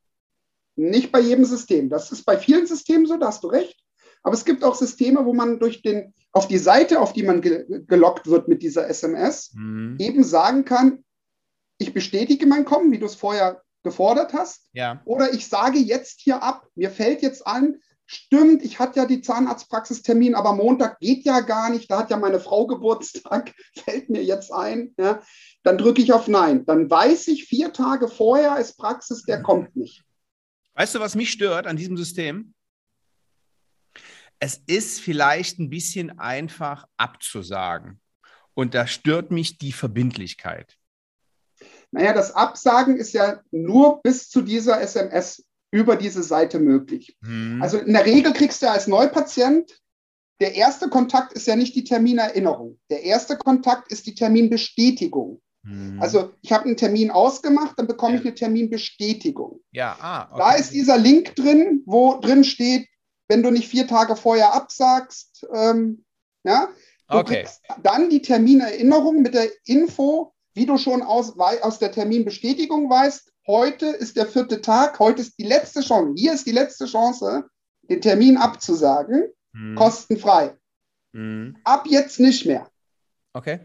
Nicht 0.76 1.12
bei 1.12 1.20
jedem 1.20 1.46
System. 1.46 1.90
Das 1.90 2.12
ist 2.12 2.26
bei 2.26 2.38
vielen 2.38 2.68
Systemen 2.68 3.06
so, 3.06 3.18
da 3.18 3.28
hast 3.28 3.44
du 3.44 3.48
recht. 3.48 3.80
Aber 4.24 4.34
es 4.34 4.46
gibt 4.46 4.64
auch 4.64 4.76
Systeme, 4.76 5.26
wo 5.26 5.34
man 5.34 5.60
durch 5.60 5.82
den, 5.82 6.14
auf 6.32 6.48
die 6.48 6.58
Seite, 6.58 7.00
auf 7.00 7.14
die 7.14 7.24
man 7.24 7.42
ge 7.42 7.66
gelockt 7.88 8.28
wird 8.28 8.48
mit 8.48 8.62
dieser 8.62 8.88
SMS, 8.90 9.54
mhm. 9.54 9.98
eben 10.00 10.24
sagen 10.24 10.66
kann, 10.66 11.05
ich 11.78 11.94
bestätige 11.94 12.46
mein 12.46 12.66
Kommen, 12.66 12.92
wie 12.92 13.00
du 13.00 13.06
es 13.06 13.16
vorher 13.16 13.62
gefordert 13.84 14.34
hast. 14.34 14.70
Ja. 14.74 15.02
Oder 15.06 15.34
ich 15.34 15.48
sage 15.48 15.78
jetzt 15.78 16.22
hier 16.22 16.42
ab, 16.42 16.68
mir 16.76 16.90
fällt 16.90 17.22
jetzt 17.22 17.46
an, 17.46 17.80
stimmt, 18.06 18.64
ich 18.64 18.80
hatte 18.80 19.00
ja 19.00 19.06
die 19.06 19.22
Zahnarztpraxistermin, 19.22 20.36
aber 20.36 20.54
Montag 20.54 21.00
geht 21.00 21.24
ja 21.26 21.40
gar 21.42 21.70
nicht, 21.70 21.90
da 21.90 22.00
hat 22.00 22.10
ja 22.10 22.18
meine 22.18 22.40
Frau 22.40 22.68
Geburtstag, 22.68 23.54
fällt 23.84 24.10
mir 24.10 24.24
jetzt 24.24 24.52
ein. 24.52 24.94
Ja. 24.98 25.22
Dann 25.64 25.78
drücke 25.78 26.02
ich 26.02 26.14
auf 26.14 26.28
Nein. 26.28 26.66
Dann 26.66 26.90
weiß 26.90 27.28
ich, 27.30 27.46
vier 27.46 27.74
Tage 27.74 28.08
vorher 28.08 28.58
ist 28.60 28.78
Praxis, 28.78 29.24
der 29.24 29.42
kommt 29.42 29.76
nicht. 29.76 30.04
Weißt 30.74 30.94
du, 30.94 31.00
was 31.00 31.16
mich 31.16 31.32
stört 31.32 31.68
an 31.68 31.78
diesem 31.78 31.98
System? 31.98 32.54
Es 34.40 34.62
ist 34.68 35.00
vielleicht 35.00 35.60
ein 35.60 35.70
bisschen 35.70 36.20
einfach 36.20 36.86
abzusagen. 36.98 38.02
Und 38.54 38.74
da 38.74 38.86
stört 38.86 39.32
mich 39.32 39.58
die 39.58 39.72
Verbindlichkeit. 39.72 40.78
Naja, 41.96 42.12
das 42.12 42.36
Absagen 42.36 42.98
ist 42.98 43.14
ja 43.14 43.40
nur 43.52 44.02
bis 44.02 44.30
zu 44.30 44.42
dieser 44.42 44.82
SMS 44.82 45.46
über 45.72 45.96
diese 45.96 46.24
Seite 46.24 46.60
möglich. 46.60 47.16
Hm. 47.24 47.62
Also 47.62 47.78
in 47.78 47.94
der 47.94 48.06
Regel 48.06 48.34
kriegst 48.34 48.62
du 48.62 48.70
als 48.70 48.88
Neupatient, 48.88 49.80
der 50.42 50.56
erste 50.56 50.90
Kontakt 50.90 51.32
ist 51.32 51.48
ja 51.48 51.56
nicht 51.56 51.74
die 51.74 51.86
Terminerinnerung. 51.86 52.78
Der 52.90 53.04
erste 53.04 53.38
Kontakt 53.38 53.94
ist 53.94 54.08
die 54.08 54.14
Terminbestätigung. 54.14 55.42
Hm. 55.64 55.98
Also 56.02 56.34
ich 56.42 56.52
habe 56.52 56.66
einen 56.66 56.76
Termin 56.76 57.12
ausgemacht, 57.12 57.80
dann 57.80 57.88
bekomme 57.88 58.18
ich 58.18 58.22
eine 58.24 58.36
Terminbestätigung. 58.36 59.62
Ja, 59.72 59.96
ah, 60.02 60.28
okay. 60.30 60.38
Da 60.38 60.56
ist 60.56 60.74
dieser 60.74 60.98
Link 60.98 61.34
drin, 61.38 61.82
wo 61.86 62.20
drin 62.20 62.44
steht, 62.44 62.90
wenn 63.30 63.42
du 63.42 63.52
nicht 63.52 63.70
vier 63.70 63.88
Tage 63.88 64.18
vorher 64.18 64.54
absagst, 64.54 65.48
ähm, 65.54 66.04
ja, 66.44 66.68
du 67.10 67.20
okay. 67.20 67.36
kriegst 67.36 67.62
dann 67.84 68.10
die 68.10 68.22
Terminerinnerung 68.22 69.22
mit 69.22 69.34
der 69.34 69.50
Info, 69.64 70.35
wie 70.56 70.66
du 70.66 70.78
schon 70.78 71.04
aus, 71.04 71.38
aus 71.38 71.80
der 71.80 71.92
Terminbestätigung 71.92 72.90
weißt, 72.90 73.32
heute 73.46 73.88
ist 73.88 74.16
der 74.16 74.26
vierte 74.26 74.62
Tag, 74.62 75.00
heute 75.00 75.22
ist 75.22 75.38
die 75.38 75.46
letzte 75.46 75.82
Chance, 75.82 76.14
hier 76.16 76.34
ist 76.34 76.48
die 76.48 76.52
letzte 76.52 76.86
Chance, 76.86 77.46
den 77.84 78.02
Termin 78.02 78.38
abzusagen, 78.38 79.26
hm. 79.54 79.76
kostenfrei. 79.76 80.58
Hm. 81.14 81.58
Ab 81.64 81.86
jetzt 81.88 82.20
nicht 82.20 82.46
mehr. 82.46 82.68
Okay. 83.34 83.60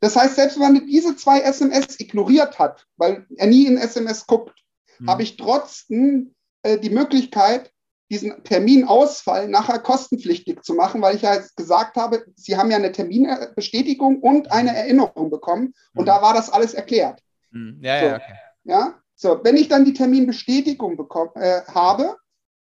Das 0.00 0.16
heißt, 0.16 0.34
selbst 0.34 0.58
wenn 0.58 0.72
man 0.72 0.86
diese 0.86 1.14
zwei 1.16 1.40
SMS 1.40 2.00
ignoriert 2.00 2.58
hat, 2.58 2.86
weil 2.96 3.26
er 3.36 3.46
nie 3.46 3.66
in 3.66 3.76
SMS 3.76 4.26
guckt, 4.26 4.58
hm. 4.96 5.08
habe 5.08 5.22
ich 5.22 5.36
trotzdem 5.36 6.34
äh, 6.62 6.78
die 6.78 6.90
Möglichkeit, 6.90 7.71
diesen 8.12 8.44
Terminausfall 8.44 9.48
nachher 9.48 9.78
kostenpflichtig 9.78 10.62
zu 10.62 10.74
machen, 10.74 11.00
weil 11.00 11.16
ich 11.16 11.22
ja 11.22 11.38
gesagt 11.56 11.96
habe, 11.96 12.22
Sie 12.36 12.58
haben 12.58 12.70
ja 12.70 12.76
eine 12.76 12.92
Terminbestätigung 12.92 14.20
und 14.20 14.52
eine 14.52 14.70
mhm. 14.70 14.76
Erinnerung 14.76 15.30
bekommen 15.30 15.72
und 15.94 16.02
mhm. 16.02 16.06
da 16.06 16.20
war 16.20 16.34
das 16.34 16.50
alles 16.50 16.74
erklärt. 16.74 17.22
Mhm. 17.50 17.78
Ja, 17.80 18.00
so, 18.00 18.06
ja, 18.06 18.14
okay. 18.16 18.34
ja, 18.64 18.94
so, 19.14 19.40
wenn 19.42 19.56
ich 19.56 19.68
dann 19.68 19.86
die 19.86 19.94
Terminbestätigung 19.94 20.98
bekomme, 20.98 21.30
äh, 21.36 21.62
habe, 21.72 22.16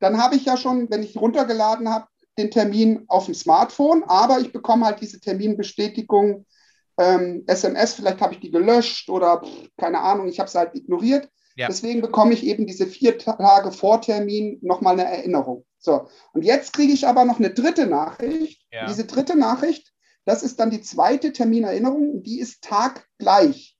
dann 0.00 0.16
habe 0.16 0.34
ich 0.34 0.46
ja 0.46 0.56
schon, 0.56 0.90
wenn 0.90 1.02
ich 1.02 1.16
runtergeladen 1.16 1.90
habe, 1.90 2.06
den 2.38 2.50
Termin 2.50 3.04
auf 3.08 3.26
dem 3.26 3.34
Smartphone, 3.34 4.02
aber 4.04 4.40
ich 4.40 4.50
bekomme 4.50 4.86
halt 4.86 5.02
diese 5.02 5.20
Terminbestätigung 5.20 6.46
ähm, 6.98 7.44
SMS, 7.46 7.94
vielleicht 7.94 8.22
habe 8.22 8.32
ich 8.32 8.40
die 8.40 8.50
gelöscht 8.50 9.10
oder 9.10 9.42
pff, 9.44 9.68
keine 9.76 10.00
Ahnung, 10.00 10.26
ich 10.26 10.38
habe 10.40 10.48
es 10.48 10.54
halt 10.54 10.74
ignoriert. 10.74 11.28
Ja. 11.56 11.68
Deswegen 11.68 12.00
bekomme 12.00 12.34
ich 12.34 12.44
eben 12.44 12.66
diese 12.66 12.86
vier 12.86 13.16
Tage 13.18 13.70
vor 13.70 14.00
Termin 14.00 14.58
nochmal 14.62 14.98
eine 14.98 15.04
Erinnerung. 15.04 15.64
So, 15.78 16.08
und 16.32 16.42
jetzt 16.42 16.72
kriege 16.72 16.92
ich 16.92 17.06
aber 17.06 17.24
noch 17.24 17.38
eine 17.38 17.50
dritte 17.50 17.86
Nachricht. 17.86 18.66
Ja. 18.72 18.86
Diese 18.86 19.04
dritte 19.04 19.36
Nachricht, 19.36 19.92
das 20.24 20.42
ist 20.42 20.58
dann 20.58 20.70
die 20.70 20.80
zweite 20.80 21.32
Terminerinnerung, 21.32 22.22
die 22.22 22.40
ist 22.40 22.64
taggleich. 22.64 23.78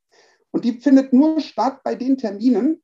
Und 0.51 0.65
die 0.65 0.81
findet 0.81 1.13
nur 1.13 1.41
statt 1.41 1.81
bei 1.83 1.97
den 1.97 2.17
Terminen, 2.17 2.83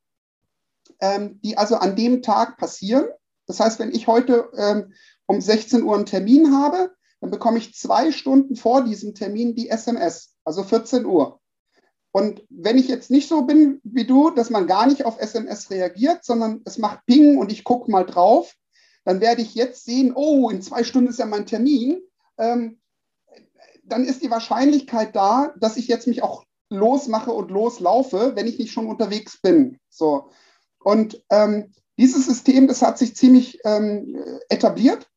ähm, 1.00 1.40
die 1.42 1.56
also 1.56 1.76
an 1.76 1.94
dem 1.94 2.22
Tag 2.22 2.56
passieren. 2.56 3.06
Das 3.46 3.60
heißt, 3.60 3.78
wenn 3.78 3.92
ich 3.92 4.06
heute 4.06 4.50
ähm, 4.56 4.92
um 5.26 5.40
16 5.40 5.84
Uhr 5.84 5.94
einen 5.94 6.06
Termin 6.06 6.56
habe, 6.56 6.92
dann 7.20 7.30
bekomme 7.30 7.58
ich 7.58 7.74
zwei 7.74 8.10
Stunden 8.10 8.56
vor 8.56 8.82
diesem 8.82 9.14
Termin 9.14 9.54
die 9.54 9.68
SMS, 9.68 10.34
also 10.44 10.64
14 10.64 11.04
Uhr. 11.04 11.39
Und 12.12 12.42
wenn 12.48 12.78
ich 12.78 12.88
jetzt 12.88 13.10
nicht 13.10 13.28
so 13.28 13.42
bin 13.42 13.80
wie 13.84 14.04
du, 14.04 14.30
dass 14.30 14.50
man 14.50 14.66
gar 14.66 14.86
nicht 14.86 15.04
auf 15.04 15.20
SMS 15.20 15.70
reagiert, 15.70 16.24
sondern 16.24 16.62
es 16.64 16.78
macht 16.78 17.06
Ping 17.06 17.38
und 17.38 17.52
ich 17.52 17.62
gucke 17.62 17.90
mal 17.90 18.04
drauf, 18.04 18.54
dann 19.04 19.20
werde 19.20 19.42
ich 19.42 19.54
jetzt 19.54 19.84
sehen, 19.84 20.12
oh, 20.14 20.50
in 20.50 20.60
zwei 20.60 20.82
Stunden 20.82 21.10
ist 21.10 21.18
ja 21.18 21.26
mein 21.26 21.46
Termin. 21.46 22.00
Ähm, 22.38 22.80
dann 23.84 24.04
ist 24.04 24.22
die 24.22 24.30
Wahrscheinlichkeit 24.30 25.14
da, 25.14 25.54
dass 25.58 25.76
ich 25.76 25.88
jetzt 25.88 26.06
mich 26.06 26.22
auch 26.22 26.44
losmache 26.68 27.32
und 27.32 27.50
loslaufe, 27.50 28.32
wenn 28.34 28.46
ich 28.46 28.58
nicht 28.58 28.72
schon 28.72 28.86
unterwegs 28.86 29.40
bin. 29.40 29.78
So. 29.88 30.30
Und 30.78 31.22
ähm, 31.30 31.72
dieses 31.98 32.26
System, 32.26 32.68
das 32.68 32.82
hat 32.82 32.98
sich 32.98 33.14
ziemlich 33.16 33.60
ähm, 33.64 34.22
etabliert. 34.48 35.08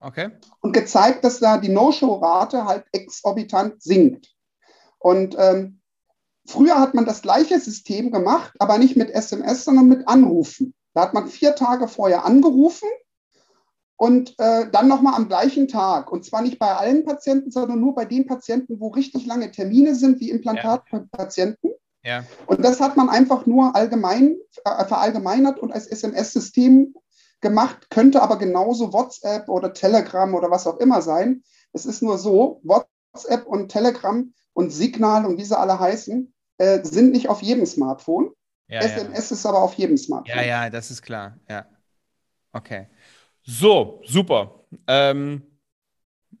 Okay. 0.00 0.30
Und 0.60 0.72
gezeigt, 0.72 1.24
dass 1.24 1.40
da 1.40 1.58
die 1.58 1.68
No-Show-Rate 1.68 2.64
halt 2.64 2.84
exorbitant 2.92 3.82
sinkt. 3.82 4.34
Und 4.98 5.36
ähm, 5.38 5.80
Früher 6.46 6.78
hat 6.78 6.94
man 6.94 7.04
das 7.04 7.22
gleiche 7.22 7.58
System 7.58 8.10
gemacht, 8.10 8.54
aber 8.58 8.78
nicht 8.78 8.96
mit 8.96 9.10
SMS, 9.10 9.64
sondern 9.64 9.88
mit 9.88 10.06
Anrufen. 10.08 10.74
Da 10.94 11.02
hat 11.02 11.14
man 11.14 11.28
vier 11.28 11.54
Tage 11.54 11.88
vorher 11.88 12.24
angerufen 12.24 12.88
und 13.96 14.34
äh, 14.38 14.70
dann 14.70 14.88
nochmal 14.88 15.14
am 15.14 15.28
gleichen 15.28 15.68
Tag. 15.68 16.12
Und 16.12 16.24
zwar 16.24 16.42
nicht 16.42 16.58
bei 16.58 16.74
allen 16.74 17.04
Patienten, 17.04 17.50
sondern 17.50 17.80
nur 17.80 17.94
bei 17.94 18.04
den 18.04 18.26
Patienten, 18.26 18.80
wo 18.80 18.88
richtig 18.88 19.26
lange 19.26 19.50
Termine 19.50 19.94
sind, 19.94 20.20
wie 20.20 20.30
Implantatpatienten. 20.30 21.72
Ja. 22.04 22.24
Und 22.46 22.64
das 22.64 22.80
hat 22.80 22.96
man 22.96 23.08
einfach 23.08 23.46
nur 23.46 23.74
allgemein 23.74 24.36
äh, 24.64 24.84
verallgemeinert 24.84 25.58
und 25.58 25.72
als 25.72 25.86
SMS-System 25.86 26.94
gemacht, 27.40 27.90
könnte 27.90 28.22
aber 28.22 28.38
genauso 28.38 28.92
WhatsApp 28.92 29.48
oder 29.48 29.72
Telegram 29.72 30.32
oder 30.34 30.50
was 30.50 30.66
auch 30.66 30.78
immer 30.78 31.02
sein. 31.02 31.42
Es 31.72 31.84
ist 31.84 32.02
nur 32.02 32.18
so, 32.18 32.60
WhatsApp 32.62 33.46
und 33.46 33.68
Telegram 33.70 34.32
und 34.52 34.70
Signal 34.70 35.26
und 35.26 35.38
wie 35.38 35.44
sie 35.44 35.58
alle 35.58 35.78
heißen, 35.78 36.32
äh, 36.58 36.82
sind 36.82 37.12
nicht 37.12 37.28
auf 37.28 37.42
jedem 37.42 37.66
Smartphone. 37.66 38.30
Ja, 38.68 38.80
SMS 38.80 39.30
ja. 39.30 39.36
ist 39.36 39.46
aber 39.46 39.62
auf 39.62 39.74
jedem 39.74 39.96
Smartphone. 39.96 40.36
Ja, 40.36 40.44
ja, 40.44 40.70
das 40.70 40.90
ist 40.90 41.02
klar. 41.02 41.38
Ja. 41.48 41.66
Okay. 42.52 42.88
So, 43.42 44.02
super. 44.04 44.64
Ähm, 44.88 45.42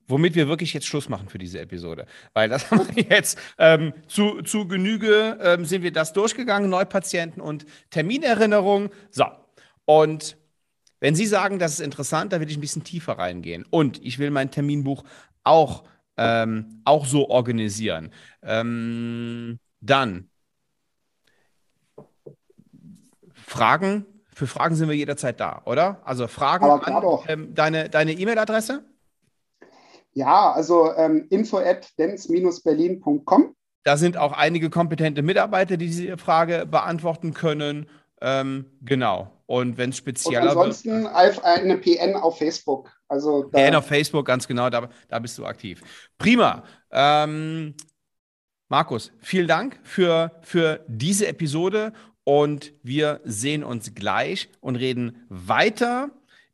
womit 0.08 0.34
wir 0.34 0.48
wirklich 0.48 0.72
jetzt 0.74 0.86
Schluss 0.86 1.08
machen 1.08 1.28
für 1.28 1.38
diese 1.38 1.60
Episode. 1.60 2.06
Weil 2.32 2.48
das 2.48 2.70
haben 2.70 2.88
wir 2.94 3.04
jetzt 3.04 3.38
ähm, 3.58 3.92
zu, 4.08 4.42
zu 4.42 4.66
Genüge 4.66 5.38
ähm, 5.40 5.64
sind 5.64 5.82
wir 5.82 5.92
das 5.92 6.12
durchgegangen, 6.12 6.70
Neupatienten 6.70 7.40
und 7.40 7.66
Terminerinnerungen. 7.90 8.90
So. 9.10 9.26
Und 9.84 10.36
wenn 11.00 11.14
Sie 11.14 11.26
sagen, 11.26 11.58
das 11.58 11.72
ist 11.72 11.80
interessant, 11.80 12.32
da 12.32 12.40
will 12.40 12.50
ich 12.50 12.56
ein 12.56 12.62
bisschen 12.62 12.84
tiefer 12.84 13.18
reingehen. 13.18 13.64
Und 13.70 14.04
ich 14.04 14.18
will 14.18 14.30
mein 14.30 14.50
Terminbuch 14.50 15.04
auch, 15.44 15.84
ähm, 16.16 16.80
auch 16.84 17.06
so 17.06 17.28
organisieren. 17.28 18.10
Ähm, 18.42 19.58
dann 19.86 20.30
Fragen. 23.34 24.06
Für 24.34 24.46
Fragen 24.46 24.74
sind 24.74 24.88
wir 24.88 24.96
jederzeit 24.96 25.40
da, 25.40 25.62
oder? 25.64 26.02
Also 26.04 26.26
Fragen 26.28 26.66
an 26.66 27.20
ähm, 27.26 27.54
deine 27.54 27.88
deine 27.88 28.12
E-Mail-Adresse? 28.12 28.84
Ja, 30.12 30.52
also 30.52 30.94
ähm, 30.94 31.26
info 31.30 31.58
at 31.58 31.88
dens-berlin.com. 31.98 33.54
Da 33.84 33.96
sind 33.96 34.16
auch 34.16 34.32
einige 34.32 34.68
kompetente 34.68 35.22
Mitarbeiter, 35.22 35.76
die 35.76 35.86
diese 35.86 36.18
Frage 36.18 36.66
beantworten 36.66 37.34
können. 37.34 37.86
Ähm, 38.20 38.66
genau. 38.82 39.30
Und 39.46 39.78
wenn 39.78 39.90
es 39.90 39.98
spezieller 39.98 40.42
Und 40.42 40.48
ansonsten 40.48 41.04
wird, 41.04 41.44
eine 41.44 41.78
PN 41.78 42.16
auf 42.16 42.38
Facebook. 42.38 42.90
Also 43.08 43.44
PN 43.50 43.76
auf 43.76 43.86
Facebook, 43.86 44.26
ganz 44.26 44.48
genau, 44.48 44.70
da, 44.70 44.88
da 45.08 45.18
bist 45.18 45.38
du 45.38 45.46
aktiv. 45.46 45.82
Prima. 46.18 46.64
Ähm, 46.90 47.74
Markus, 48.68 49.12
vielen 49.20 49.46
Dank 49.46 49.78
für, 49.84 50.40
für 50.42 50.84
diese 50.88 51.28
Episode 51.28 51.92
und 52.24 52.72
wir 52.82 53.20
sehen 53.22 53.62
uns 53.62 53.94
gleich 53.94 54.48
und 54.60 54.74
reden 54.74 55.24
weiter 55.28 56.10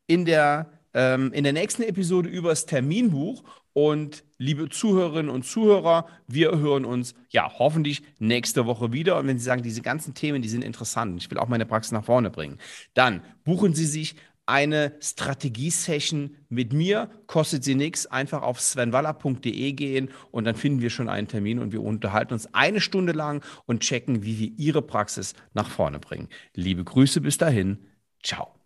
in 0.06 0.26
der, 0.26 0.70
ähm, 0.92 1.32
in 1.32 1.42
der 1.42 1.54
nächsten 1.54 1.82
Episode 1.82 2.28
über 2.28 2.50
das 2.50 2.66
Terminbuch. 2.66 3.42
Und 3.72 4.24
liebe 4.36 4.68
Zuhörerinnen 4.68 5.30
und 5.30 5.46
Zuhörer, 5.46 6.06
wir 6.26 6.50
hören 6.58 6.84
uns 6.84 7.14
ja 7.30 7.50
hoffentlich 7.58 8.02
nächste 8.18 8.66
Woche 8.66 8.92
wieder. 8.92 9.18
Und 9.18 9.26
wenn 9.26 9.38
Sie 9.38 9.44
sagen, 9.46 9.62
diese 9.62 9.80
ganzen 9.80 10.12
Themen, 10.12 10.42
die 10.42 10.50
sind 10.50 10.62
interessant, 10.62 11.18
ich 11.18 11.30
will 11.30 11.38
auch 11.38 11.48
meine 11.48 11.64
Praxis 11.64 11.92
nach 11.92 12.04
vorne 12.04 12.28
bringen, 12.28 12.58
dann 12.92 13.22
buchen 13.44 13.72
Sie 13.72 13.86
sich 13.86 14.16
eine 14.52 14.92
Strategie-Session 15.00 16.36
mit 16.50 16.74
mir, 16.74 17.10
kostet 17.26 17.64
sie 17.64 17.74
nichts, 17.74 18.06
einfach 18.06 18.42
auf 18.42 18.60
svenwaller.de 18.60 19.72
gehen 19.72 20.10
und 20.30 20.44
dann 20.44 20.56
finden 20.56 20.82
wir 20.82 20.90
schon 20.90 21.08
einen 21.08 21.26
Termin 21.26 21.58
und 21.58 21.72
wir 21.72 21.82
unterhalten 21.82 22.34
uns 22.34 22.52
eine 22.52 22.82
Stunde 22.82 23.12
lang 23.12 23.42
und 23.64 23.80
checken, 23.80 24.22
wie 24.24 24.38
wir 24.38 24.52
Ihre 24.58 24.82
Praxis 24.82 25.34
nach 25.54 25.70
vorne 25.70 25.98
bringen. 25.98 26.28
Liebe 26.54 26.84
Grüße 26.84 27.22
bis 27.22 27.38
dahin, 27.38 27.78
ciao. 28.22 28.61